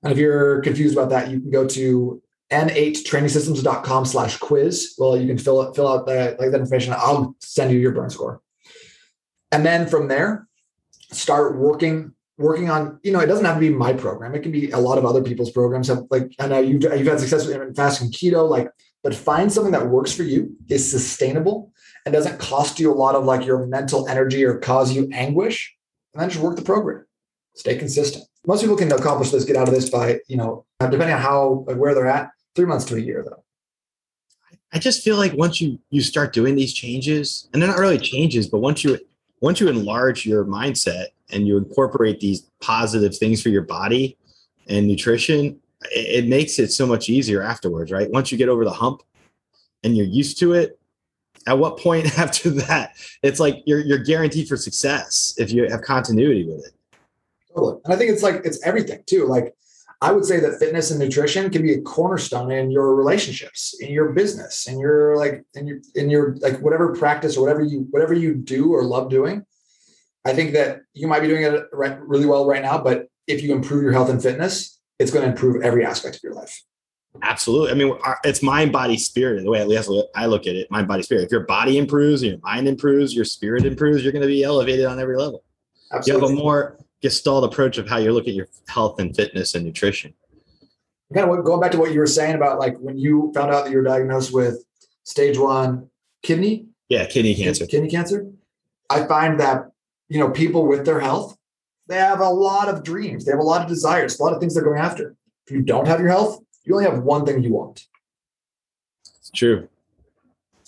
And 0.03 0.11
if 0.11 0.17
you're 0.17 0.61
confused 0.61 0.95
about 0.95 1.09
that, 1.09 1.29
you 1.29 1.39
can 1.39 1.51
go 1.51 1.67
to 1.67 2.21
n8trainingsystems.com 2.51 4.05
slash 4.05 4.37
quiz. 4.37 4.95
Well, 4.97 5.17
you 5.17 5.27
can 5.27 5.37
fill 5.37 5.61
it, 5.63 5.75
fill 5.75 5.87
out 5.87 6.05
that 6.07 6.39
like 6.39 6.51
that 6.51 6.61
information. 6.61 6.93
I'll 6.93 7.35
send 7.41 7.71
you 7.71 7.79
your 7.79 7.91
burn 7.91 8.09
score. 8.09 8.41
And 9.51 9.65
then 9.65 9.87
from 9.87 10.07
there, 10.07 10.47
start 11.11 11.57
working 11.57 12.13
working 12.37 12.69
on, 12.69 12.99
you 13.03 13.11
know, 13.11 13.19
it 13.19 13.25
doesn't 13.25 13.45
have 13.45 13.55
to 13.55 13.59
be 13.59 13.69
my 13.69 13.93
program. 13.93 14.35
It 14.35 14.43
can 14.43 14.51
be 14.51 14.69
a 14.71 14.77
lot 14.77 14.97
of 14.97 15.05
other 15.05 15.23
people's 15.23 15.51
programs. 15.51 15.87
Have, 15.87 16.03
like 16.09 16.31
I 16.39 16.47
know 16.47 16.57
uh, 16.57 16.59
you've, 16.59 16.83
you've 16.83 17.07
had 17.07 17.19
success 17.19 17.47
in 17.47 17.73
fasting 17.73 18.11
keto, 18.11 18.47
like, 18.47 18.69
but 19.03 19.15
find 19.15 19.51
something 19.51 19.71
that 19.71 19.87
works 19.87 20.13
for 20.13 20.23
you, 20.23 20.55
is 20.69 20.89
sustainable, 20.89 21.71
and 22.07 22.13
doesn't 22.13 22.39
cost 22.39 22.79
you 22.79 22.91
a 22.91 22.95
lot 22.95 23.15
of 23.15 23.25
like 23.25 23.45
your 23.45 23.67
mental 23.67 24.07
energy 24.07 24.45
or 24.45 24.57
cause 24.57 24.93
you 24.93 25.09
anguish, 25.11 25.75
and 26.13 26.21
then 26.21 26.29
just 26.29 26.41
work 26.41 26.55
the 26.55 26.61
program 26.61 27.03
stay 27.57 27.75
consistent. 27.75 28.25
Most 28.45 28.61
people 28.61 28.77
can 28.77 28.91
accomplish 28.91 29.31
this, 29.31 29.43
get 29.43 29.57
out 29.57 29.67
of 29.67 29.73
this 29.73 29.89
by, 29.89 30.19
you 30.27 30.37
know, 30.37 30.65
depending 30.79 31.11
on 31.11 31.21
how, 31.21 31.65
like 31.67 31.77
where 31.77 31.93
they're 31.93 32.07
at, 32.07 32.29
three 32.55 32.65
months 32.65 32.85
to 32.85 32.95
a 32.95 32.99
year 32.99 33.25
though. 33.27 33.43
I 34.71 34.79
just 34.79 35.03
feel 35.03 35.17
like 35.17 35.33
once 35.33 35.61
you 35.61 35.79
you 35.89 36.01
start 36.01 36.33
doing 36.33 36.55
these 36.55 36.73
changes, 36.73 37.47
and 37.51 37.61
they're 37.61 37.69
not 37.69 37.79
really 37.79 37.97
changes, 37.97 38.47
but 38.47 38.59
once 38.59 38.83
you 38.83 38.99
once 39.39 39.61
you 39.61 39.69
enlarge 39.69 40.25
your 40.25 40.43
mindset 40.43 41.05
and 41.31 41.47
you 41.47 41.57
incorporate 41.57 42.19
these 42.19 42.41
positive 42.61 43.17
things 43.17 43.41
for 43.41 43.47
your 43.47 43.61
body 43.61 44.17
and 44.67 44.85
nutrition, 44.85 45.57
it, 45.91 46.25
it 46.25 46.27
makes 46.27 46.59
it 46.59 46.71
so 46.71 46.85
much 46.85 47.07
easier 47.07 47.41
afterwards, 47.41 47.91
right? 47.91 48.11
Once 48.11 48.29
you 48.29 48.37
get 48.37 48.49
over 48.49 48.65
the 48.65 48.71
hump 48.71 49.03
and 49.83 49.95
you're 49.95 50.05
used 50.05 50.37
to 50.39 50.53
it, 50.53 50.77
at 51.47 51.57
what 51.57 51.79
point 51.79 52.05
after 52.19 52.49
that, 52.51 52.95
it's 53.23 53.39
like 53.39 53.63
you're 53.65 53.79
you're 53.79 53.97
guaranteed 53.97 54.47
for 54.47 54.57
success 54.57 55.33
if 55.37 55.51
you 55.51 55.67
have 55.69 55.81
continuity 55.81 56.45
with 56.45 56.65
it. 56.65 56.73
Totally. 57.55 57.79
And 57.85 57.93
I 57.93 57.97
think 57.97 58.11
it's 58.11 58.23
like 58.23 58.41
it's 58.45 58.61
everything 58.63 59.03
too. 59.07 59.25
Like 59.25 59.55
I 60.01 60.11
would 60.11 60.25
say 60.25 60.39
that 60.39 60.59
fitness 60.59 60.91
and 60.91 60.99
nutrition 60.99 61.49
can 61.49 61.63
be 61.63 61.73
a 61.73 61.81
cornerstone 61.81 62.51
in 62.51 62.69
your 62.69 62.95
relationships, 62.95 63.75
in 63.79 63.91
your 63.91 64.11
business, 64.11 64.67
in 64.67 64.79
your 64.79 65.17
like 65.17 65.43
in 65.55 65.65
your 65.65 65.79
in 65.95 66.09
your 66.09 66.35
like 66.35 66.59
whatever 66.59 66.93
practice 66.93 67.35
or 67.35 67.41
whatever 67.41 67.63
you 67.63 67.87
whatever 67.89 68.13
you 68.13 68.35
do 68.35 68.71
or 68.73 68.83
love 68.83 69.09
doing. 69.09 69.43
I 70.25 70.33
think 70.33 70.53
that 70.53 70.81
you 70.93 71.07
might 71.07 71.21
be 71.21 71.27
doing 71.27 71.43
it 71.43 71.63
right, 71.71 71.99
really 72.01 72.25
well 72.25 72.45
right 72.45 72.61
now, 72.61 72.77
but 72.77 73.07
if 73.27 73.41
you 73.41 73.53
improve 73.53 73.81
your 73.81 73.93
health 73.93 74.09
and 74.09 74.21
fitness, 74.21 74.77
it's 74.99 75.09
going 75.09 75.23
to 75.23 75.31
improve 75.31 75.63
every 75.63 75.85
aspect 75.85 76.17
of 76.17 76.23
your 76.23 76.33
life. 76.33 76.63
Absolutely. 77.21 77.71
I 77.71 77.73
mean, 77.73 77.97
it's 78.23 78.41
mind, 78.41 78.71
body, 78.71 78.97
spirit. 78.97 79.43
The 79.43 79.49
way 79.49 79.59
at 79.59 79.67
least 79.67 79.89
I 80.15 80.25
look 80.25 80.47
at 80.47 80.55
it, 80.55 80.69
mind, 80.71 80.87
body, 80.87 81.03
spirit. 81.03 81.23
If 81.23 81.31
your 81.31 81.45
body 81.45 81.77
improves, 81.77 82.23
your 82.23 82.37
mind 82.39 82.67
improves, 82.67 83.13
your 83.13 83.25
spirit 83.25 83.65
improves, 83.65 84.03
you're 84.03 84.13
going 84.13 84.21
to 84.21 84.27
be 84.27 84.43
elevated 84.43 84.85
on 84.85 84.99
every 84.99 85.17
level. 85.17 85.43
Absolutely. 85.91 86.21
You 86.21 86.29
have 86.29 86.37
a 86.37 86.41
more 86.41 86.77
gestalt 87.01 87.43
approach 87.43 87.77
of 87.77 87.87
how 87.87 87.97
you 87.97 88.11
look 88.11 88.27
at 88.27 88.33
your 88.33 88.47
health 88.67 88.99
and 88.99 89.15
fitness 89.15 89.55
and 89.55 89.65
nutrition. 89.65 90.13
Kind 91.13 91.29
of 91.29 91.45
going 91.45 91.61
back 91.61 91.71
to 91.71 91.77
what 91.77 91.93
you 91.93 91.99
were 91.99 92.07
saying 92.07 92.35
about 92.35 92.59
like 92.59 92.77
when 92.79 92.97
you 92.97 93.31
found 93.33 93.51
out 93.51 93.63
that 93.63 93.71
you 93.71 93.77
were 93.77 93.83
diagnosed 93.83 94.33
with 94.33 94.65
stage 95.03 95.37
one 95.37 95.89
kidney. 96.21 96.67
Yeah, 96.89 97.05
kidney 97.05 97.33
cancer. 97.33 97.65
Kidney 97.65 97.89
cancer. 97.89 98.29
I 98.89 99.05
find 99.05 99.39
that 99.39 99.71
you 100.09 100.19
know 100.19 100.29
people 100.31 100.67
with 100.67 100.85
their 100.85 100.99
health, 100.99 101.37
they 101.87 101.95
have 101.95 102.19
a 102.19 102.29
lot 102.29 102.67
of 102.67 102.83
dreams, 102.83 103.23
they 103.23 103.31
have 103.31 103.39
a 103.39 103.43
lot 103.43 103.61
of 103.61 103.67
desires, 103.67 104.19
a 104.19 104.23
lot 104.23 104.33
of 104.33 104.39
things 104.41 104.53
they're 104.53 104.63
going 104.63 104.79
after. 104.79 105.15
If 105.45 105.51
you 105.53 105.61
don't 105.61 105.87
have 105.87 106.01
your 106.01 106.09
health, 106.09 106.43
you 106.67 106.75
only 106.75 106.85
have 106.85 107.03
one 107.03 107.25
thing 107.25 107.41
you 107.41 107.53
want. 107.53 107.85
It's 109.19 109.31
true. 109.31 109.69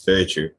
Very 0.06 0.26
true. 0.26 0.52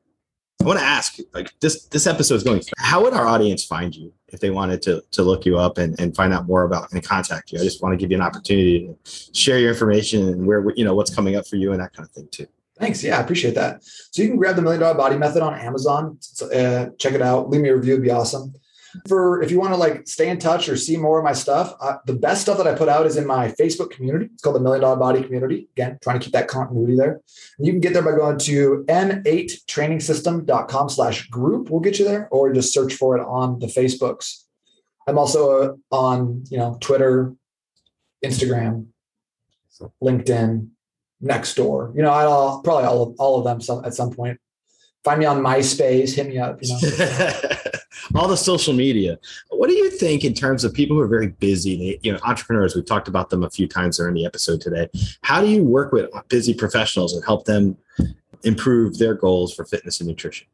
I 0.61 0.64
want 0.64 0.78
to 0.78 0.84
ask, 0.84 1.16
like 1.32 1.59
this 1.61 1.86
this 1.86 2.07
episode 2.07 2.34
is 2.34 2.43
going. 2.43 2.62
How 2.76 3.03
would 3.03 3.14
our 3.14 3.26
audience 3.26 3.64
find 3.64 3.97
you 3.97 4.12
if 4.28 4.41
they 4.41 4.51
wanted 4.51 4.82
to 4.82 5.03
to 5.12 5.22
look 5.22 5.47
you 5.47 5.59
up 5.59 5.78
and, 5.78 5.99
and 5.99 6.14
find 6.14 6.34
out 6.34 6.47
more 6.47 6.64
about 6.64 6.93
and 6.93 7.03
contact 7.03 7.51
you? 7.51 7.59
I 7.59 7.62
just 7.62 7.82
want 7.82 7.95
to 7.95 7.97
give 7.97 8.11
you 8.11 8.18
an 8.18 8.22
opportunity 8.22 8.86
to 8.86 9.32
share 9.32 9.59
your 9.59 9.70
information 9.70 10.28
and 10.28 10.47
where 10.47 10.62
you 10.76 10.84
know 10.84 10.95
what's 10.95 11.14
coming 11.14 11.36
up 11.36 11.47
for 11.47 11.57
you 11.57 11.72
and 11.72 11.80
that 11.80 11.95
kind 11.95 12.07
of 12.07 12.12
thing 12.12 12.28
too. 12.30 12.47
Thanks. 12.78 13.03
Yeah, 13.03 13.18
I 13.18 13.22
appreciate 13.22 13.55
that. 13.55 13.82
So 13.84 14.22
you 14.22 14.28
can 14.28 14.36
grab 14.36 14.57
the 14.57 14.62
Million 14.62 14.80
Dollar 14.80 14.97
Body 14.97 15.16
Method 15.16 15.43
on 15.43 15.55
Amazon. 15.55 16.18
Uh, 16.43 16.86
check 16.99 17.14
it 17.14 17.22
out. 17.22 17.49
Leave 17.49 17.62
me 17.62 17.70
a 17.70 17.76
review. 17.76 17.95
It'd 17.95 18.05
be 18.05 18.11
awesome. 18.11 18.55
For 19.09 19.43
if 19.43 19.51
you 19.51 19.61
want 19.61 19.72
to 19.72 19.76
like 19.76 20.09
stay 20.09 20.28
in 20.28 20.38
touch 20.38 20.68
or 20.68 20.76
see 20.76 20.97
more 20.97 21.18
of 21.18 21.24
my 21.24 21.32
stuff, 21.32 21.74
uh, 21.80 21.99
the 22.07 22.14
best 22.14 22.43
stuff 22.43 22.59
that 22.59 22.66
I 22.66 22.74
put 22.74 22.88
out 22.88 23.07
is 23.07 23.16
in 23.16 23.26
my 23.26 23.49
Facebook 23.53 23.91
community. 23.91 24.28
It's 24.32 24.43
called 24.43 24.57
the 24.57 24.61
Million 24.61 24.82
Dollar 24.82 24.97
Body 24.97 25.22
Community. 25.22 25.68
Again, 25.76 25.99
trying 26.03 26.18
to 26.18 26.24
keep 26.24 26.32
that 26.32 26.49
continuity 26.49 26.97
there. 26.97 27.20
And 27.59 27.66
you 27.66 27.72
can 27.72 27.80
get 27.80 27.93
there 27.93 28.03
by 28.03 28.12
going 28.12 28.38
to 28.38 28.84
n8trainingsystem.com 28.88 30.88
slash 30.88 31.28
group. 31.28 31.70
We'll 31.70 31.80
get 31.80 31.99
you 31.99 32.05
there, 32.05 32.28
or 32.30 32.53
just 32.53 32.74
search 32.74 32.95
for 32.95 33.16
it 33.16 33.22
on 33.22 33.59
the 33.59 33.66
Facebooks. 33.66 34.45
I'm 35.07 35.18
also 35.18 35.78
uh, 35.91 35.95
on, 35.95 36.45
you 36.51 36.59
know, 36.59 36.76
Twitter, 36.80 37.34
Instagram, 38.24 38.86
LinkedIn, 40.03 40.68
Nextdoor. 41.22 41.95
You 41.95 42.03
know, 42.03 42.11
I'll 42.11 42.62
probably 42.62 42.84
all 42.84 43.03
of, 43.03 43.14
all 43.18 43.38
of 43.38 43.45
them 43.45 43.61
some, 43.61 43.84
at 43.84 43.95
some 43.95 44.11
point. 44.11 44.38
Find 45.05 45.20
me 45.20 45.26
on 45.26 45.42
MySpace. 45.42 46.14
Hit 46.14 46.28
me 46.28 46.38
up. 46.38 46.59
You 46.61 46.74
know. 46.74 47.40
all 48.14 48.28
the 48.28 48.36
social 48.36 48.74
media. 48.74 49.18
What 49.48 49.68
do 49.68 49.74
you 49.74 49.90
think 49.90 50.24
in 50.24 50.34
terms 50.34 50.64
of 50.64 50.74
people 50.74 50.96
who 50.96 51.03
are 51.03 51.09
very 51.09 51.28
busy? 51.28 51.76
They, 51.76 52.01
you 52.03 52.12
know, 52.12 52.18
entrepreneurs. 52.24 52.74
We've 52.74 52.84
talked 52.84 53.09
about 53.09 53.30
them 53.30 53.42
a 53.42 53.51
few 53.51 53.66
times 53.66 53.96
during 53.96 54.14
the 54.14 54.26
episode 54.26 54.61
today. 54.61 54.88
How 55.22 55.40
do 55.40 55.48
you 55.48 55.62
work 55.62 55.92
with 55.92 56.11
busy 56.28 56.55
professionals 56.55 57.14
and 57.14 57.24
help 57.24 57.46
them 57.46 57.76
improve 58.44 58.98
their 58.98 59.14
goals 59.14 59.55
for 59.55 59.64
fitness 59.64 60.01
and 60.01 60.09
nutrition? 60.09 60.46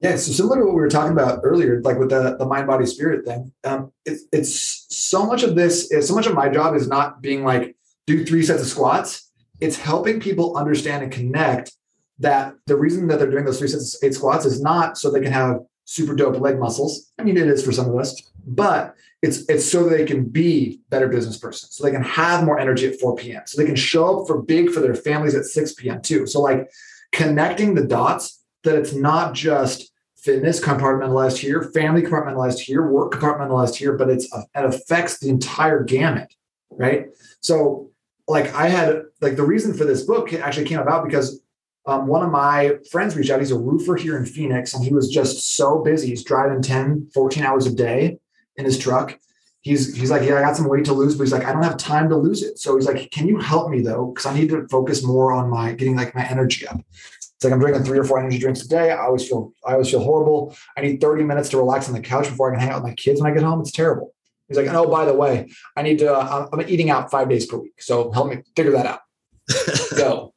Yeah, 0.00 0.16
so 0.16 0.32
similar 0.32 0.58
to 0.58 0.64
what 0.66 0.74
we 0.74 0.80
were 0.80 0.90
talking 0.90 1.12
about 1.12 1.40
earlier, 1.42 1.80
like 1.80 1.98
with 1.98 2.10
the, 2.10 2.36
the 2.36 2.44
mind, 2.44 2.66
body, 2.66 2.84
spirit 2.84 3.24
thing, 3.24 3.50
um, 3.64 3.92
it's, 4.04 4.24
it's 4.30 4.86
so 4.90 5.24
much 5.24 5.42
of 5.42 5.54
this 5.54 5.90
is 5.90 6.06
so 6.06 6.14
much 6.14 6.26
of 6.26 6.34
my 6.34 6.50
job 6.50 6.74
is 6.74 6.86
not 6.86 7.22
being 7.22 7.44
like, 7.44 7.76
do 8.06 8.24
three 8.24 8.42
sets 8.42 8.60
of 8.60 8.68
squats. 8.68 9.32
It's 9.58 9.78
helping 9.78 10.20
people 10.20 10.56
understand 10.56 11.02
and 11.02 11.10
connect 11.10 11.72
that 12.18 12.54
the 12.66 12.76
reason 12.76 13.06
that 13.08 13.18
they're 13.18 13.30
doing 13.30 13.44
those 13.44 13.58
three 13.58 13.68
sets 13.68 13.94
of 13.94 14.06
eight 14.06 14.14
squats 14.14 14.44
is 14.44 14.60
not 14.60 14.96
so 14.96 15.10
they 15.10 15.20
can 15.20 15.32
have 15.32 15.60
super 15.84 16.14
dope 16.14 16.40
leg 16.40 16.58
muscles. 16.58 17.12
I 17.18 17.22
mean, 17.22 17.36
it 17.36 17.46
is 17.46 17.64
for 17.64 17.72
some 17.72 17.88
of 17.88 17.96
us, 17.96 18.20
but 18.46 18.94
it's 19.22 19.48
it's 19.48 19.70
so 19.70 19.88
they 19.88 20.04
can 20.04 20.24
be 20.24 20.80
better 20.90 21.08
business 21.08 21.38
persons, 21.38 21.74
so 21.74 21.84
they 21.84 21.90
can 21.90 22.02
have 22.02 22.44
more 22.44 22.58
energy 22.58 22.86
at 22.86 23.00
4 23.00 23.16
p.m. 23.16 23.42
So 23.46 23.60
they 23.60 23.66
can 23.66 23.76
show 23.76 24.20
up 24.20 24.26
for 24.26 24.42
big 24.42 24.70
for 24.70 24.80
their 24.80 24.94
families 24.94 25.34
at 25.34 25.44
6 25.44 25.74
p.m. 25.74 26.00
too. 26.02 26.26
So 26.26 26.40
like 26.40 26.70
connecting 27.12 27.74
the 27.74 27.86
dots 27.86 28.42
that 28.64 28.76
it's 28.76 28.92
not 28.92 29.34
just 29.34 29.92
fitness 30.16 30.60
compartmentalized 30.60 31.38
here, 31.38 31.62
family 31.74 32.02
compartmentalized 32.02 32.58
here, 32.58 32.86
work 32.86 33.12
compartmentalized 33.12 33.76
here, 33.76 33.96
but 33.96 34.10
it's 34.10 34.26
it 34.34 34.46
affects 34.54 35.18
the 35.18 35.28
entire 35.28 35.82
gamut, 35.82 36.34
right? 36.70 37.06
So 37.40 37.90
like 38.28 38.52
I 38.54 38.68
had 38.68 39.02
like 39.20 39.36
the 39.36 39.44
reason 39.44 39.72
for 39.72 39.84
this 39.84 40.02
book 40.02 40.32
actually 40.32 40.66
came 40.66 40.80
about 40.80 41.04
because 41.04 41.40
um, 41.86 42.08
one 42.08 42.24
of 42.24 42.30
my 42.30 42.78
friends 42.90 43.16
reached 43.16 43.30
out. 43.30 43.38
He's 43.38 43.52
a 43.52 43.58
roofer 43.58 43.94
here 43.96 44.16
in 44.16 44.26
Phoenix, 44.26 44.74
and 44.74 44.84
he 44.84 44.92
was 44.92 45.08
just 45.08 45.56
so 45.56 45.82
busy. 45.82 46.08
He's 46.08 46.24
driving 46.24 46.60
10, 46.60 47.10
14 47.14 47.44
hours 47.44 47.66
a 47.66 47.74
day 47.74 48.18
in 48.56 48.64
his 48.64 48.78
truck. 48.78 49.18
He's 49.60 49.96
he's 49.96 50.10
like, 50.10 50.22
yeah, 50.22 50.36
I 50.36 50.40
got 50.40 50.56
some 50.56 50.68
weight 50.68 50.84
to 50.86 50.92
lose, 50.92 51.16
but 51.16 51.24
he's 51.24 51.32
like, 51.32 51.44
I 51.44 51.52
don't 51.52 51.62
have 51.62 51.76
time 51.76 52.08
to 52.08 52.16
lose 52.16 52.42
it. 52.42 52.58
So 52.58 52.76
he's 52.76 52.86
like, 52.86 53.10
can 53.10 53.26
you 53.26 53.38
help 53.38 53.70
me 53.70 53.80
though? 53.80 54.06
Because 54.06 54.26
I 54.26 54.34
need 54.34 54.48
to 54.50 54.66
focus 54.68 55.02
more 55.04 55.32
on 55.32 55.50
my 55.50 55.72
getting 55.72 55.96
like 55.96 56.14
my 56.14 56.24
energy 56.24 56.66
up. 56.66 56.80
It's 56.90 57.44
like 57.44 57.52
I'm 57.52 57.58
drinking 57.58 57.84
three 57.84 57.98
or 57.98 58.04
four 58.04 58.18
energy 58.18 58.38
drinks 58.38 58.62
a 58.62 58.68
day. 58.68 58.92
I 58.92 59.04
always 59.04 59.26
feel 59.26 59.52
I 59.64 59.72
always 59.72 59.90
feel 59.90 60.00
horrible. 60.00 60.56
I 60.76 60.82
need 60.82 61.00
30 61.00 61.24
minutes 61.24 61.48
to 61.50 61.56
relax 61.56 61.88
on 61.88 61.94
the 61.94 62.00
couch 62.00 62.28
before 62.28 62.50
I 62.50 62.54
can 62.54 62.60
hang 62.60 62.70
out 62.70 62.82
with 62.82 62.90
my 62.90 62.94
kids 62.94 63.20
when 63.20 63.30
I 63.30 63.34
get 63.34 63.42
home. 63.42 63.60
It's 63.60 63.72
terrible. 63.72 64.14
He's 64.48 64.56
like, 64.56 64.68
oh, 64.68 64.88
by 64.88 65.04
the 65.04 65.14
way, 65.14 65.48
I 65.76 65.82
need 65.82 65.98
to. 65.98 66.14
Uh, 66.14 66.48
I'm 66.52 66.60
eating 66.68 66.90
out 66.90 67.10
five 67.10 67.28
days 67.28 67.46
per 67.46 67.56
week, 67.56 67.82
so 67.82 68.12
help 68.12 68.28
me 68.28 68.42
figure 68.54 68.72
that 68.72 68.86
out. 68.86 69.00
Go 69.96 70.32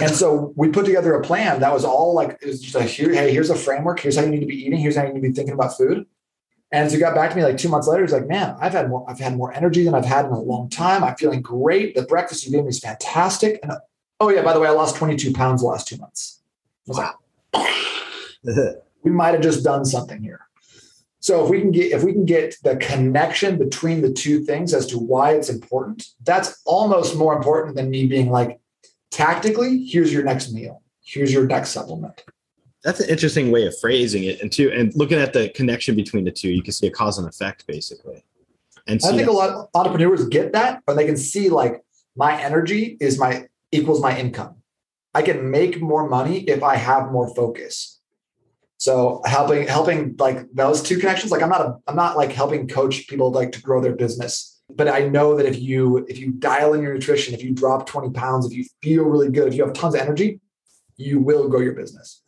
and 0.00 0.10
so 0.10 0.52
we 0.56 0.68
put 0.68 0.86
together 0.86 1.14
a 1.14 1.22
plan 1.22 1.60
that 1.60 1.72
was 1.72 1.84
all 1.84 2.14
like 2.14 2.38
it 2.40 2.46
was 2.46 2.60
just 2.60 2.74
like 2.74 2.88
here, 2.88 3.12
hey, 3.12 3.32
here's 3.32 3.50
a 3.50 3.54
framework. 3.56 4.00
Here's 4.00 4.16
how 4.16 4.22
you 4.22 4.30
need 4.30 4.40
to 4.40 4.46
be 4.46 4.64
eating. 4.64 4.78
Here's 4.78 4.96
how 4.96 5.02
you 5.02 5.12
need 5.12 5.22
to 5.22 5.28
be 5.28 5.34
thinking 5.34 5.54
about 5.54 5.76
food. 5.76 6.06
And 6.70 6.90
so 6.90 6.96
he 6.96 7.00
got 7.00 7.14
back 7.14 7.30
to 7.30 7.36
me 7.36 7.44
like 7.44 7.56
two 7.56 7.68
months 7.68 7.88
later. 7.88 8.02
He's 8.02 8.12
like, 8.12 8.26
man, 8.26 8.56
I've 8.60 8.72
had 8.72 8.90
more, 8.90 9.08
I've 9.08 9.18
had 9.18 9.36
more 9.36 9.52
energy 9.52 9.84
than 9.84 9.94
I've 9.94 10.04
had 10.04 10.26
in 10.26 10.32
a 10.32 10.40
long 10.40 10.68
time. 10.68 11.02
I'm 11.02 11.16
feeling 11.16 11.40
great. 11.40 11.94
The 11.94 12.02
breakfast 12.02 12.44
you 12.44 12.52
gave 12.52 12.64
me 12.64 12.68
is 12.68 12.78
fantastic. 12.78 13.58
And 13.62 13.72
oh 14.20 14.28
yeah, 14.28 14.42
by 14.42 14.52
the 14.52 14.60
way, 14.60 14.68
I 14.68 14.72
lost 14.72 14.96
22 14.96 15.32
pounds 15.32 15.62
the 15.62 15.68
last 15.68 15.88
two 15.88 15.96
months. 15.96 16.42
wow. 16.86 17.14
Like, 17.54 18.76
we 19.02 19.10
might 19.10 19.32
have 19.32 19.42
just 19.42 19.64
done 19.64 19.84
something 19.84 20.22
here. 20.22 20.40
So 21.20 21.44
if 21.44 21.50
we 21.50 21.60
can 21.60 21.72
get 21.72 21.92
if 21.92 22.04
we 22.04 22.12
can 22.12 22.24
get 22.24 22.56
the 22.62 22.76
connection 22.76 23.58
between 23.58 24.02
the 24.02 24.12
two 24.12 24.44
things 24.44 24.72
as 24.72 24.86
to 24.86 24.98
why 24.98 25.32
it's 25.32 25.48
important, 25.48 26.06
that's 26.24 26.60
almost 26.64 27.16
more 27.16 27.36
important 27.36 27.76
than 27.76 27.90
me 27.90 28.06
being 28.06 28.30
like, 28.30 28.60
tactically, 29.10 29.84
here's 29.84 30.12
your 30.12 30.22
next 30.22 30.52
meal. 30.52 30.82
Here's 31.02 31.32
your 31.32 31.46
next 31.46 31.70
supplement. 31.70 32.24
That's 32.84 33.00
an 33.00 33.08
interesting 33.08 33.50
way 33.50 33.66
of 33.66 33.78
phrasing 33.78 34.24
it. 34.24 34.40
And 34.40 34.52
two, 34.52 34.70
and 34.70 34.94
looking 34.94 35.18
at 35.18 35.32
the 35.32 35.48
connection 35.50 35.96
between 35.96 36.24
the 36.24 36.30
two, 36.30 36.50
you 36.50 36.62
can 36.62 36.72
see 36.72 36.86
a 36.86 36.90
cause 36.90 37.18
and 37.18 37.28
effect 37.28 37.66
basically. 37.66 38.24
And 38.86 39.00
I 39.04 39.16
think 39.16 39.28
a 39.28 39.32
lot 39.32 39.50
of 39.50 39.68
entrepreneurs 39.74 40.26
get 40.28 40.52
that, 40.52 40.82
but 40.86 40.96
they 40.96 41.04
can 41.04 41.16
see 41.16 41.50
like 41.50 41.82
my 42.16 42.40
energy 42.40 42.96
is 43.00 43.18
my 43.18 43.46
equals 43.70 44.00
my 44.00 44.18
income. 44.18 44.56
I 45.14 45.22
can 45.22 45.50
make 45.50 45.80
more 45.80 46.08
money 46.08 46.40
if 46.40 46.62
I 46.62 46.76
have 46.76 47.10
more 47.10 47.34
focus. 47.34 48.00
So 48.78 49.20
helping 49.24 49.66
helping 49.66 50.14
like 50.18 50.46
those 50.54 50.82
two 50.82 50.98
connections, 50.98 51.32
like 51.32 51.42
I'm 51.42 51.48
not 51.48 51.60
a, 51.60 51.76
I'm 51.86 51.96
not 51.96 52.16
like 52.16 52.32
helping 52.32 52.68
coach 52.68 53.08
people 53.08 53.32
like 53.32 53.52
to 53.52 53.60
grow 53.60 53.80
their 53.80 53.96
business 53.96 54.57
but 54.70 54.88
I 54.88 55.00
know 55.08 55.36
that 55.36 55.46
if 55.46 55.60
you 55.60 55.98
if 56.08 56.18
you 56.18 56.32
dial 56.32 56.74
in 56.74 56.82
your 56.82 56.94
nutrition, 56.94 57.34
if 57.34 57.42
you 57.42 57.52
drop 57.52 57.86
20 57.86 58.10
pounds, 58.10 58.46
if 58.46 58.52
you 58.52 58.64
feel 58.82 59.04
really 59.04 59.30
good, 59.30 59.48
if 59.48 59.54
you 59.54 59.64
have 59.64 59.72
tons 59.72 59.94
of 59.94 60.00
energy, 60.00 60.40
you 60.96 61.20
will 61.20 61.48
grow 61.48 61.60
your 61.60 61.72
business. 61.72 62.22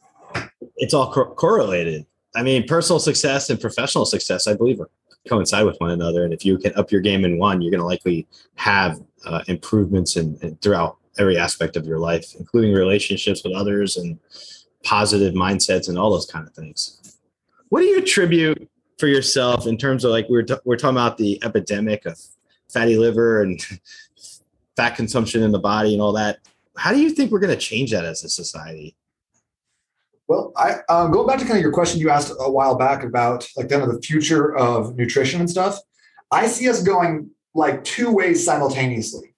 It's 0.76 0.94
all 0.94 1.12
co- 1.12 1.34
correlated. 1.34 2.06
I 2.34 2.42
mean, 2.42 2.66
personal 2.66 3.00
success 3.00 3.50
and 3.50 3.60
professional 3.60 4.06
success, 4.06 4.46
I 4.46 4.54
believe, 4.54 4.80
are 4.80 4.88
coincide 5.28 5.66
with 5.66 5.76
one 5.78 5.90
another. 5.90 6.24
And 6.24 6.32
if 6.32 6.44
you 6.44 6.56
can 6.58 6.72
up 6.76 6.90
your 6.90 7.00
game 7.00 7.24
in 7.24 7.38
one, 7.38 7.60
you're 7.60 7.70
going 7.70 7.80
to 7.80 7.86
likely 7.86 8.26
have 8.54 9.00
uh, 9.26 9.42
improvements 9.48 10.16
in, 10.16 10.38
in, 10.40 10.56
throughout 10.56 10.96
every 11.18 11.36
aspect 11.36 11.76
of 11.76 11.86
your 11.86 11.98
life, 11.98 12.34
including 12.38 12.72
relationships 12.72 13.42
with 13.44 13.52
others 13.54 13.96
and 13.96 14.18
positive 14.84 15.34
mindsets 15.34 15.88
and 15.88 15.98
all 15.98 16.10
those 16.10 16.26
kind 16.26 16.46
of 16.46 16.54
things. 16.54 17.18
What 17.68 17.80
do 17.80 17.86
you 17.86 17.98
attribute 17.98 18.68
for 18.98 19.08
yourself 19.08 19.66
in 19.66 19.76
terms 19.76 20.04
of 20.04 20.10
like 20.10 20.26
we're 20.28 20.42
t- 20.42 20.54
we're 20.64 20.76
talking 20.76 20.96
about 20.96 21.18
the 21.18 21.42
epidemic 21.42 22.06
of 22.06 22.18
fatty 22.72 22.96
liver 22.96 23.42
and 23.42 23.60
fat 24.76 24.96
consumption 24.96 25.42
in 25.42 25.52
the 25.52 25.58
body 25.58 25.92
and 25.92 26.02
all 26.02 26.12
that. 26.12 26.38
How 26.76 26.92
do 26.92 27.00
you 27.00 27.10
think 27.10 27.30
we're 27.30 27.40
going 27.40 27.54
to 27.54 27.60
change 27.60 27.90
that 27.90 28.04
as 28.04 28.24
a 28.24 28.28
society? 28.28 28.96
Well, 30.30 30.52
I 30.56 30.76
uh, 30.88 31.08
going 31.08 31.26
back 31.26 31.40
to 31.40 31.44
kind 31.44 31.56
of 31.56 31.62
your 31.62 31.72
question 31.72 32.00
you 32.00 32.08
asked 32.08 32.32
a 32.38 32.48
while 32.48 32.76
back 32.76 33.02
about 33.02 33.48
like 33.56 33.68
kind 33.68 33.82
of 33.82 33.92
the 33.92 34.00
future 34.00 34.56
of 34.56 34.96
nutrition 34.96 35.40
and 35.40 35.50
stuff. 35.50 35.80
I 36.30 36.46
see 36.46 36.68
us 36.68 36.84
going 36.84 37.30
like 37.52 37.82
two 37.82 38.12
ways 38.12 38.44
simultaneously, 38.44 39.34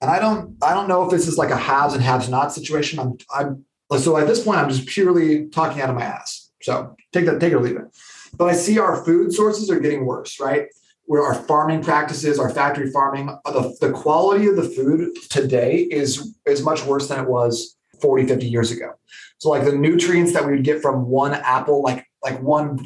and 0.00 0.08
I 0.08 0.20
don't 0.20 0.56
I 0.62 0.74
don't 0.74 0.86
know 0.86 1.02
if 1.02 1.10
this 1.10 1.26
is 1.26 1.38
like 1.38 1.50
a 1.50 1.56
haves 1.56 1.92
and 1.92 2.02
haves 2.04 2.28
not 2.28 2.52
situation. 2.52 3.00
I'm 3.00 3.18
I'm 3.34 3.64
so 3.98 4.16
at 4.16 4.28
this 4.28 4.44
point 4.44 4.60
I'm 4.60 4.70
just 4.70 4.86
purely 4.86 5.48
talking 5.48 5.82
out 5.82 5.90
of 5.90 5.96
my 5.96 6.04
ass. 6.04 6.52
So 6.62 6.94
take 7.12 7.26
that 7.26 7.40
take 7.40 7.50
it 7.50 7.56
or 7.56 7.60
leave 7.60 7.76
it. 7.76 7.88
But 8.36 8.46
I 8.46 8.52
see 8.52 8.78
our 8.78 9.04
food 9.04 9.32
sources 9.32 9.68
are 9.72 9.80
getting 9.80 10.06
worse, 10.06 10.38
right? 10.38 10.68
Where 11.08 11.22
our 11.22 11.34
farming 11.34 11.82
practices, 11.82 12.38
our 12.38 12.50
factory 12.50 12.90
farming, 12.90 13.30
uh, 13.30 13.50
the, 13.50 13.76
the 13.80 13.92
quality 13.92 14.46
of 14.46 14.56
the 14.56 14.62
food 14.62 15.16
today 15.30 15.78
is, 15.90 16.36
is 16.46 16.62
much 16.62 16.84
worse 16.84 17.08
than 17.08 17.18
it 17.18 17.28
was 17.28 17.76
40, 18.00 18.26
50 18.26 18.46
years 18.46 18.70
ago. 18.70 18.92
So 19.38 19.50
like 19.50 19.64
the 19.64 19.72
nutrients 19.72 20.32
that 20.34 20.44
we 20.44 20.52
would 20.52 20.64
get 20.64 20.82
from 20.82 21.06
one 21.06 21.34
apple, 21.34 21.82
like 21.82 22.04
like 22.22 22.42
one 22.42 22.84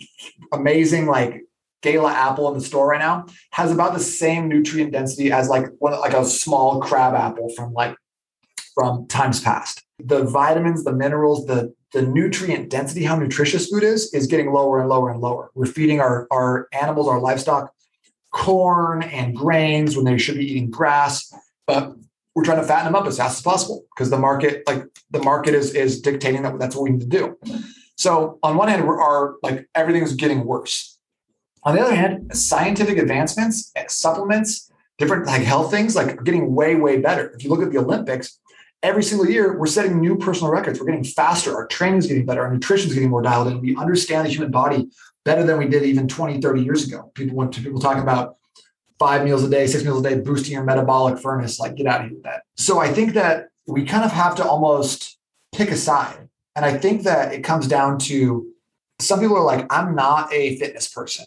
amazing 0.52 1.06
like 1.06 1.42
gala 1.82 2.12
apple 2.12 2.48
in 2.48 2.54
the 2.54 2.64
store 2.64 2.88
right 2.88 3.00
now 3.00 3.26
has 3.50 3.72
about 3.72 3.94
the 3.94 4.00
same 4.00 4.48
nutrient 4.48 4.92
density 4.92 5.32
as 5.32 5.48
like 5.48 5.64
one 5.78 5.98
like 6.00 6.12
a 6.12 6.24
small 6.24 6.80
crab 6.80 7.14
apple 7.14 7.48
from 7.56 7.72
like 7.72 7.96
from 8.74 9.06
times 9.08 9.40
past. 9.40 9.82
The 9.98 10.24
vitamins, 10.24 10.84
the 10.84 10.92
minerals, 10.92 11.46
the 11.46 11.74
the 11.92 12.02
nutrient 12.02 12.70
density, 12.70 13.04
how 13.04 13.16
nutritious 13.16 13.68
food 13.68 13.82
is, 13.82 14.12
is 14.14 14.26
getting 14.26 14.50
lower 14.52 14.80
and 14.80 14.88
lower 14.88 15.10
and 15.10 15.20
lower. 15.20 15.50
We're 15.54 15.66
feeding 15.66 16.00
our, 16.00 16.26
our 16.30 16.68
animals, 16.72 17.06
our 17.06 17.20
livestock, 17.20 17.70
corn 18.32 19.02
and 19.02 19.36
grains 19.36 19.94
when 19.94 20.04
they 20.04 20.18
should 20.18 20.36
be 20.36 20.50
eating 20.50 20.70
grass, 20.70 21.32
but 21.66 21.94
we're 22.34 22.44
trying 22.44 22.60
to 22.60 22.66
fatten 22.66 22.86
them 22.86 22.94
up 22.94 23.06
as 23.06 23.18
fast 23.18 23.38
as 23.38 23.42
possible 23.42 23.84
because 23.94 24.10
the 24.10 24.18
market, 24.18 24.62
like 24.66 24.84
the 25.10 25.22
market 25.22 25.54
is 25.54 25.74
is 25.74 26.00
dictating 26.00 26.42
that 26.42 26.58
that's 26.58 26.74
what 26.74 26.84
we 26.84 26.90
need 26.90 27.00
to 27.00 27.06
do. 27.06 27.38
So 27.96 28.38
on 28.42 28.56
one 28.56 28.68
hand, 28.68 28.86
we're 28.86 29.00
are 29.00 29.36
like 29.42 29.68
everything's 29.74 30.14
getting 30.14 30.44
worse. 30.44 30.98
On 31.64 31.74
the 31.76 31.80
other 31.80 31.94
hand, 31.94 32.34
scientific 32.36 32.98
advancements, 32.98 33.70
eh, 33.76 33.84
supplements, 33.88 34.72
different 34.98 35.26
like 35.26 35.42
health 35.42 35.70
things, 35.70 35.94
like 35.94 36.24
getting 36.24 36.54
way, 36.54 36.74
way 36.74 36.98
better. 36.98 37.30
If 37.30 37.44
you 37.44 37.50
look 37.50 37.62
at 37.62 37.70
the 37.70 37.78
Olympics, 37.78 38.40
every 38.82 39.02
single 39.02 39.28
year 39.28 39.56
we're 39.58 39.66
setting 39.66 40.00
new 40.00 40.16
personal 40.16 40.52
records 40.52 40.80
we're 40.80 40.86
getting 40.86 41.04
faster 41.04 41.54
our 41.54 41.66
training 41.68 41.98
is 41.98 42.06
getting 42.06 42.26
better 42.26 42.42
our 42.42 42.52
nutrition 42.52 42.88
is 42.88 42.94
getting 42.94 43.10
more 43.10 43.22
dialed 43.22 43.48
in 43.48 43.60
we 43.60 43.76
understand 43.76 44.26
the 44.26 44.30
human 44.30 44.50
body 44.50 44.88
better 45.24 45.44
than 45.44 45.58
we 45.58 45.66
did 45.66 45.82
even 45.82 46.08
20 46.08 46.40
30 46.40 46.62
years 46.62 46.86
ago 46.86 47.10
people 47.14 47.36
went 47.36 47.52
to 47.52 47.60
people 47.60 47.80
talking 47.80 48.02
about 48.02 48.36
five 48.98 49.24
meals 49.24 49.42
a 49.42 49.48
day 49.48 49.66
six 49.66 49.84
meals 49.84 50.04
a 50.04 50.08
day 50.08 50.20
boosting 50.20 50.52
your 50.52 50.64
metabolic 50.64 51.18
furnace 51.18 51.58
like 51.58 51.74
get 51.74 51.86
out 51.86 52.00
of 52.00 52.06
here 52.06 52.14
with 52.14 52.24
that 52.24 52.42
so 52.56 52.78
i 52.78 52.92
think 52.92 53.14
that 53.14 53.48
we 53.66 53.84
kind 53.84 54.04
of 54.04 54.12
have 54.12 54.34
to 54.36 54.44
almost 54.44 55.18
pick 55.52 55.70
a 55.70 55.76
side. 55.76 56.28
And 56.56 56.64
I 56.64 56.76
think 56.76 57.04
that 57.04 57.32
it 57.32 57.42
comes 57.44 57.66
down 57.66 57.98
to 58.00 58.48
some 58.98 59.20
people 59.20 59.36
are 59.36 59.44
like, 59.44 59.66
I'm 59.70 59.94
not 59.94 60.32
a 60.32 60.56
fitness 60.56 60.88
person. 60.88 61.26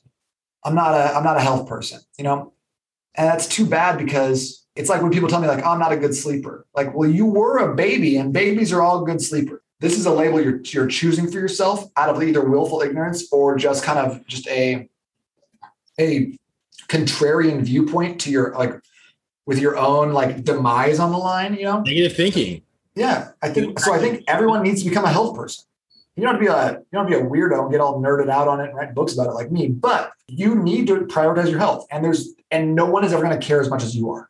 I'm 0.64 0.76
not 0.76 0.94
a 0.94 1.16
I'm 1.16 1.24
not 1.24 1.38
a 1.38 1.42
health 1.42 1.68
person, 1.68 2.02
you 2.18 2.24
know? 2.24 2.54
And 3.16 3.28
that's 3.28 3.48
too 3.48 3.66
bad 3.66 3.98
because 3.98 4.66
it's 4.76 4.90
like 4.90 5.02
when 5.02 5.12
people 5.12 5.30
tell 5.30 5.40
me 5.40 5.48
like, 5.48 5.66
oh, 5.66 5.70
I'm 5.70 5.80
not 5.80 5.94
a 5.94 5.98
good 5.98 6.16
sleeper. 6.16 6.66
Like, 6.76 6.94
well, 6.94 7.10
you 7.10 7.26
were 7.26 7.58
a 7.58 7.76
baby 7.76 8.18
and 8.18 8.34
babies 8.34 8.74
are 8.74 8.82
all 8.82 9.06
good 9.06 9.22
sleepers. 9.22 9.62
This 9.80 9.98
is 9.98 10.06
a 10.06 10.14
label 10.14 10.42
you're 10.42 10.62
you're 10.64 10.88
choosing 10.88 11.30
for 11.30 11.38
yourself 11.38 11.86
out 11.98 12.10
of 12.10 12.22
either 12.24 12.44
willful 12.44 12.82
ignorance 12.82 13.28
or 13.32 13.58
just 13.58 13.84
kind 13.84 14.00
of 14.00 14.26
just 14.26 14.48
a 14.48 14.90
a 16.00 16.38
contrarian 16.88 17.62
viewpoint 17.62 18.22
to 18.22 18.32
your 18.32 18.54
like 18.54 18.74
with 19.46 19.60
your 19.60 19.78
own 19.78 20.12
like 20.12 20.44
demise 20.44 21.00
on 21.00 21.12
the 21.12 21.18
line, 21.18 21.56
you 21.56 21.64
know? 21.64 21.82
Negative 21.82 22.16
thinking. 22.16 22.62
Yeah. 22.96 23.30
I 23.42 23.50
think 23.50 23.80
so. 23.80 23.94
I 23.94 24.00
think 24.00 24.24
everyone 24.28 24.64
needs 24.64 24.82
to 24.84 24.90
become 24.90 25.06
a 25.06 25.12
health 25.12 25.36
person. 25.36 25.66
You 26.16 26.24
don't 26.24 26.36
have 26.36 26.42
to 26.42 26.46
be 26.46 26.52
a 26.52 26.72
you 26.80 26.86
don't 26.94 27.12
have 27.12 27.20
to 27.20 27.20
be 27.20 27.28
a 27.28 27.30
weirdo 27.30 27.64
and 27.64 27.72
get 27.72 27.82
all 27.82 28.02
nerded 28.02 28.30
out 28.30 28.48
on 28.48 28.62
it 28.62 28.70
and 28.70 28.76
write 28.76 28.96
books 28.96 29.14
about 29.14 29.28
it 29.28 29.34
like 29.34 29.52
me, 29.52 29.68
but 29.68 30.12
you 30.28 30.56
need 30.56 30.88
to 30.88 31.02
prioritize 31.02 31.50
your 31.50 31.60
health. 31.60 31.86
And 31.92 32.04
there's 32.04 32.30
and 32.52 32.74
no 32.74 32.86
one 32.86 33.04
is 33.04 33.12
ever 33.12 33.22
going 33.22 33.38
to 33.38 33.46
care 33.46 33.60
as 33.60 33.70
much 33.70 33.84
as 33.84 33.96
you 33.96 34.12
are. 34.12 34.30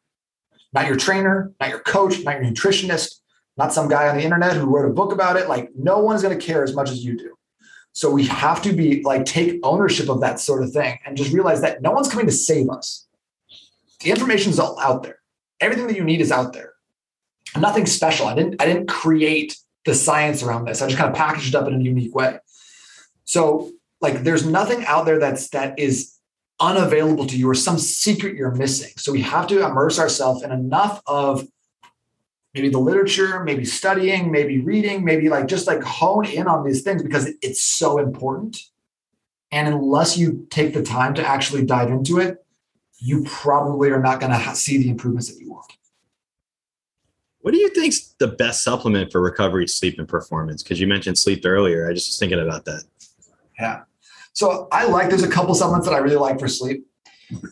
Not 0.74 0.88
your 0.88 0.98
trainer, 0.98 1.54
not 1.60 1.70
your 1.70 1.80
coach, 1.80 2.24
not 2.24 2.42
your 2.42 2.52
nutritionist, 2.52 3.22
not 3.58 3.74
some 3.74 3.88
guy 3.88 4.08
on 4.10 4.18
the 4.18 4.24
internet 4.24 4.56
who 4.56 4.66
wrote 4.66 4.90
a 4.90 4.94
book 4.94 5.12
about 5.12 5.38
it. 5.38 5.48
Like 5.48 5.72
no 5.76 6.00
one's 6.00 6.22
going 6.22 6.38
to 6.38 6.46
care 6.46 6.64
as 6.64 6.76
much 6.76 6.90
as 6.90 7.04
you 7.04 7.18
do. 7.18 7.36
So 7.94 8.12
we 8.12 8.26
have 8.26 8.62
to 8.64 8.74
be 8.74 9.02
like 9.04 9.26
take 9.26 9.60
ownership 9.64 10.10
of 10.10 10.20
that 10.22 10.40
sort 10.40 10.64
of 10.64 10.72
thing 10.72 11.00
and 11.06 11.16
just 11.16 11.32
realize 11.32 11.62
that 11.62 11.82
no 11.82 11.92
one's 11.92 12.10
coming 12.10 12.26
to 12.26 12.32
save 12.32 12.70
us. 12.70 13.08
The 14.02 14.12
information 14.12 14.52
is 14.52 14.60
all 14.60 14.78
out 14.80 15.04
there. 15.04 15.20
Everything 15.62 15.88
that 15.88 15.96
you 15.96 16.04
need 16.04 16.20
is 16.20 16.32
out 16.32 16.52
there. 16.52 16.74
Nothing 17.58 17.86
special. 17.86 18.28
I 18.28 18.36
didn't 18.36 18.62
I 18.62 18.66
didn't 18.66 18.88
create 18.88 19.58
the 19.86 19.96
science 19.96 20.44
around 20.44 20.66
this. 20.66 20.82
I 20.82 20.88
just 20.88 20.98
kind 20.98 21.10
of 21.10 21.16
packaged 21.16 21.50
it 21.50 21.56
up 21.56 21.68
in 21.68 21.76
a 21.76 21.84
unique 21.84 22.14
way. 22.14 22.38
So 23.24 23.72
like 24.02 24.24
there's 24.24 24.46
nothing 24.46 24.84
out 24.86 25.06
there 25.06 25.20
that's 25.20 25.50
that 25.50 25.80
is 25.80 26.16
unavailable 26.60 27.28
to 27.28 27.38
you 27.38 27.50
or 27.50 27.56
some 27.56 27.78
secret 27.78 28.36
you're 28.36 28.52
missing. 28.52 28.92
So 28.98 29.14
we 29.14 29.22
have 29.22 29.48
to 29.48 29.66
immerse 29.66 30.00
ourselves 30.00 30.44
in 30.44 30.52
enough 30.52 31.02
of 31.08 31.48
maybe 32.56 32.70
the 32.70 32.80
literature, 32.80 33.44
maybe 33.44 33.66
studying, 33.66 34.32
maybe 34.32 34.60
reading, 34.60 35.04
maybe 35.04 35.28
like 35.28 35.46
just 35.48 35.68
like 35.68 35.84
hone 35.84 36.26
in 36.26 36.48
on 36.48 36.66
these 36.66 36.82
things 36.82 37.04
because 37.04 37.30
it's 37.42 37.62
so 37.62 38.00
important. 38.00 38.58
And 39.52 39.68
unless 39.68 40.18
you 40.18 40.48
take 40.50 40.74
the 40.74 40.82
time 40.82 41.14
to 41.16 41.28
actually 41.28 41.66
dive 41.66 41.90
into 41.90 42.20
it, 42.20 42.44
you 42.98 43.26
probably 43.26 43.92
are 43.92 44.02
not 44.02 44.22
going 44.22 44.32
to 44.32 44.56
see 44.56 44.78
the 44.78 44.90
improvements 44.90 45.30
that 45.30 45.40
you 45.40 45.52
want. 45.52 45.74
What 47.42 47.54
do 47.54 47.60
you 47.60 47.70
think's 47.70 48.16
the 48.20 48.30
best 48.30 48.64
supplement 48.64 49.12
for 49.12 49.22
recovery, 49.22 49.68
sleep, 49.68 50.00
and 50.00 50.08
performance? 50.08 50.64
Because 50.64 50.80
you 50.80 50.88
mentioned 50.88 51.18
sleep 51.18 51.46
earlier. 51.46 51.88
I 51.88 51.94
just 51.94 52.08
was 52.08 52.18
thinking 52.18 52.40
about 52.40 52.66
that. 52.66 52.84
Yeah. 53.60 53.82
So 54.34 54.68
I 54.72 54.88
like 54.88 55.10
there's 55.10 55.24
a 55.24 55.30
couple 55.30 55.54
supplements 55.54 55.88
that 55.88 55.94
I 55.94 56.00
really 56.00 56.16
like 56.16 56.40
for 56.40 56.48
sleep. 56.48 56.88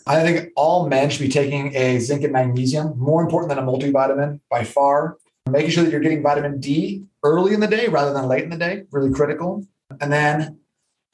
I 0.06 0.22
think 0.22 0.50
all 0.56 0.88
men 0.88 1.10
should 1.10 1.22
be 1.22 1.30
taking 1.30 1.76
a 1.76 2.00
zinc 2.00 2.24
and 2.24 2.34
magnesium, 2.34 2.98
more 2.98 3.22
important 3.22 3.50
than 3.50 3.58
a 3.58 3.64
multivitamin 3.64 4.40
by 4.50 4.64
far. 4.64 5.18
Making 5.50 5.72
sure 5.72 5.84
that 5.84 5.92
you're 5.92 6.00
getting 6.00 6.24
vitamin 6.24 6.60
D 6.60 7.06
early 7.24 7.54
in 7.54 7.60
the 7.60 7.68
day 7.68 7.88
rather 7.88 8.14
than 8.14 8.28
late 8.28 8.44
in 8.44 8.50
the 8.50 8.58
day, 8.58 8.84
really 8.92 9.12
critical. 9.12 9.66
And 10.00 10.12
then 10.12 10.60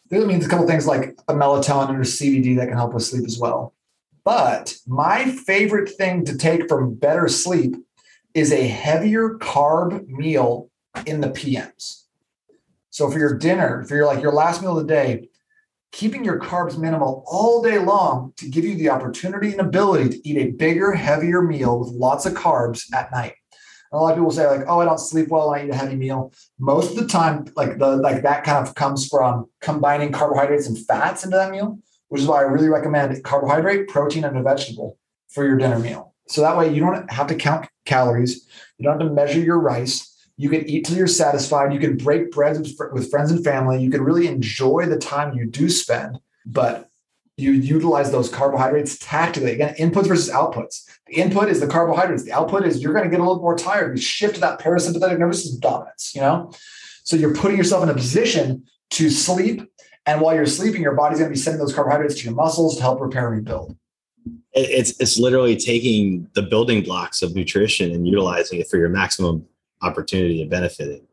there 0.10 0.26
means 0.26 0.46
a 0.46 0.50
couple 0.50 0.68
things 0.68 0.88
like 0.88 1.18
a 1.28 1.34
melatonin 1.34 1.96
or 1.96 2.02
CBD 2.02 2.58
that 2.58 2.68
can 2.68 2.78
help 2.78 2.94
with 2.94 3.04
sleep 3.04 3.26
as 3.26 3.40
well. 3.40 3.74
But 4.24 4.76
my 4.86 5.32
favorite 5.32 5.90
thing 5.90 6.26
to 6.26 6.38
take 6.38 6.68
for 6.68 6.86
better 6.86 7.28
sleep 7.28 7.76
is 8.34 8.52
a 8.52 8.68
heavier 8.68 9.38
carb 9.40 10.08
meal 10.08 10.70
in 11.06 11.22
the 11.22 11.30
PMs. 11.30 12.04
So 12.90 13.10
for 13.10 13.18
your 13.18 13.38
dinner, 13.38 13.84
for 13.86 13.96
your 13.96 14.06
like 14.06 14.22
your 14.22 14.34
last 14.34 14.62
meal 14.62 14.78
of 14.78 14.88
the 14.88 14.94
day, 14.94 15.29
keeping 15.92 16.24
your 16.24 16.40
carbs 16.40 16.78
minimal 16.78 17.24
all 17.28 17.62
day 17.62 17.80
long 17.80 18.34
to 18.38 18.48
give 18.48 18.64
you 18.64 18.76
the 18.76 18.90
opportunity 18.90 19.52
and 19.52 19.62
ability 19.62 20.10
to 20.10 20.28
eat 20.28 20.38
a 20.38 20.52
bigger, 20.52 20.94
heavier 20.94 21.42
meal 21.42 21.80
with 21.80 21.90
lots 21.90 22.26
of 22.26 22.34
carbs 22.34 22.84
at 22.94 23.12
night. 23.12 23.34
And 23.92 24.00
a 24.00 24.02
lot 24.02 24.12
of 24.12 24.18
people 24.18 24.32
say 24.32 24.48
like, 24.48 24.68
"Oh, 24.68 24.80
I 24.80 24.86
don't 24.86 25.00
sleep 25.00 25.30
well 25.30 25.50
when 25.50 25.60
I 25.60 25.66
eat 25.66 25.72
a 25.72 25.76
heavy 25.76 25.96
meal." 25.96 26.32
Most 26.60 26.92
of 26.92 26.98
the 26.98 27.08
time, 27.08 27.46
like 27.56 27.80
the 27.80 27.96
like 27.98 28.22
that 28.24 28.44
kind 28.44 28.68
of 28.68 28.76
comes 28.76 29.08
from 29.08 29.50
combining 29.62 30.12
carbohydrates 30.12 30.68
and 30.68 30.78
fats 30.78 31.24
into 31.24 31.38
that 31.38 31.52
meal, 31.52 31.80
which 32.10 32.22
is 32.22 32.28
why 32.28 32.40
I 32.40 32.42
really 32.42 32.70
recommend 32.70 33.24
carbohydrate, 33.24 33.88
protein, 33.88 34.26
and 34.26 34.38
a 34.38 34.44
vegetable 34.44 34.98
for 35.30 35.46
your 35.46 35.58
dinner 35.58 35.80
meal. 35.80 36.14
So 36.28 36.42
that 36.42 36.56
way 36.56 36.72
you 36.72 36.82
don't 36.82 37.12
have 37.12 37.28
to 37.28 37.36
count 37.36 37.68
calories, 37.86 38.48
you 38.78 38.84
don't 38.84 39.00
have 39.00 39.10
to 39.10 39.14
measure 39.14 39.40
your 39.40 39.60
rice. 39.60 40.06
You 40.40 40.50
can 40.50 40.66
eat 40.70 40.86
till 40.86 40.96
you're 40.96 41.06
satisfied. 41.06 41.74
You 41.74 41.82
can 41.82 41.98
break 41.98 42.32
bread 42.32 42.58
with 42.94 43.12
friends 43.12 43.30
and 43.30 43.44
family. 43.44 43.84
You 43.84 43.92
can 43.92 44.02
really 44.02 44.26
enjoy 44.26 44.86
the 44.86 44.98
time 44.98 45.36
you 45.36 45.46
do 45.46 45.68
spend, 45.70 46.18
but 46.46 46.90
you 47.36 47.52
utilize 47.52 48.10
those 48.10 48.30
carbohydrates 48.30 48.98
tactically. 49.00 49.52
Again, 49.52 49.76
inputs 49.76 50.08
versus 50.08 50.30
outputs. 50.30 50.86
The 51.08 51.16
input 51.16 51.50
is 51.50 51.60
the 51.60 51.68
carbohydrates. 51.68 52.24
The 52.24 52.32
output 52.32 52.66
is 52.66 52.82
you're 52.82 52.94
going 52.94 53.04
to 53.04 53.10
get 53.10 53.20
a 53.20 53.24
little 53.24 53.42
more 53.42 53.58
tired. 53.58 53.98
You 53.98 54.02
shift 54.02 54.40
that 54.40 54.62
parasympathetic 54.62 55.20
nervous 55.20 55.44
system 55.44 55.60
dominance, 55.60 56.16
you 56.16 56.22
know? 56.22 56.54
So 57.04 57.18
you're 57.18 57.36
putting 57.36 57.58
yourself 57.58 57.84
in 57.84 57.90
a 57.90 57.94
position 57.94 58.64
to 58.92 59.10
sleep. 59.10 59.70
And 60.06 60.22
while 60.22 60.36
you're 60.36 60.46
sleeping, 60.46 60.82
your 60.82 60.96
body's 60.96 61.20
going 61.20 61.30
to 61.30 61.36
be 61.36 61.40
sending 61.40 61.60
those 61.60 61.74
carbohydrates 61.74 62.16
to 62.16 62.24
your 62.24 62.34
muscles 62.34 62.78
to 62.78 62.82
help 62.82 63.02
repair 63.02 63.28
and 63.28 63.36
rebuild. 63.36 63.76
It's 64.54 64.98
it's 65.02 65.20
literally 65.20 65.58
taking 65.58 66.30
the 66.34 66.44
building 66.44 66.82
blocks 66.82 67.22
of 67.22 67.36
nutrition 67.36 67.92
and 67.92 68.08
utilizing 68.08 68.62
it 68.62 68.70
for 68.70 68.78
your 68.78 68.90
maximum 68.90 69.46
opportunity 69.82 70.42
and 70.42 70.50
benefit 70.50 70.88
it. 70.90 71.04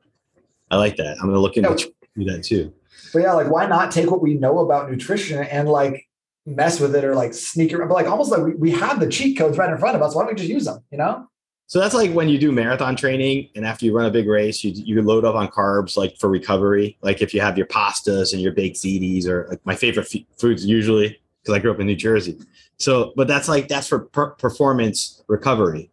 I 0.70 0.76
like 0.76 0.96
that. 0.96 1.16
I'm 1.18 1.26
going 1.26 1.34
to 1.34 1.40
look 1.40 1.56
into 1.56 1.92
yeah. 2.16 2.32
that 2.32 2.44
too. 2.44 2.72
But 3.12 3.22
yeah, 3.22 3.32
like 3.32 3.50
why 3.50 3.66
not 3.66 3.92
take 3.92 4.10
what 4.10 4.22
we 4.22 4.34
know 4.34 4.58
about 4.58 4.90
nutrition 4.90 5.42
and 5.44 5.68
like 5.68 6.08
mess 6.44 6.80
with 6.80 6.94
it 6.94 7.04
or 7.04 7.14
like 7.14 7.34
sneak 7.34 7.72
it, 7.72 7.78
but 7.78 7.90
like 7.90 8.06
almost 8.06 8.30
like 8.30 8.42
we, 8.42 8.54
we 8.54 8.70
have 8.72 9.00
the 9.00 9.08
cheat 9.08 9.38
codes 9.38 9.58
right 9.58 9.70
in 9.70 9.78
front 9.78 9.96
of 9.96 10.02
us. 10.02 10.14
Why 10.14 10.22
don't 10.22 10.32
we 10.32 10.36
just 10.36 10.48
use 10.48 10.64
them? 10.64 10.82
You 10.90 10.98
know? 10.98 11.28
So 11.68 11.80
that's 11.80 11.94
like 11.94 12.12
when 12.12 12.28
you 12.28 12.38
do 12.38 12.52
marathon 12.52 12.94
training 12.94 13.48
and 13.56 13.66
after 13.66 13.84
you 13.84 13.96
run 13.96 14.06
a 14.06 14.10
big 14.10 14.28
race, 14.28 14.62
you 14.62 14.70
you 14.72 15.02
load 15.02 15.24
up 15.24 15.34
on 15.34 15.48
carbs 15.48 15.96
like 15.96 16.16
for 16.18 16.28
recovery. 16.28 16.96
Like 17.02 17.22
if 17.22 17.34
you 17.34 17.40
have 17.40 17.58
your 17.58 17.66
pastas 17.66 18.32
and 18.32 18.40
your 18.40 18.52
baked 18.52 18.76
ziti 18.76 19.26
or 19.26 19.48
like 19.50 19.64
my 19.66 19.74
favorite 19.74 20.08
f- 20.14 20.22
foods 20.38 20.64
usually 20.64 21.20
because 21.42 21.54
I 21.54 21.58
grew 21.58 21.72
up 21.72 21.80
in 21.80 21.86
New 21.86 21.96
Jersey. 21.96 22.38
So, 22.78 23.12
but 23.16 23.26
that's 23.26 23.48
like 23.48 23.66
that's 23.66 23.88
for 23.88 24.00
per- 24.00 24.30
performance 24.30 25.24
recovery 25.26 25.90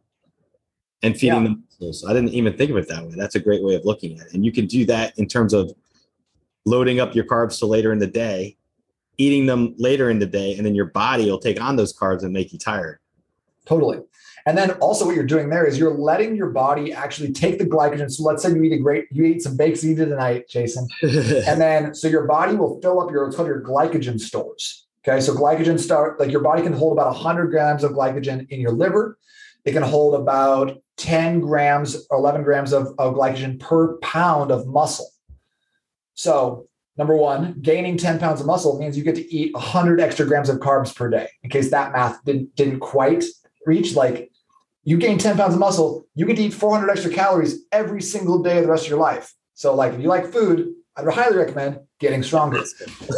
and 1.03 1.13
feeding 1.15 1.43
yeah. 1.43 1.43
them 1.43 1.63
so 1.91 2.09
I 2.09 2.13
didn't 2.13 2.29
even 2.29 2.55
think 2.55 2.71
of 2.71 2.77
it 2.77 2.87
that 2.87 3.05
way. 3.05 3.15
That's 3.17 3.35
a 3.35 3.39
great 3.39 3.63
way 3.63 3.75
of 3.75 3.83
looking 3.83 4.19
at 4.19 4.27
it. 4.27 4.33
And 4.33 4.45
you 4.45 4.51
can 4.51 4.67
do 4.67 4.85
that 4.85 5.17
in 5.17 5.27
terms 5.27 5.53
of 5.53 5.73
loading 6.65 6.99
up 6.99 7.13
your 7.13 7.25
carbs 7.25 7.59
to 7.59 7.65
later 7.65 7.91
in 7.91 7.99
the 7.99 8.07
day, 8.07 8.55
eating 9.17 9.45
them 9.45 9.75
later 9.77 10.09
in 10.09 10.19
the 10.19 10.25
day, 10.25 10.55
and 10.55 10.65
then 10.65 10.75
your 10.75 10.85
body 10.85 11.29
will 11.29 11.39
take 11.39 11.59
on 11.59 11.75
those 11.75 11.97
carbs 11.97 12.23
and 12.23 12.31
make 12.31 12.53
you 12.53 12.59
tired. 12.59 12.99
Totally. 13.65 13.99
And 14.45 14.57
then 14.57 14.71
also 14.71 15.05
what 15.05 15.15
you're 15.15 15.25
doing 15.25 15.49
there 15.49 15.65
is 15.65 15.79
you're 15.79 15.93
letting 15.93 16.35
your 16.35 16.49
body 16.49 16.91
actually 16.91 17.31
take 17.31 17.59
the 17.59 17.65
glycogen. 17.65 18.11
So 18.11 18.23
let's 18.23 18.43
say 18.43 18.49
you 18.49 18.61
eat 18.63 18.73
a 18.73 18.77
great, 18.77 19.05
you 19.09 19.23
eat 19.23 19.41
some 19.41 19.55
baked 19.55 19.77
ziti 19.77 19.95
tonight, 19.95 20.49
Jason. 20.49 20.87
and 21.01 21.61
then 21.61 21.95
so 21.95 22.09
your 22.09 22.27
body 22.27 22.55
will 22.55 22.81
fill 22.81 22.99
up 22.99 23.09
your 23.09 23.23
what's 23.23 23.37
called 23.37 23.47
your 23.47 23.61
glycogen 23.61 24.19
stores. 24.19 24.85
Okay. 25.07 25.21
So 25.21 25.33
glycogen 25.33 25.79
start 25.79 26.19
like 26.19 26.31
your 26.31 26.41
body 26.41 26.61
can 26.61 26.73
hold 26.73 26.93
about 26.93 27.13
100 27.13 27.51
grams 27.51 27.85
of 27.85 27.91
glycogen 27.91 28.49
in 28.49 28.59
your 28.59 28.71
liver. 28.71 29.17
It 29.65 29.71
can 29.71 29.83
hold 29.83 30.15
about 30.15 30.77
10 30.97 31.39
grams 31.39 32.05
or 32.09 32.17
11 32.17 32.43
grams 32.43 32.73
of, 32.73 32.87
of 32.97 33.15
glycogen 33.15 33.59
per 33.59 33.97
pound 33.97 34.51
of 34.51 34.67
muscle. 34.67 35.09
So, 36.15 36.67
number 36.97 37.15
one, 37.15 37.59
gaining 37.61 37.97
10 37.97 38.19
pounds 38.19 38.41
of 38.41 38.47
muscle 38.47 38.77
means 38.77 38.97
you 38.97 39.03
get 39.03 39.15
to 39.15 39.33
eat 39.33 39.53
100 39.53 39.99
extra 39.99 40.25
grams 40.25 40.49
of 40.49 40.59
carbs 40.59 40.95
per 40.95 41.09
day. 41.09 41.27
In 41.43 41.49
case 41.49 41.71
that 41.71 41.93
math 41.93 42.23
didn't, 42.25 42.55
didn't 42.55 42.79
quite 42.79 43.23
reach, 43.65 43.95
like 43.95 44.29
you 44.83 44.97
gain 44.97 45.17
10 45.17 45.37
pounds 45.37 45.53
of 45.53 45.59
muscle, 45.59 46.05
you 46.13 46.25
get 46.25 46.35
to 46.35 46.43
eat 46.43 46.53
400 46.53 46.89
extra 46.89 47.11
calories 47.11 47.63
every 47.71 48.01
single 48.01 48.43
day 48.43 48.57
of 48.57 48.65
the 48.65 48.69
rest 48.69 48.83
of 48.85 48.89
your 48.89 48.99
life. 48.99 49.33
So, 49.55 49.73
like 49.73 49.93
if 49.93 50.01
you 50.01 50.07
like 50.07 50.31
food, 50.31 50.73
I'd 50.95 51.07
highly 51.07 51.37
recommend 51.37 51.79
getting 51.99 52.21
stronger. 52.21 52.59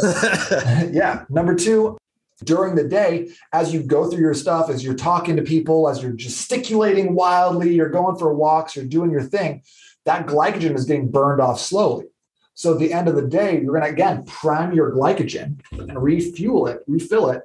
yeah. 0.90 1.24
Number 1.28 1.54
two, 1.54 1.98
during 2.44 2.74
the 2.74 2.84
day 2.84 3.30
as 3.52 3.72
you 3.72 3.82
go 3.82 4.10
through 4.10 4.20
your 4.20 4.34
stuff 4.34 4.68
as 4.68 4.84
you're 4.84 4.94
talking 4.94 5.36
to 5.36 5.42
people 5.42 5.88
as 5.88 6.02
you're 6.02 6.12
gesticulating 6.12 7.14
wildly 7.14 7.74
you're 7.74 7.88
going 7.88 8.16
for 8.16 8.34
walks 8.34 8.76
you're 8.76 8.84
doing 8.84 9.10
your 9.10 9.22
thing 9.22 9.62
that 10.06 10.26
glycogen 10.26 10.74
is 10.74 10.84
getting 10.84 11.10
burned 11.10 11.40
off 11.40 11.60
slowly. 11.60 12.06
So 12.54 12.72
at 12.72 12.78
the 12.78 12.92
end 12.92 13.08
of 13.08 13.16
the 13.16 13.26
day 13.26 13.60
you're 13.60 13.78
going 13.78 13.82
to 13.82 13.90
again 13.90 14.24
prime 14.24 14.72
your 14.72 14.92
glycogen 14.92 15.60
and 15.72 16.02
refuel 16.02 16.68
it 16.68 16.80
refill 16.86 17.28
it 17.28 17.42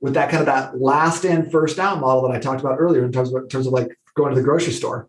with 0.00 0.14
that 0.14 0.30
kind 0.30 0.40
of 0.40 0.46
that 0.46 0.80
last 0.80 1.24
in 1.24 1.50
first 1.50 1.78
out 1.78 2.00
model 2.00 2.22
that 2.22 2.34
i 2.34 2.40
talked 2.40 2.60
about 2.60 2.80
earlier 2.80 3.04
in 3.04 3.12
terms 3.12 3.32
of, 3.32 3.42
in 3.42 3.48
terms 3.48 3.66
of 3.66 3.72
like 3.72 3.96
going 4.14 4.34
to 4.34 4.40
the 4.40 4.44
grocery 4.44 4.72
store. 4.72 5.08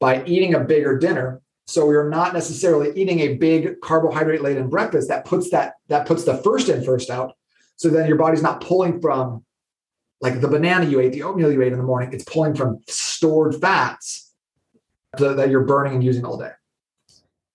By 0.00 0.24
eating 0.24 0.54
a 0.54 0.60
bigger 0.60 0.96
dinner 0.96 1.42
so 1.66 1.84
we're 1.84 2.08
not 2.08 2.32
necessarily 2.32 2.98
eating 2.98 3.20
a 3.20 3.34
big 3.34 3.80
carbohydrate 3.82 4.40
laden 4.40 4.70
breakfast 4.70 5.08
that 5.08 5.26
puts 5.26 5.50
that 5.50 5.74
that 5.88 6.06
puts 6.06 6.24
the 6.24 6.36
first 6.38 6.68
in 6.68 6.82
first 6.82 7.10
out 7.10 7.36
so 7.78 7.88
then 7.88 8.08
your 8.08 8.16
body's 8.16 8.42
not 8.42 8.60
pulling 8.60 9.00
from 9.00 9.44
like 10.20 10.40
the 10.40 10.48
banana 10.48 10.84
you 10.84 10.98
ate, 11.00 11.12
the 11.12 11.22
oatmeal 11.22 11.52
you 11.52 11.62
ate 11.62 11.72
in 11.72 11.78
the 11.78 11.84
morning, 11.84 12.12
it's 12.12 12.24
pulling 12.24 12.54
from 12.54 12.80
stored 12.88 13.54
fats 13.54 14.32
that, 15.16 15.36
that 15.36 15.48
you're 15.48 15.64
burning 15.64 15.94
and 15.94 16.04
using 16.04 16.24
all 16.24 16.36
day. 16.36 16.50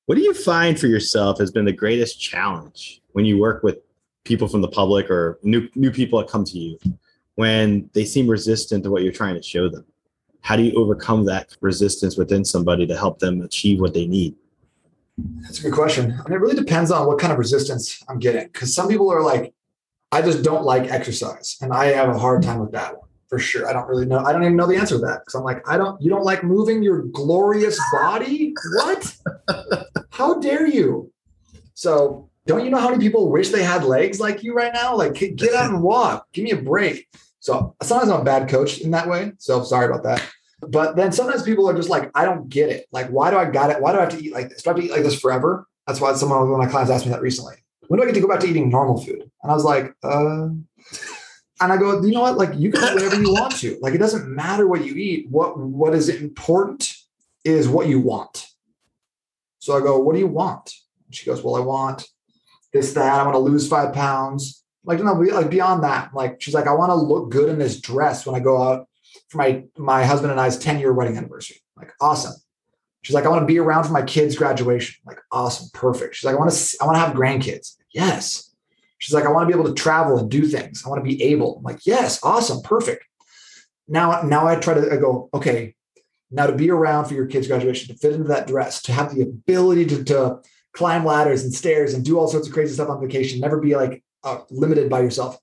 What 0.05 0.15
do 0.15 0.21
you 0.21 0.33
find 0.33 0.79
for 0.79 0.87
yourself 0.87 1.39
has 1.39 1.51
been 1.51 1.65
the 1.65 1.73
greatest 1.73 2.21
challenge 2.21 3.01
when 3.11 3.25
you 3.25 3.37
work 3.37 3.63
with 3.63 3.79
people 4.23 4.47
from 4.47 4.61
the 4.61 4.69
public 4.69 5.11
or 5.11 5.39
new 5.43 5.67
new 5.75 5.91
people 5.91 6.19
that 6.19 6.29
come 6.29 6.45
to 6.45 6.57
you 6.57 6.79
when 7.35 7.89
they 7.93 8.05
seem 8.05 8.27
resistant 8.27 8.85
to 8.85 8.91
what 8.91 9.03
you're 9.03 9.11
trying 9.11 9.35
to 9.35 9.43
show 9.43 9.67
them? 9.67 9.85
How 10.39 10.55
do 10.55 10.63
you 10.63 10.73
overcome 10.75 11.25
that 11.25 11.55
resistance 11.59 12.15
within 12.15 12.45
somebody 12.45 12.87
to 12.87 12.97
help 12.97 13.19
them 13.19 13.41
achieve 13.41 13.81
what 13.81 13.93
they 13.93 14.07
need? 14.07 14.35
That's 15.41 15.59
a 15.59 15.63
good 15.63 15.73
question. 15.73 16.13
I 16.13 16.29
mean, 16.29 16.33
it 16.33 16.41
really 16.41 16.55
depends 16.55 16.91
on 16.91 17.07
what 17.07 17.19
kind 17.19 17.33
of 17.33 17.39
resistance 17.39 18.01
I'm 18.07 18.19
getting. 18.19 18.47
Because 18.47 18.73
some 18.73 18.87
people 18.87 19.11
are 19.11 19.21
like, 19.21 19.53
I 20.13 20.21
just 20.21 20.43
don't 20.43 20.63
like 20.63 20.91
exercise, 20.91 21.57
and 21.61 21.73
I 21.73 21.85
have 21.85 22.09
a 22.09 22.19
hard 22.19 22.43
time 22.43 22.59
with 22.59 22.71
that 22.73 22.97
one 22.97 23.07
for 23.27 23.39
sure. 23.39 23.67
I 23.67 23.73
don't 23.73 23.87
really 23.87 24.05
know. 24.05 24.19
I 24.19 24.31
don't 24.31 24.43
even 24.43 24.55
know 24.55 24.67
the 24.67 24.77
answer 24.77 24.95
to 24.95 25.01
that 25.07 25.21
because 25.21 25.33
I'm 25.33 25.43
like, 25.43 25.67
I 25.67 25.75
don't. 25.75 25.99
You 25.99 26.11
don't 26.11 26.23
like 26.23 26.43
moving 26.43 26.83
your 26.83 27.01
glorious 27.01 27.79
body? 27.91 28.53
What? 28.75 29.17
How 30.11 30.39
dare 30.39 30.67
you? 30.67 31.11
So, 31.73 32.29
don't 32.45 32.63
you 32.63 32.69
know 32.69 32.77
how 32.77 32.91
many 32.91 33.03
people 33.03 33.31
wish 33.31 33.49
they 33.49 33.63
had 33.63 33.85
legs 33.85 34.19
like 34.19 34.43
you 34.43 34.53
right 34.53 34.71
now? 34.71 34.95
Like, 34.95 35.15
get 35.15 35.55
out 35.55 35.71
and 35.71 35.81
walk. 35.81 36.27
Give 36.31 36.43
me 36.43 36.51
a 36.51 36.61
break. 36.61 37.07
So 37.39 37.75
sometimes 37.81 38.11
I'm 38.11 38.21
a 38.21 38.23
bad 38.23 38.49
coach 38.49 38.81
in 38.81 38.91
that 38.91 39.09
way. 39.09 39.31
So 39.39 39.63
sorry 39.63 39.87
about 39.87 40.03
that. 40.03 40.23
But 40.61 40.95
then 40.95 41.11
sometimes 41.11 41.41
people 41.41 41.67
are 41.67 41.73
just 41.73 41.89
like, 41.89 42.11
I 42.13 42.23
don't 42.23 42.47
get 42.49 42.69
it. 42.69 42.85
Like, 42.91 43.07
why 43.07 43.31
do 43.31 43.37
I 43.37 43.45
got 43.45 43.71
it? 43.71 43.81
Why 43.81 43.91
do 43.91 43.97
I 43.97 44.01
have 44.01 44.17
to 44.17 44.23
eat 44.23 44.31
like 44.31 44.49
this? 44.49 44.61
Do 44.61 44.69
I 44.69 44.73
have 44.73 44.79
to 44.79 44.85
eat 44.85 44.91
like 44.91 45.03
this 45.03 45.19
forever? 45.19 45.67
That's 45.87 45.99
why 45.99 46.13
someone 46.13 46.51
one 46.51 46.61
of 46.61 46.65
my 46.65 46.71
clients 46.71 46.91
asked 46.91 47.05
me 47.05 47.11
that 47.11 47.21
recently. 47.21 47.55
When 47.93 47.99
do 47.99 48.05
I 48.05 48.07
get 48.07 48.15
to 48.15 48.21
go 48.21 48.27
back 48.27 48.39
to 48.39 48.47
eating 48.47 48.69
normal 48.69 48.99
food? 48.99 49.21
And 49.43 49.51
I 49.51 49.53
was 49.53 49.63
like, 49.63 49.93
uh, 50.01 50.45
and 50.45 50.65
I 51.61 51.77
go, 51.77 52.01
you 52.01 52.11
know 52.11 52.21
what? 52.21 52.37
Like 52.37 52.57
you 52.57 52.71
can 52.71 52.83
eat 52.85 52.95
whatever 52.95 53.21
you 53.21 53.31
want 53.31 53.55
to. 53.57 53.77
Like 53.83 53.93
it 53.93 53.99
doesn't 53.99 54.27
matter 54.27 54.67
what 54.67 54.83
you 54.83 54.95
eat. 54.95 55.29
What 55.29 55.59
what 55.59 55.93
is 55.93 56.09
important 56.09 56.91
is 57.45 57.69
what 57.69 57.85
you 57.85 57.99
want. 57.99 58.47
So 59.59 59.77
I 59.77 59.79
go, 59.79 59.99
what 59.99 60.13
do 60.13 60.19
you 60.19 60.27
want? 60.27 60.73
She 61.11 61.27
goes, 61.27 61.43
well, 61.43 61.55
I 61.55 61.59
want 61.59 62.07
this, 62.73 62.93
that. 62.93 63.13
I 63.13 63.21
want 63.21 63.35
to 63.35 63.37
lose 63.37 63.67
five 63.67 63.93
pounds. 63.93 64.63
Like, 64.83 64.99
no, 64.99 65.13
like 65.13 65.51
beyond 65.51 65.83
that. 65.83 66.15
Like, 66.15 66.41
she's 66.41 66.55
like, 66.55 66.65
I 66.65 66.73
want 66.73 66.89
to 66.89 66.95
look 66.95 67.29
good 67.29 67.47
in 67.47 67.59
this 67.59 67.79
dress 67.79 68.25
when 68.25 68.35
I 68.35 68.39
go 68.39 68.59
out 68.59 68.87
for 69.29 69.37
my 69.37 69.65
my 69.77 70.03
husband 70.03 70.31
and 70.31 70.41
I's 70.41 70.57
10 70.57 70.79
year 70.79 70.93
wedding 70.93 71.15
anniversary. 71.15 71.57
Like, 71.77 71.91
awesome. 72.01 72.33
She's 73.03 73.13
like, 73.13 73.25
I 73.25 73.29
want 73.29 73.43
to 73.43 73.45
be 73.45 73.59
around 73.59 73.83
for 73.83 73.91
my 73.91 74.01
kids' 74.01 74.35
graduation. 74.35 74.95
Like, 75.05 75.19
awesome, 75.31 75.69
perfect. 75.75 76.15
She's 76.15 76.23
like, 76.23 76.35
I 76.35 76.39
want 76.39 76.51
to, 76.51 76.77
I 76.81 76.85
want 76.85 76.95
to 76.95 76.99
have 77.01 77.15
grandkids. 77.15 77.75
Yes. 77.93 78.53
She's 78.97 79.13
like, 79.13 79.25
I 79.25 79.31
want 79.31 79.47
to 79.47 79.53
be 79.53 79.59
able 79.59 79.73
to 79.73 79.81
travel 79.81 80.17
and 80.17 80.29
do 80.29 80.45
things. 80.45 80.83
I 80.85 80.89
want 80.89 81.03
to 81.03 81.09
be 81.09 81.21
able. 81.23 81.57
I'm 81.57 81.63
like, 81.63 81.85
yes, 81.85 82.23
awesome, 82.23 82.61
perfect. 82.61 83.05
Now, 83.87 84.21
now 84.21 84.47
I 84.47 84.55
try 84.55 84.73
to 84.73 84.91
I 84.91 84.97
go, 84.97 85.29
okay, 85.33 85.75
now 86.31 86.47
to 86.47 86.55
be 86.55 86.71
around 86.71 87.05
for 87.05 87.13
your 87.13 87.27
kids' 87.27 87.47
graduation, 87.47 87.93
to 87.93 87.99
fit 87.99 88.13
into 88.13 88.29
that 88.29 88.47
dress, 88.47 88.81
to 88.83 88.93
have 88.93 89.13
the 89.13 89.21
ability 89.21 89.85
to, 89.87 90.03
to 90.05 90.39
climb 90.73 91.05
ladders 91.05 91.43
and 91.43 91.53
stairs 91.53 91.93
and 91.93 92.03
do 92.03 92.17
all 92.17 92.27
sorts 92.27 92.47
of 92.47 92.53
crazy 92.53 92.73
stuff 92.73 92.89
on 92.89 93.01
vacation, 93.01 93.39
never 93.39 93.59
be 93.59 93.75
like 93.75 94.03
uh, 94.23 94.39
limited 94.49 94.89
by 94.89 95.01
yourself. 95.01 95.37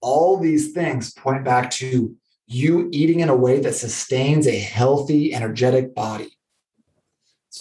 All 0.00 0.38
these 0.38 0.72
things 0.72 1.12
point 1.12 1.44
back 1.44 1.70
to 1.72 2.16
you 2.46 2.88
eating 2.92 3.20
in 3.20 3.28
a 3.28 3.36
way 3.36 3.60
that 3.60 3.74
sustains 3.74 4.46
a 4.46 4.58
healthy, 4.58 5.34
energetic 5.34 5.94
body. 5.94 6.36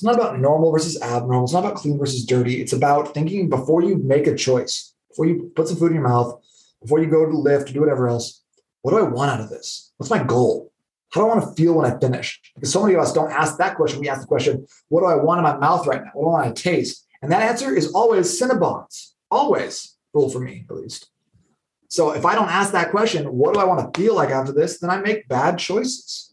It's 0.01 0.05
not 0.07 0.15
about 0.15 0.39
normal 0.39 0.71
versus 0.71 0.99
abnormal. 0.99 1.43
It's 1.43 1.53
not 1.53 1.63
about 1.63 1.75
clean 1.75 1.99
versus 1.99 2.25
dirty. 2.25 2.59
It's 2.59 2.73
about 2.73 3.13
thinking 3.13 3.49
before 3.49 3.83
you 3.83 3.97
make 3.97 4.25
a 4.25 4.35
choice, 4.35 4.95
before 5.09 5.27
you 5.27 5.51
put 5.55 5.67
some 5.67 5.77
food 5.77 5.91
in 5.91 5.93
your 5.93 6.07
mouth, 6.07 6.41
before 6.81 6.99
you 6.99 7.05
go 7.05 7.23
to 7.23 7.37
lift 7.37 7.71
do 7.71 7.81
whatever 7.81 8.07
else. 8.07 8.41
What 8.81 8.93
do 8.93 8.97
I 8.97 9.03
want 9.03 9.29
out 9.29 9.41
of 9.41 9.49
this? 9.51 9.93
What's 9.97 10.09
my 10.09 10.23
goal? 10.23 10.73
How 11.11 11.21
do 11.21 11.27
I 11.27 11.35
want 11.35 11.47
to 11.47 11.53
feel 11.53 11.75
when 11.75 11.85
I 11.85 11.99
finish? 11.99 12.41
Because 12.55 12.73
so 12.73 12.81
many 12.81 12.95
of 12.95 13.01
us 13.01 13.13
don't 13.13 13.29
ask 13.29 13.59
that 13.59 13.75
question. 13.75 13.99
We 13.99 14.09
ask 14.09 14.21
the 14.21 14.27
question, 14.27 14.65
what 14.87 15.01
do 15.01 15.05
I 15.05 15.13
want 15.13 15.37
in 15.37 15.43
my 15.43 15.57
mouth 15.57 15.85
right 15.85 16.03
now? 16.03 16.09
What 16.15 16.23
do 16.23 16.29
I 16.29 16.45
want 16.45 16.55
to 16.57 16.63
taste? 16.63 17.05
And 17.21 17.31
that 17.31 17.43
answer 17.43 17.71
is 17.71 17.91
always 17.93 18.41
Cinnabons. 18.41 19.11
Always. 19.29 19.99
Rule 20.15 20.31
for 20.31 20.39
me, 20.39 20.65
at 20.67 20.75
least. 20.75 21.11
So 21.89 22.09
if 22.13 22.25
I 22.25 22.33
don't 22.33 22.49
ask 22.49 22.71
that 22.71 22.89
question, 22.89 23.25
what 23.25 23.53
do 23.53 23.59
I 23.59 23.65
want 23.65 23.93
to 23.93 24.01
feel 24.01 24.15
like 24.15 24.31
after 24.31 24.51
this? 24.51 24.79
Then 24.79 24.89
I 24.89 24.97
make 24.97 25.27
bad 25.27 25.59
choices. 25.59 26.30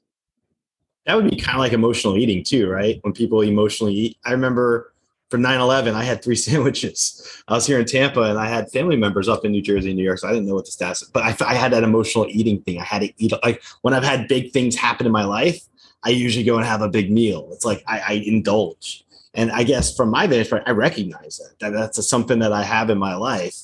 That 1.09 1.17
would 1.17 1.31
be 1.31 1.37
kind 1.37 1.57
of 1.57 1.61
like 1.61 1.73
emotional 1.73 2.19
eating 2.19 2.45
too, 2.45 2.69
right? 2.69 2.99
When 3.01 3.15
people 3.15 3.41
emotionally 3.41 3.95
eat. 3.95 4.19
I 4.27 4.33
remember 4.33 4.93
for 5.31 5.39
9-11, 5.39 5.95
I 5.95 6.05
had 6.05 6.23
three 6.23 6.37
sandwiches. 6.47 7.43
I 7.49 7.55
was 7.55 7.67
here 7.67 7.81
in 7.81 7.87
Tampa 7.87 8.21
and 8.21 8.39
I 8.39 8.47
had 8.47 8.71
family 8.71 8.97
members 8.97 9.27
up 9.27 9.47
in 9.47 9.53
New 9.53 9.63
Jersey, 9.63 9.95
New 9.95 10.05
York. 10.05 10.19
So 10.19 10.29
I 10.29 10.33
didn't 10.33 10.47
know 10.47 10.55
what 10.55 10.67
the 10.67 10.71
stats, 10.71 11.03
but 11.11 11.23
I, 11.23 11.35
I 11.47 11.55
had 11.55 11.73
that 11.73 11.83
emotional 11.83 12.27
eating 12.29 12.61
thing. 12.61 12.79
I 12.79 12.85
had 12.85 13.01
to 13.01 13.13
eat 13.17 13.33
like 13.43 13.63
when 13.81 13.95
I've 13.95 14.05
had 14.05 14.29
big 14.29 14.53
things 14.53 14.77
happen 14.77 15.07
in 15.07 15.13
my 15.13 15.25
life, 15.25 15.63
I 16.05 16.11
usually 16.11 16.45
go 16.45 16.59
and 16.59 16.67
have 16.67 16.83
a 16.83 16.91
big 16.91 17.11
meal. 17.11 17.49
It's 17.53 17.65
like 17.65 17.83
I, 17.87 18.01
I 18.01 18.13
indulge. 18.27 19.03
And 19.33 19.51
I 19.51 19.63
guess 19.63 19.97
from 19.97 20.11
my 20.11 20.27
vantage 20.27 20.51
point, 20.51 20.65
I 20.67 20.73
recognize 20.73 21.39
that, 21.39 21.59
that 21.61 21.79
that's 21.79 21.97
a, 21.97 22.03
something 22.03 22.39
that 22.41 22.53
I 22.53 22.65
have 22.65 22.91
in 22.91 22.99
my 22.99 23.15
life. 23.15 23.57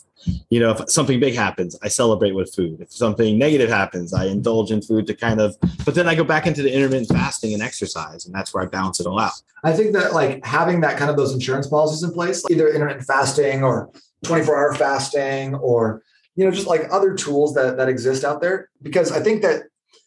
You 0.49 0.61
know, 0.61 0.71
if 0.71 0.91
something 0.91 1.21
big 1.21 1.35
happens, 1.35 1.77
I 1.83 1.89
celebrate 1.89 2.35
with 2.35 2.55
food. 2.55 2.81
If 2.81 2.93
something 2.93 3.39
negative 3.39 3.69
happens, 3.69 4.15
I 4.15 4.27
indulge 4.27 4.71
in 4.71 4.83
food 4.83 5.07
to 5.07 5.15
kind 5.15 5.41
of, 5.41 5.57
but 5.85 5.95
then 5.95 6.09
I 6.09 6.15
go 6.15 6.25
back 6.25 6.47
into 6.47 6.63
the 6.63 6.73
intermittent 6.73 7.09
fasting 7.09 7.55
and 7.55 7.63
exercise, 7.63 8.27
and 8.27 8.35
that's 8.35 8.55
where 8.55 8.63
I 8.63 8.67
balance 8.67 9.01
it 9.01 9.07
all 9.07 9.19
out. 9.19 9.33
I 9.63 9.73
think 9.73 9.93
that 9.95 10.13
like 10.13 10.45
having 10.45 10.81
that 10.83 10.97
kind 10.97 11.11
of 11.11 11.17
those 11.17 11.33
insurance 11.33 11.67
policies 11.67 12.03
in 12.03 12.13
place, 12.13 12.43
either 12.51 12.69
intermittent 12.69 13.07
fasting 13.07 13.63
or 13.63 13.91
24 14.25 14.57
hour 14.57 14.75
fasting 14.75 15.55
or, 15.57 16.03
you 16.37 16.45
know, 16.45 16.51
just 16.51 16.67
like 16.67 16.83
other 16.91 17.15
tools 17.15 17.55
that, 17.55 17.77
that 17.77 17.89
exist 17.89 18.25
out 18.25 18.41
there, 18.41 18.71
because 18.83 19.13
I 19.13 19.21
think 19.21 19.43
that 19.43 19.65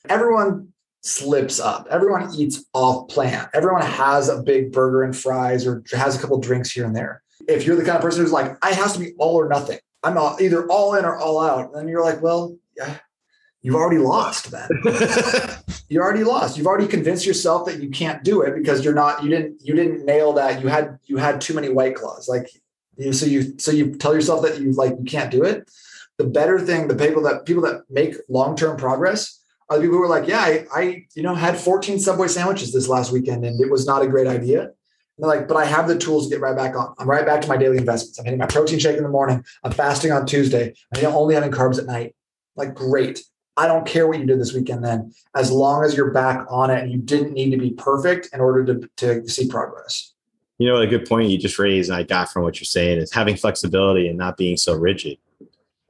everyone 0.09 0.69
slips 1.01 1.59
up. 1.59 1.87
Everyone 1.89 2.33
eats 2.35 2.65
off 2.73 3.07
plan. 3.07 3.47
Everyone 3.53 3.81
has 3.81 4.29
a 4.29 4.41
big 4.41 4.71
burger 4.71 5.03
and 5.03 5.15
fries 5.15 5.65
or 5.65 5.83
has 5.93 6.15
a 6.15 6.19
couple 6.19 6.39
drinks 6.39 6.71
here 6.71 6.85
and 6.85 6.95
there. 6.95 7.23
If 7.47 7.65
you're 7.65 7.75
the 7.75 7.83
kind 7.83 7.95
of 7.95 8.01
person 8.01 8.21
who's 8.21 8.31
like, 8.31 8.57
I 8.61 8.71
has 8.71 8.93
to 8.93 8.99
be 8.99 9.13
all 9.17 9.35
or 9.35 9.47
nothing. 9.47 9.79
I'm 10.07 10.13
not 10.13 10.41
either 10.41 10.65
all 10.67 10.95
in 10.95 11.03
or 11.03 11.17
all 11.17 11.41
out. 11.41 11.73
Then 11.73 11.89
you're 11.89 12.03
like, 12.03 12.21
well, 12.21 12.57
yeah, 12.77 12.97
you've 13.61 13.75
already 13.75 13.97
lost 13.97 14.51
then. 14.51 14.69
you 15.89 15.99
already 15.99 16.23
lost. 16.23 16.57
You've 16.57 16.65
already 16.65 16.87
convinced 16.87 17.25
yourself 17.25 17.65
that 17.67 17.83
you 17.83 17.89
can't 17.89 18.23
do 18.23 18.41
it 18.41 18.55
because 18.55 18.85
you're 18.85 18.93
not, 18.93 19.21
you 19.21 19.29
didn't, 19.29 19.61
you 19.61 19.75
didn't 19.75 20.05
nail 20.05 20.31
that. 20.33 20.61
You 20.61 20.69
had, 20.69 20.97
you 21.03 21.17
had 21.17 21.41
too 21.41 21.53
many 21.53 21.67
white 21.67 21.95
claws. 21.95 22.29
Like, 22.29 22.49
you, 22.95 23.11
so 23.11 23.25
you, 23.25 23.59
so 23.59 23.71
you 23.71 23.95
tell 23.95 24.13
yourself 24.13 24.43
that 24.43 24.61
you 24.61 24.71
like, 24.71 24.93
you 24.97 25.03
can't 25.03 25.29
do 25.29 25.43
it. 25.43 25.69
The 26.17 26.25
better 26.25 26.57
thing, 26.57 26.87
the 26.87 26.95
people 26.95 27.21
that 27.23 27.45
people 27.45 27.63
that 27.63 27.83
make 27.89 28.15
long-term 28.29 28.77
progress 28.77 29.43
are 29.69 29.77
the 29.77 29.83
people 29.83 29.97
who 29.97 30.03
are 30.03 30.09
like, 30.09 30.27
yeah, 30.27 30.39
I, 30.39 30.65
I, 30.73 31.05
you 31.15 31.21
know, 31.21 31.35
had 31.35 31.57
14 31.57 31.99
Subway 31.99 32.29
sandwiches 32.29 32.71
this 32.71 32.87
last 32.87 33.11
weekend 33.11 33.45
and 33.45 33.59
it 33.59 33.69
was 33.69 33.85
not 33.85 34.03
a 34.03 34.07
great 34.07 34.25
idea. 34.25 34.71
They're 35.17 35.27
like, 35.27 35.47
but 35.47 35.57
I 35.57 35.65
have 35.65 35.87
the 35.87 35.97
tools 35.97 36.27
to 36.27 36.35
get 36.35 36.41
right 36.41 36.55
back 36.55 36.75
on. 36.75 36.93
I'm 36.99 37.09
right 37.09 37.25
back 37.25 37.41
to 37.41 37.47
my 37.47 37.57
daily 37.57 37.77
investments. 37.77 38.19
I'm 38.19 38.25
hitting 38.25 38.39
my 38.39 38.45
protein 38.45 38.79
shake 38.79 38.97
in 38.97 39.03
the 39.03 39.09
morning. 39.09 39.43
I'm 39.63 39.71
fasting 39.71 40.11
on 40.11 40.25
Tuesday. 40.25 40.73
I'm 40.93 41.05
only 41.07 41.33
having 41.33 41.51
carbs 41.51 41.79
at 41.79 41.85
night. 41.85 42.15
Like, 42.55 42.75
great. 42.75 43.23
I 43.55 43.67
don't 43.67 43.87
care 43.87 44.07
what 44.07 44.19
you 44.19 44.25
did 44.25 44.39
this 44.39 44.53
weekend 44.53 44.85
then, 44.85 45.13
as 45.35 45.51
long 45.51 45.83
as 45.83 45.97
you're 45.97 46.11
back 46.11 46.45
on 46.49 46.69
it 46.69 46.83
and 46.83 46.91
you 46.91 46.99
didn't 46.99 47.33
need 47.33 47.49
to 47.49 47.57
be 47.57 47.71
perfect 47.71 48.29
in 48.31 48.39
order 48.39 48.63
to, 48.65 48.89
to 48.97 49.27
see 49.27 49.47
progress. 49.47 50.13
You 50.59 50.67
know, 50.67 50.77
a 50.77 50.87
good 50.87 51.07
point 51.07 51.29
you 51.29 51.39
just 51.39 51.57
raised 51.57 51.89
and 51.89 51.97
I 51.97 52.03
got 52.03 52.31
from 52.31 52.43
what 52.43 52.59
you're 52.59 52.65
saying 52.65 52.99
is 52.99 53.11
having 53.11 53.35
flexibility 53.35 54.07
and 54.07 54.17
not 54.17 54.37
being 54.37 54.57
so 54.57 54.75
rigid 54.75 55.17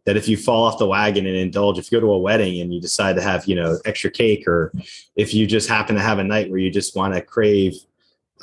that 0.05 0.15
if 0.15 0.29
you 0.29 0.37
fall 0.37 0.63
off 0.63 0.77
the 0.77 0.87
wagon 0.87 1.25
and 1.25 1.35
indulge, 1.35 1.77
if 1.77 1.91
you 1.91 1.99
go 1.99 2.07
to 2.07 2.13
a 2.13 2.17
wedding 2.17 2.61
and 2.61 2.73
you 2.73 2.79
decide 2.79 3.17
to 3.17 3.21
have, 3.21 3.45
you 3.45 3.55
know, 3.55 3.77
extra 3.83 4.09
cake, 4.09 4.47
or 4.47 4.71
if 5.17 5.33
you 5.33 5.45
just 5.45 5.67
happen 5.67 5.95
to 5.97 6.01
have 6.01 6.19
a 6.19 6.23
night 6.23 6.49
where 6.49 6.59
you 6.59 6.71
just 6.71 6.95
want 6.95 7.13
to 7.13 7.21
crave 7.21 7.73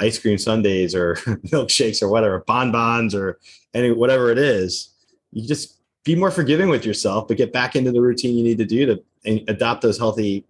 ice 0.00 0.18
cream 0.18 0.38
sundaes 0.38 0.94
or 0.94 1.14
milkshakes 1.46 2.02
or 2.02 2.08
whatever, 2.08 2.40
bonbons 2.40 3.14
or 3.14 3.38
any 3.74 3.92
whatever 3.92 4.30
it 4.30 4.38
is, 4.38 4.90
you 5.32 5.46
just 5.46 5.78
be 6.04 6.14
more 6.14 6.30
forgiving 6.30 6.68
with 6.68 6.84
yourself, 6.84 7.28
but 7.28 7.36
get 7.36 7.52
back 7.52 7.76
into 7.76 7.90
the 7.90 8.00
routine 8.00 8.36
you 8.36 8.44
need 8.44 8.58
to 8.58 8.64
do 8.64 8.86
to 8.86 9.44
adopt 9.48 9.82
those 9.82 9.98
healthy, 9.98 10.44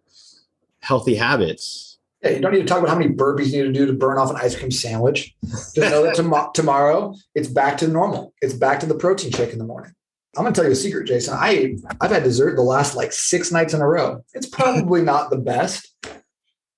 healthy 0.80 1.14
habits. 1.14 1.98
Yeah, 2.22 2.30
you 2.30 2.40
don't 2.40 2.52
need 2.52 2.60
to 2.60 2.66
talk 2.66 2.78
about 2.78 2.88
how 2.88 2.98
many 2.98 3.12
burpees 3.12 3.52
you 3.52 3.62
need 3.62 3.72
to 3.74 3.78
do 3.78 3.86
to 3.86 3.92
burn 3.92 4.18
off 4.18 4.30
an 4.30 4.36
ice 4.36 4.56
cream 4.56 4.70
sandwich. 4.70 5.34
Just 5.44 5.76
know 5.76 6.02
that 6.02 6.16
tom- 6.16 6.50
tomorrow 6.54 7.14
it's 7.34 7.48
back 7.48 7.76
to 7.78 7.88
normal. 7.88 8.32
It's 8.40 8.54
back 8.54 8.80
to 8.80 8.86
the 8.86 8.94
protein 8.94 9.30
shake 9.30 9.52
in 9.52 9.58
the 9.58 9.64
morning. 9.64 9.92
I'm 10.36 10.42
gonna 10.42 10.54
tell 10.54 10.64
you 10.64 10.72
a 10.72 10.76
secret, 10.76 11.06
Jason. 11.06 11.34
I 11.34 11.76
I've 12.00 12.10
had 12.10 12.24
dessert 12.24 12.56
the 12.56 12.62
last 12.62 12.96
like 12.96 13.12
six 13.12 13.52
nights 13.52 13.74
in 13.74 13.80
a 13.80 13.86
row. 13.86 14.24
It's 14.32 14.48
probably 14.48 15.02
not 15.02 15.30
the 15.30 15.38
best, 15.38 15.94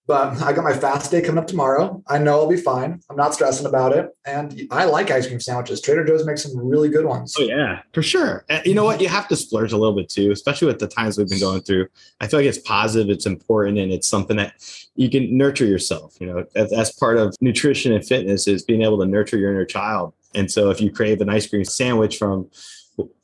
but 0.06 0.40
I 0.40 0.52
got 0.52 0.62
my 0.62 0.72
fast 0.72 1.10
day 1.10 1.20
coming 1.20 1.38
up 1.38 1.48
tomorrow. 1.48 2.02
I 2.06 2.18
know 2.18 2.34
I'll 2.34 2.48
be 2.48 2.56
fine. 2.56 3.00
I'm 3.10 3.16
not 3.16 3.34
stressing 3.34 3.66
about 3.66 3.92
it, 3.92 4.08
and 4.24 4.68
I 4.70 4.84
like 4.84 5.10
ice 5.10 5.26
cream 5.26 5.40
sandwiches. 5.40 5.80
Trader 5.80 6.04
Joe's 6.04 6.24
makes 6.24 6.44
some 6.44 6.56
really 6.56 6.88
good 6.88 7.04
ones. 7.04 7.34
Oh 7.38 7.42
yeah, 7.42 7.80
for 7.92 8.02
sure. 8.02 8.44
Uh, 8.48 8.60
you 8.64 8.74
know 8.74 8.84
what? 8.84 9.00
You 9.00 9.08
have 9.08 9.26
to 9.28 9.36
splurge 9.36 9.72
a 9.72 9.76
little 9.76 9.96
bit 9.96 10.08
too, 10.08 10.30
especially 10.30 10.68
with 10.68 10.78
the 10.78 10.86
times 10.86 11.18
we've 11.18 11.28
been 11.28 11.40
going 11.40 11.62
through. 11.62 11.88
I 12.20 12.28
feel 12.28 12.38
like 12.38 12.46
it's 12.46 12.58
positive, 12.58 13.10
it's 13.10 13.26
important, 13.26 13.78
and 13.78 13.92
it's 13.92 14.06
something 14.06 14.36
that 14.36 14.54
you 14.94 15.10
can 15.10 15.36
nurture 15.36 15.66
yourself. 15.66 16.16
You 16.20 16.26
know, 16.28 16.44
as, 16.54 16.72
as 16.72 16.92
part 16.92 17.16
of 17.16 17.34
nutrition 17.40 17.92
and 17.92 18.06
fitness 18.06 18.46
is 18.46 18.62
being 18.62 18.82
able 18.82 18.98
to 19.00 19.06
nurture 19.06 19.38
your 19.38 19.50
inner 19.50 19.64
child. 19.64 20.14
And 20.34 20.50
so, 20.50 20.70
if 20.70 20.80
you 20.80 20.92
crave 20.92 21.20
an 21.20 21.28
ice 21.28 21.48
cream 21.48 21.64
sandwich 21.64 22.16
from 22.16 22.48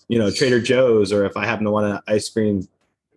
you 0.08 0.18
know 0.18 0.32
Trader 0.32 0.60
Joe's, 0.60 1.12
or 1.12 1.26
if 1.26 1.36
I 1.36 1.46
happen 1.46 1.64
to 1.64 1.70
want 1.70 1.86
an 1.86 2.00
ice 2.08 2.28
cream 2.28 2.66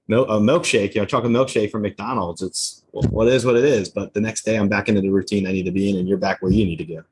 a 0.09 0.39
milkshake, 0.39 0.93
you 0.93 1.01
know, 1.01 1.05
chocolate 1.05 1.31
milkshake 1.31 1.71
from 1.71 1.81
McDonald's. 1.81 2.41
It's 2.41 2.83
what 2.91 3.27
is 3.27 3.45
what 3.45 3.55
it 3.55 3.65
is. 3.65 3.89
But 3.89 4.13
the 4.13 4.21
next 4.21 4.43
day, 4.43 4.57
I'm 4.57 4.69
back 4.69 4.87
into 4.89 5.01
the 5.01 5.09
routine 5.09 5.47
I 5.47 5.51
need 5.51 5.65
to 5.65 5.71
be 5.71 5.89
in, 5.89 5.97
and 5.97 6.07
you're 6.07 6.17
back 6.17 6.41
where 6.41 6.51
you 6.51 6.65
need 6.65 6.77
to 6.77 6.85
go. 6.85 7.03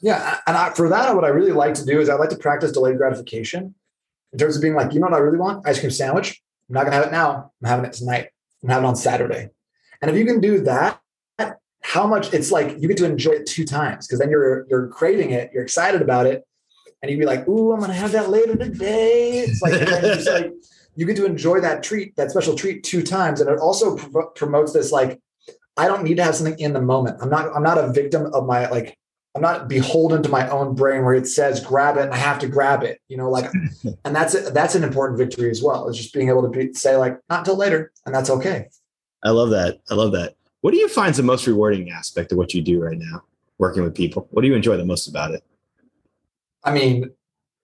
Yeah, 0.00 0.38
and 0.46 0.56
I, 0.56 0.70
for 0.70 0.88
that, 0.88 1.14
what 1.14 1.24
I 1.24 1.28
really 1.28 1.52
like 1.52 1.74
to 1.74 1.84
do 1.84 2.00
is 2.00 2.08
I 2.08 2.14
like 2.14 2.30
to 2.30 2.36
practice 2.36 2.72
delayed 2.72 2.98
gratification 2.98 3.74
in 4.32 4.38
terms 4.38 4.56
of 4.56 4.62
being 4.62 4.74
like, 4.74 4.92
you 4.92 5.00
know 5.00 5.06
what 5.06 5.14
I 5.14 5.18
really 5.18 5.38
want? 5.38 5.66
Ice 5.66 5.80
cream 5.80 5.90
sandwich. 5.90 6.42
I'm 6.68 6.74
not 6.74 6.84
gonna 6.84 6.96
have 6.96 7.06
it 7.06 7.12
now. 7.12 7.52
I'm 7.62 7.68
having 7.68 7.84
it 7.86 7.92
tonight. 7.92 8.28
I'm 8.62 8.68
having 8.68 8.84
it 8.84 8.88
on 8.88 8.96
Saturday. 8.96 9.50
And 10.02 10.10
if 10.10 10.16
you 10.16 10.26
can 10.26 10.40
do 10.40 10.60
that, 10.60 11.00
how 11.86 12.06
much 12.06 12.34
it's 12.34 12.50
like 12.50 12.76
you 12.80 12.88
get 12.88 12.96
to 12.96 13.04
enjoy 13.04 13.30
it 13.30 13.46
two 13.46 13.64
times 13.64 14.06
because 14.06 14.18
then 14.18 14.28
you're 14.28 14.66
you're 14.68 14.88
craving 14.88 15.30
it, 15.30 15.50
you're 15.52 15.62
excited 15.62 16.02
about 16.02 16.26
it, 16.26 16.44
and 17.00 17.10
you'd 17.10 17.20
be 17.20 17.26
like, 17.26 17.46
"Ooh, 17.48 17.72
I'm 17.72 17.80
gonna 17.80 17.92
have 17.92 18.12
that 18.12 18.28
later 18.28 18.56
today." 18.56 19.38
It's 19.46 19.62
like, 19.62 19.74
it's 19.74 20.26
like 20.26 20.52
you 20.96 21.06
get 21.06 21.16
to 21.16 21.26
enjoy 21.26 21.60
that 21.60 21.82
treat, 21.82 22.16
that 22.16 22.30
special 22.30 22.54
treat, 22.54 22.82
two 22.82 23.02
times, 23.02 23.40
and 23.40 23.50
it 23.50 23.58
also 23.58 23.96
pr- 23.96 24.32
promotes 24.34 24.72
this 24.72 24.90
like, 24.90 25.20
I 25.76 25.86
don't 25.86 26.02
need 26.02 26.16
to 26.16 26.24
have 26.24 26.34
something 26.34 26.58
in 26.58 26.72
the 26.72 26.80
moment. 26.80 27.18
I'm 27.20 27.28
not 27.28 27.54
I'm 27.54 27.62
not 27.62 27.78
a 27.78 27.92
victim 27.92 28.32
of 28.32 28.46
my 28.46 28.68
like 28.70 28.96
I'm 29.34 29.42
not 29.42 29.68
beholden 29.68 30.22
to 30.22 30.30
my 30.30 30.48
own 30.48 30.74
brain 30.74 31.04
where 31.04 31.12
it 31.12 31.26
says 31.26 31.62
grab 31.62 31.98
it 31.98 32.04
and 32.04 32.14
I 32.14 32.16
have 32.16 32.38
to 32.38 32.48
grab 32.48 32.82
it, 32.82 33.02
you 33.08 33.18
know, 33.18 33.28
like, 33.28 33.52
and 34.04 34.16
that's 34.16 34.50
that's 34.50 34.74
an 34.74 34.82
important 34.82 35.18
victory 35.18 35.50
as 35.50 35.62
well. 35.62 35.88
Is 35.88 35.98
just 35.98 36.14
being 36.14 36.30
able 36.30 36.42
to 36.42 36.48
be, 36.48 36.72
say 36.72 36.96
like 36.96 37.18
not 37.28 37.44
till 37.44 37.56
later, 37.56 37.92
and 38.06 38.14
that's 38.14 38.30
okay. 38.30 38.68
I 39.22 39.30
love 39.30 39.50
that. 39.50 39.80
I 39.90 39.94
love 39.94 40.12
that. 40.12 40.36
What 40.62 40.70
do 40.70 40.78
you 40.78 40.88
find 40.88 41.14
the 41.14 41.22
most 41.22 41.46
rewarding 41.46 41.90
aspect 41.90 42.32
of 42.32 42.38
what 42.38 42.54
you 42.54 42.62
do 42.62 42.82
right 42.82 42.98
now, 42.98 43.22
working 43.58 43.82
with 43.82 43.94
people? 43.94 44.26
What 44.30 44.42
do 44.42 44.48
you 44.48 44.54
enjoy 44.54 44.78
the 44.78 44.84
most 44.84 45.06
about 45.06 45.32
it? 45.32 45.44
I 46.64 46.72
mean, 46.72 47.10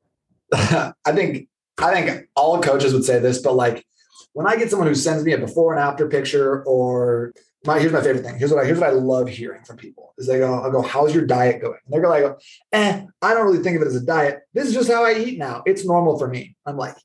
I 0.52 0.92
think 1.12 1.48
I 1.82 2.02
think 2.02 2.28
all 2.34 2.60
coaches 2.60 2.92
would 2.92 3.04
say 3.04 3.18
this, 3.18 3.40
but 3.40 3.54
like 3.54 3.84
when 4.32 4.46
I 4.46 4.56
get 4.56 4.70
someone 4.70 4.88
who 4.88 4.94
sends 4.94 5.24
me 5.24 5.32
a 5.32 5.38
before 5.38 5.74
and 5.74 5.82
after 5.82 6.08
picture, 6.08 6.62
or 6.64 7.32
my 7.64 7.78
here's 7.78 7.92
my 7.92 8.00
favorite 8.00 8.24
thing. 8.24 8.38
Here's 8.38 8.52
what 8.52 8.62
I 8.62 8.66
here's 8.66 8.78
what 8.78 8.88
I 8.88 8.92
love 8.92 9.28
hearing 9.28 9.62
from 9.64 9.76
people 9.76 10.14
is 10.18 10.26
they 10.26 10.38
go, 10.38 10.54
I'll 10.54 10.70
go, 10.70 10.82
how's 10.82 11.14
your 11.14 11.26
diet 11.26 11.60
going? 11.60 11.78
And 11.84 11.92
they're 11.92 12.08
like, 12.08 12.36
eh, 12.72 13.04
I 13.20 13.34
don't 13.34 13.46
really 13.46 13.62
think 13.62 13.76
of 13.76 13.82
it 13.82 13.88
as 13.88 13.96
a 13.96 14.04
diet. 14.04 14.40
This 14.54 14.68
is 14.68 14.74
just 14.74 14.90
how 14.90 15.04
I 15.04 15.14
eat 15.14 15.38
now. 15.38 15.62
It's 15.66 15.84
normal 15.84 16.18
for 16.18 16.28
me. 16.28 16.56
I'm 16.66 16.76
like, 16.76 16.96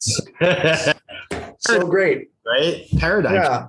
so 0.00 1.86
great. 1.86 2.28
Right? 2.46 2.84
Paradigm. 2.98 3.36
Yeah. 3.36 3.68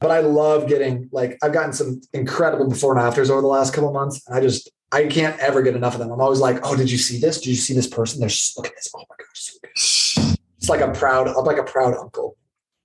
But 0.00 0.10
I 0.10 0.20
love 0.20 0.66
getting 0.66 1.10
like 1.12 1.36
I've 1.42 1.52
gotten 1.52 1.74
some 1.74 2.00
incredible 2.14 2.66
before 2.66 2.96
and 2.96 3.06
afters 3.06 3.28
over 3.28 3.42
the 3.42 3.48
last 3.48 3.74
couple 3.74 3.92
months. 3.92 4.22
And 4.26 4.34
I 4.34 4.40
just 4.40 4.70
I 4.92 5.08
can't 5.08 5.38
ever 5.38 5.60
get 5.60 5.76
enough 5.76 5.92
of 5.92 5.98
them. 6.00 6.10
I'm 6.10 6.22
always 6.22 6.40
like, 6.40 6.60
oh, 6.62 6.74
did 6.74 6.90
you 6.90 6.96
see 6.96 7.20
this? 7.20 7.38
Did 7.38 7.50
you 7.50 7.56
see 7.56 7.74
this 7.74 7.86
person? 7.86 8.20
They're 8.20 8.30
look 8.56 8.66
at 8.66 8.74
this. 8.74 8.88
Oh 8.96 9.00
my 9.00 9.16
gosh, 9.17 9.17
so 9.17 9.17
good. 9.17 9.17
It's 10.68 10.80
like 10.82 10.86
a 10.86 10.92
proud, 10.92 11.28
I'm 11.28 11.46
like 11.46 11.56
a 11.56 11.62
proud 11.62 11.94
uncle. 11.94 12.36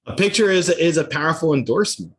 A 0.06 0.16
picture 0.16 0.50
is 0.50 0.70
is 0.70 0.96
a 0.96 1.04
powerful 1.04 1.54
endorsement 1.54 2.14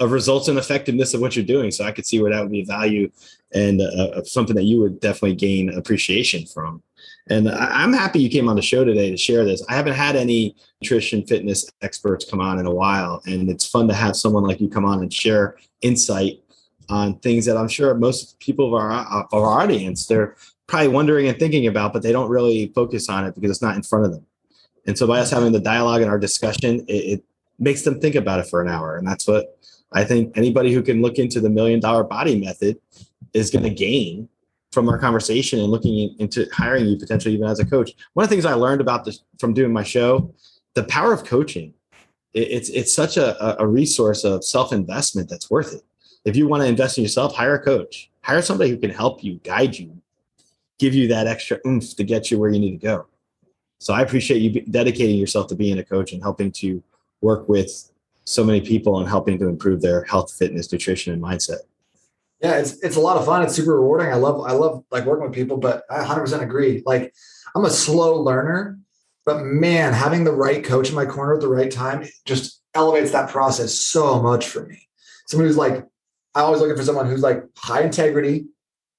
of 0.00 0.10
results 0.10 0.48
and 0.48 0.58
effectiveness 0.58 1.12
of 1.12 1.20
what 1.20 1.36
you're 1.36 1.44
doing. 1.44 1.70
So 1.70 1.84
I 1.84 1.92
could 1.92 2.06
see 2.06 2.20
where 2.20 2.32
that 2.32 2.40
would 2.40 2.50
be 2.50 2.64
value 2.64 3.10
and 3.52 3.82
uh, 3.82 4.24
something 4.24 4.56
that 4.56 4.64
you 4.64 4.80
would 4.80 5.00
definitely 5.00 5.34
gain 5.34 5.68
appreciation 5.68 6.46
from. 6.46 6.82
And 7.28 7.50
I, 7.50 7.84
am 7.84 7.92
happy 7.92 8.20
you 8.20 8.30
came 8.30 8.48
on 8.48 8.56
the 8.56 8.62
show 8.62 8.84
today 8.84 9.10
to 9.10 9.16
share 9.18 9.44
this. 9.44 9.62
I 9.68 9.74
haven't 9.74 9.92
had 9.92 10.16
any 10.16 10.56
nutrition 10.80 11.26
fitness 11.26 11.70
experts 11.82 12.24
come 12.24 12.40
on 12.40 12.58
in 12.58 12.64
a 12.64 12.72
while, 12.72 13.20
and 13.26 13.50
it's 13.50 13.66
fun 13.66 13.88
to 13.88 13.94
have 13.94 14.16
someone 14.16 14.44
like 14.44 14.62
you 14.62 14.68
come 14.68 14.86
on 14.86 15.02
and 15.02 15.12
share 15.12 15.58
insight 15.82 16.42
on 16.88 17.18
things 17.18 17.44
that 17.44 17.58
I'm 17.58 17.68
sure 17.68 17.92
most 17.94 18.40
people 18.40 18.68
of 18.68 18.74
our 18.74 18.92
of 18.92 19.26
our 19.34 19.60
audience 19.60 20.06
they're 20.06 20.36
probably 20.66 20.88
wondering 20.88 21.28
and 21.28 21.38
thinking 21.38 21.66
about, 21.66 21.92
but 21.92 22.02
they 22.02 22.12
don't 22.12 22.30
really 22.30 22.72
focus 22.74 23.10
on 23.10 23.26
it 23.26 23.34
because 23.34 23.50
it's 23.50 23.62
not 23.62 23.76
in 23.76 23.82
front 23.82 24.06
of 24.06 24.12
them. 24.12 24.24
And 24.86 24.98
so 24.98 25.06
by 25.06 25.20
us 25.20 25.30
having 25.30 25.52
the 25.52 25.60
dialogue 25.60 26.02
and 26.02 26.10
our 26.10 26.18
discussion, 26.18 26.80
it, 26.88 26.92
it 26.92 27.24
makes 27.58 27.82
them 27.82 28.00
think 28.00 28.14
about 28.14 28.40
it 28.40 28.46
for 28.46 28.60
an 28.60 28.68
hour, 28.68 28.96
and 28.96 29.06
that's 29.06 29.26
what 29.26 29.58
I 29.92 30.04
think 30.04 30.36
anybody 30.36 30.72
who 30.72 30.82
can 30.82 31.02
look 31.02 31.18
into 31.18 31.40
the 31.40 31.50
million 31.50 31.80
dollar 31.80 32.04
body 32.04 32.38
method 32.38 32.78
is 33.32 33.50
going 33.50 33.64
to 33.64 33.70
gain 33.70 34.28
from 34.72 34.88
our 34.88 34.98
conversation 34.98 35.60
and 35.60 35.68
looking 35.68 36.16
into 36.18 36.46
hiring 36.52 36.86
you 36.86 36.96
potentially 36.96 37.34
even 37.34 37.46
as 37.46 37.60
a 37.60 37.66
coach. 37.66 37.92
One 38.14 38.24
of 38.24 38.30
the 38.30 38.34
things 38.34 38.46
I 38.46 38.54
learned 38.54 38.80
about 38.80 39.04
this 39.04 39.22
from 39.38 39.52
doing 39.52 39.72
my 39.72 39.82
show, 39.82 40.34
the 40.74 40.84
power 40.84 41.12
of 41.12 41.24
coaching. 41.24 41.74
It's 42.34 42.70
it's 42.70 42.94
such 42.94 43.18
a, 43.18 43.60
a 43.60 43.66
resource 43.66 44.24
of 44.24 44.42
self 44.42 44.72
investment 44.72 45.28
that's 45.28 45.50
worth 45.50 45.74
it. 45.74 45.82
If 46.24 46.34
you 46.34 46.48
want 46.48 46.62
to 46.62 46.68
invest 46.68 46.96
in 46.96 47.04
yourself, 47.04 47.34
hire 47.34 47.56
a 47.56 47.62
coach. 47.62 48.10
Hire 48.22 48.40
somebody 48.40 48.70
who 48.70 48.78
can 48.78 48.90
help 48.90 49.22
you, 49.22 49.34
guide 49.44 49.76
you, 49.76 50.00
give 50.78 50.94
you 50.94 51.08
that 51.08 51.26
extra 51.26 51.58
oomph 51.66 51.94
to 51.96 52.04
get 52.04 52.30
you 52.30 52.38
where 52.38 52.48
you 52.48 52.58
need 52.58 52.80
to 52.80 52.86
go. 52.86 53.06
So 53.82 53.92
I 53.92 54.00
appreciate 54.00 54.38
you 54.38 54.60
dedicating 54.60 55.16
yourself 55.16 55.48
to 55.48 55.56
being 55.56 55.76
a 55.76 55.84
coach 55.84 56.12
and 56.12 56.22
helping 56.22 56.52
to 56.52 56.80
work 57.20 57.48
with 57.48 57.90
so 58.22 58.44
many 58.44 58.60
people 58.60 59.00
and 59.00 59.08
helping 59.08 59.40
to 59.40 59.48
improve 59.48 59.82
their 59.82 60.04
health, 60.04 60.32
fitness, 60.32 60.70
nutrition, 60.70 61.12
and 61.12 61.20
mindset. 61.20 61.58
Yeah, 62.40 62.58
it's 62.58 62.80
it's 62.84 62.94
a 62.94 63.00
lot 63.00 63.16
of 63.16 63.24
fun. 63.24 63.42
It's 63.42 63.56
super 63.56 63.74
rewarding. 63.74 64.12
I 64.12 64.14
love 64.14 64.40
I 64.46 64.52
love 64.52 64.84
like 64.92 65.04
working 65.04 65.24
with 65.24 65.34
people, 65.34 65.56
but 65.56 65.82
I 65.90 66.04
100% 66.04 66.42
agree. 66.42 66.84
Like 66.86 67.12
I'm 67.56 67.64
a 67.64 67.70
slow 67.70 68.22
learner, 68.22 68.78
but 69.26 69.42
man, 69.42 69.92
having 69.92 70.22
the 70.22 70.32
right 70.32 70.62
coach 70.62 70.88
in 70.88 70.94
my 70.94 71.04
corner 71.04 71.34
at 71.34 71.40
the 71.40 71.48
right 71.48 71.70
time 71.70 72.06
just 72.24 72.62
elevates 72.74 73.10
that 73.10 73.30
process 73.30 73.74
so 73.74 74.22
much 74.22 74.46
for 74.46 74.64
me. 74.64 74.88
Someone 75.26 75.48
who's 75.48 75.56
like, 75.56 75.84
I'm 76.36 76.44
always 76.44 76.60
looking 76.60 76.76
for 76.76 76.84
someone 76.84 77.10
who's 77.10 77.22
like 77.22 77.42
high 77.56 77.82
integrity, 77.82 78.46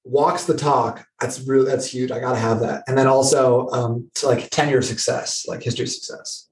walks 0.04 0.46
the 0.46 0.56
talk. 0.56 1.06
That's 1.20 1.40
really 1.42 1.66
that's 1.66 1.92
huge. 1.92 2.12
I 2.12 2.20
gotta 2.20 2.40
have 2.40 2.60
that. 2.62 2.84
And 2.88 2.98
then 2.98 3.08
also 3.08 3.68
um, 3.70 4.10
to 4.16 4.28
like 4.28 4.50
tenure 4.50 4.82
success, 4.82 5.46
like 5.48 5.64
history 5.64 5.88
success. 5.88 6.50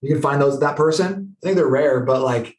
You 0.00 0.12
can 0.12 0.22
find 0.22 0.40
those 0.40 0.60
that 0.60 0.76
person. 0.76 1.36
I 1.42 1.46
think 1.46 1.56
they're 1.56 1.66
rare, 1.66 2.00
but 2.00 2.22
like 2.22 2.56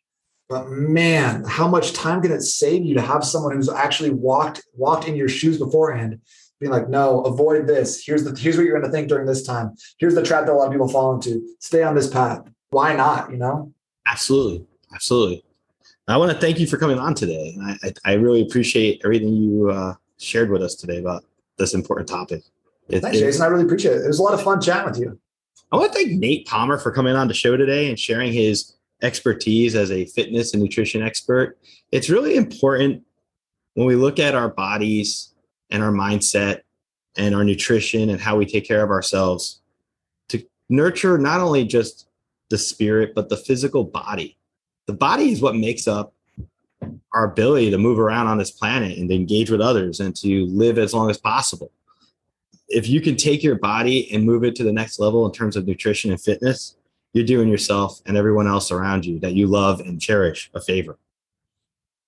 but 0.49 0.69
man, 0.69 1.43
how 1.47 1.67
much 1.67 1.93
time 1.93 2.21
can 2.21 2.31
it 2.31 2.41
save 2.41 2.85
you 2.85 2.93
to 2.95 3.01
have 3.01 3.23
someone 3.23 3.55
who's 3.55 3.69
actually 3.69 4.11
walked 4.11 4.63
walked 4.75 5.07
in 5.07 5.15
your 5.15 5.29
shoes 5.29 5.57
beforehand, 5.57 6.19
being 6.59 6.71
like, 6.71 6.89
no, 6.89 7.21
avoid 7.21 7.67
this. 7.67 8.03
Here's 8.05 8.23
the 8.23 8.37
here's 8.39 8.57
what 8.57 8.65
you're 8.65 8.77
going 8.77 8.89
to 8.89 8.95
think 8.95 9.09
during 9.09 9.25
this 9.25 9.43
time. 9.43 9.75
Here's 9.97 10.15
the 10.15 10.23
trap 10.23 10.45
that 10.45 10.51
a 10.51 10.55
lot 10.55 10.67
of 10.67 10.71
people 10.71 10.87
fall 10.87 11.15
into. 11.15 11.41
Stay 11.59 11.83
on 11.83 11.95
this 11.95 12.07
path. 12.07 12.41
Why 12.69 12.95
not? 12.95 13.31
You 13.31 13.37
know? 13.37 13.73
Absolutely, 14.05 14.65
absolutely. 14.93 15.43
I 16.07 16.17
want 16.17 16.31
to 16.31 16.37
thank 16.37 16.59
you 16.59 16.67
for 16.67 16.77
coming 16.77 16.99
on 16.99 17.15
today. 17.15 17.57
I, 17.61 17.77
I, 17.83 17.93
I 18.05 18.13
really 18.13 18.41
appreciate 18.41 19.01
everything 19.05 19.33
you 19.33 19.69
uh, 19.69 19.93
shared 20.19 20.49
with 20.49 20.61
us 20.61 20.75
today 20.75 20.99
about 20.99 21.23
this 21.57 21.73
important 21.73 22.07
topic. 22.07 22.43
It, 22.89 23.01
Thanks, 23.01 23.19
Jason. 23.19 23.41
I 23.41 23.47
really 23.47 23.63
appreciate 23.63 23.95
it. 23.95 24.03
It 24.03 24.07
was 24.07 24.19
a 24.19 24.23
lot 24.23 24.33
of 24.33 24.41
fun 24.41 24.61
chatting 24.61 24.91
with 24.91 24.99
you. 24.99 25.19
I 25.71 25.77
want 25.77 25.93
to 25.93 25.99
thank 25.99 26.11
Nate 26.19 26.45
Palmer 26.47 26.77
for 26.77 26.91
coming 26.91 27.15
on 27.15 27.27
the 27.27 27.33
show 27.33 27.57
today 27.57 27.89
and 27.89 27.97
sharing 27.97 28.31
his 28.31 28.73
expertise 29.03 29.75
as 29.75 29.91
a 29.91 30.05
fitness 30.05 30.53
and 30.53 30.63
nutrition 30.63 31.03
expert, 31.03 31.59
it's 31.91 32.09
really 32.09 32.35
important 32.35 33.03
when 33.75 33.85
we 33.85 33.95
look 33.95 34.17
at 34.17 34.33
our 34.33 34.49
bodies 34.49 35.33
and 35.69 35.83
our 35.83 35.91
mindset 35.91 36.61
and 37.17 37.35
our 37.35 37.43
nutrition 37.43 38.09
and 38.09 38.19
how 38.19 38.37
we 38.37 38.45
take 38.45 38.65
care 38.65 38.83
of 38.83 38.89
ourselves 38.89 39.61
to 40.29 40.43
nurture 40.69 41.17
not 41.17 41.41
only 41.41 41.65
just 41.65 42.07
the 42.49 42.57
spirit, 42.57 43.13
but 43.13 43.29
the 43.29 43.37
physical 43.37 43.83
body. 43.83 44.37
The 44.87 44.93
body 44.93 45.31
is 45.31 45.41
what 45.41 45.55
makes 45.55 45.87
up 45.87 46.13
our 47.13 47.25
ability 47.25 47.71
to 47.71 47.77
move 47.77 47.99
around 47.99 48.27
on 48.27 48.37
this 48.37 48.51
planet 48.51 48.97
and 48.97 49.09
to 49.09 49.15
engage 49.15 49.49
with 49.49 49.61
others 49.61 49.99
and 49.99 50.15
to 50.17 50.45
live 50.47 50.77
as 50.77 50.93
long 50.93 51.09
as 51.09 51.17
possible. 51.17 51.71
If 52.69 52.87
you 52.87 53.01
can 53.01 53.15
take 53.15 53.43
your 53.43 53.55
body 53.55 54.11
and 54.11 54.25
move 54.25 54.43
it 54.43 54.55
to 54.55 54.63
the 54.63 54.71
next 54.71 54.99
level 54.99 55.25
in 55.25 55.31
terms 55.31 55.55
of 55.55 55.67
nutrition 55.67 56.11
and 56.11 56.21
fitness, 56.21 56.75
you're 57.13 57.25
doing 57.25 57.47
yourself 57.47 58.01
and 58.05 58.17
everyone 58.17 58.47
else 58.47 58.71
around 58.71 59.05
you 59.05 59.19
that 59.19 59.33
you 59.33 59.47
love 59.47 59.79
and 59.79 60.01
cherish 60.01 60.49
a 60.53 60.61
favor. 60.61 60.97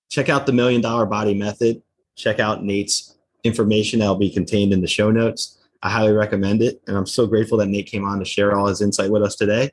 Check 0.09 0.29
out 0.29 0.45
the 0.45 0.53
Million 0.53 0.81
Dollar 0.81 1.05
Body 1.05 1.33
Method. 1.33 1.81
Check 2.15 2.39
out 2.39 2.63
Nate's 2.63 3.15
information 3.43 3.99
that 3.99 4.07
will 4.07 4.15
be 4.15 4.31
contained 4.31 4.73
in 4.73 4.81
the 4.81 4.87
show 4.87 5.11
notes. 5.11 5.59
I 5.83 5.89
highly 5.89 6.13
recommend 6.13 6.63
it. 6.63 6.81
And 6.87 6.97
I'm 6.97 7.05
so 7.05 7.27
grateful 7.27 7.57
that 7.59 7.67
Nate 7.67 7.85
came 7.85 8.05
on 8.05 8.19
to 8.19 8.25
share 8.25 8.57
all 8.57 8.65
his 8.65 8.81
insight 8.81 9.11
with 9.11 9.21
us 9.21 9.35
today. 9.35 9.71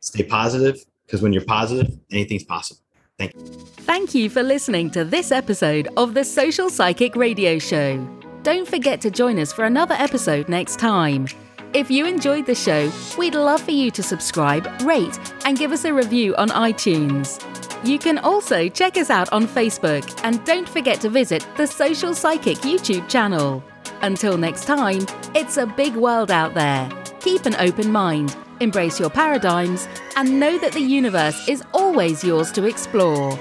Stay 0.00 0.22
positive 0.22 0.84
because 1.06 1.22
when 1.22 1.32
you're 1.32 1.44
positive, 1.44 1.98
anything's 2.12 2.44
possible. 2.44 2.82
Thank 3.18 3.34
you. 3.34 3.42
Thank 3.88 4.14
you 4.14 4.30
for 4.30 4.42
listening 4.42 4.90
to 4.90 5.04
this 5.04 5.32
episode 5.32 5.88
of 5.96 6.14
the 6.14 6.22
Social 6.24 6.70
Psychic 6.70 7.16
Radio 7.16 7.58
Show. 7.58 7.98
Don't 8.42 8.68
forget 8.68 9.00
to 9.00 9.10
join 9.10 9.38
us 9.38 9.52
for 9.52 9.64
another 9.64 9.94
episode 9.98 10.48
next 10.48 10.78
time. 10.78 11.26
If 11.74 11.90
you 11.90 12.06
enjoyed 12.06 12.46
the 12.46 12.54
show, 12.54 12.90
we'd 13.18 13.34
love 13.34 13.60
for 13.60 13.72
you 13.72 13.90
to 13.90 14.02
subscribe, 14.02 14.66
rate, 14.82 15.18
and 15.44 15.58
give 15.58 15.72
us 15.72 15.84
a 15.84 15.92
review 15.92 16.36
on 16.36 16.48
iTunes. 16.50 17.42
You 17.84 17.98
can 17.98 18.18
also 18.18 18.68
check 18.68 18.96
us 18.96 19.10
out 19.10 19.32
on 19.32 19.46
Facebook 19.46 20.20
and 20.22 20.44
don't 20.44 20.68
forget 20.68 21.00
to 21.00 21.10
visit 21.10 21.46
the 21.56 21.66
Social 21.66 22.14
Psychic 22.14 22.58
YouTube 22.58 23.08
channel. 23.08 23.62
Until 24.02 24.38
next 24.38 24.64
time, 24.64 25.06
it's 25.34 25.56
a 25.56 25.66
big 25.66 25.94
world 25.96 26.30
out 26.30 26.54
there. 26.54 26.88
Keep 27.20 27.46
an 27.46 27.56
open 27.56 27.90
mind, 27.90 28.36
embrace 28.60 28.98
your 29.00 29.10
paradigms, 29.10 29.88
and 30.16 30.40
know 30.40 30.58
that 30.58 30.72
the 30.72 30.80
universe 30.80 31.48
is 31.48 31.62
always 31.72 32.22
yours 32.24 32.50
to 32.52 32.64
explore. 32.64 33.38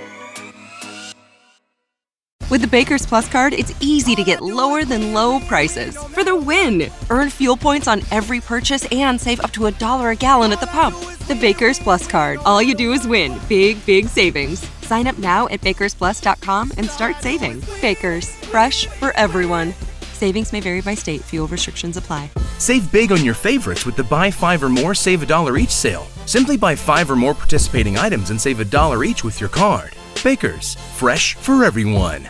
With 2.50 2.62
the 2.62 2.68
Baker's 2.68 3.06
Plus 3.06 3.28
card, 3.28 3.52
it's 3.52 3.76
easy 3.82 4.16
to 4.16 4.24
get 4.24 4.42
lower 4.42 4.86
than 4.86 5.14
low 5.14 5.42
prices 5.42 5.98
for 5.98 6.24
the 6.24 6.36
win. 6.36 6.90
Earn 7.10 7.30
fuel 7.30 7.58
points 7.58 7.90
on 7.90 8.02
every 8.10 8.40
purchase 8.40 8.88
and 8.90 9.20
save 9.20 9.42
up 9.42 9.52
to 9.52 9.66
a 9.66 9.72
dollar 9.72 10.12
a 10.12 10.16
gallon 10.16 10.54
at 10.54 10.62
the 10.62 10.68
pump. 10.68 10.96
The 11.28 11.36
Baker's 11.36 11.78
Plus 11.78 12.08
card. 12.08 12.40
All 12.46 12.62
you 12.62 12.74
do 12.74 12.94
is 12.94 13.06
win 13.06 13.38
big, 13.50 13.86
big 13.86 14.08
savings. 14.08 14.66
Sign 14.82 15.08
up 15.08 15.18
now 15.18 15.50
at 15.50 15.60
bakersplus.com 15.60 16.72
and 16.78 16.90
start 16.90 17.18
saving. 17.18 17.62
Baker's, 17.82 18.30
fresh 18.46 18.88
for 18.88 19.12
everyone. 19.18 19.74
Savings 20.18 20.52
may 20.52 20.60
vary 20.60 20.82
by 20.82 20.96
state. 20.96 21.22
Fuel 21.22 21.48
restrictions 21.48 21.96
apply. 21.96 22.30
Save 22.58 22.92
big 22.92 23.12
on 23.12 23.24
your 23.24 23.36
favorites 23.36 23.86
with 23.86 23.96
the 23.96 24.04
buy 24.04 24.32
five 24.32 24.64
or 24.64 24.70
more, 24.70 24.96
save 24.96 25.24
a 25.24 25.26
dollar 25.26 25.58
each 25.58 25.70
sale. 25.70 26.08
Simply 26.26 26.58
buy 26.58 26.76
five 26.76 27.10
or 27.12 27.16
more 27.16 27.34
participating 27.34 27.98
items 27.98 28.32
and 28.32 28.42
save 28.42 28.60
a 28.60 28.66
dollar 28.66 29.04
each 29.04 29.24
with 29.24 29.40
your 29.40 29.50
card. 29.50 29.94
Baker's, 30.24 30.76
fresh 30.96 31.36
for 31.36 31.64
everyone. 31.64 32.30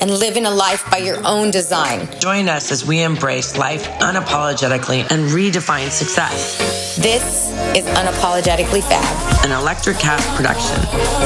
and 0.00 0.10
living 0.10 0.46
a 0.46 0.50
life 0.50 0.88
by 0.90 0.98
your 0.98 1.24
own 1.26 1.50
design. 1.50 2.08
Join 2.20 2.48
us 2.48 2.70
as 2.70 2.86
we 2.86 3.02
embrace 3.02 3.56
life 3.56 3.84
unapologetically 4.00 5.00
and 5.10 5.30
redefine 5.30 5.90
success. 5.90 6.96
This 6.96 7.50
is 7.76 7.84
Unapologetically 7.96 8.82
Fab, 8.82 9.44
an 9.44 9.50
Electricast 9.50 10.36
production. 10.36 10.76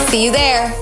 See 0.08 0.24
you 0.24 0.32
there. 0.32 0.72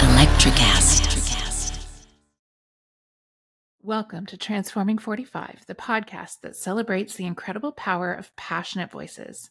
Electricast. 0.00 1.04
Welcome 3.86 4.24
to 4.26 4.38
Transforming 4.38 4.96
45, 4.96 5.64
the 5.66 5.74
podcast 5.74 6.40
that 6.40 6.56
celebrates 6.56 7.16
the 7.16 7.26
incredible 7.26 7.70
power 7.70 8.14
of 8.14 8.34
passionate 8.34 8.90
voices. 8.90 9.50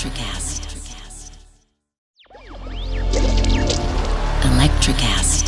Electricast. 0.00 0.62
Electricast. 4.44 5.39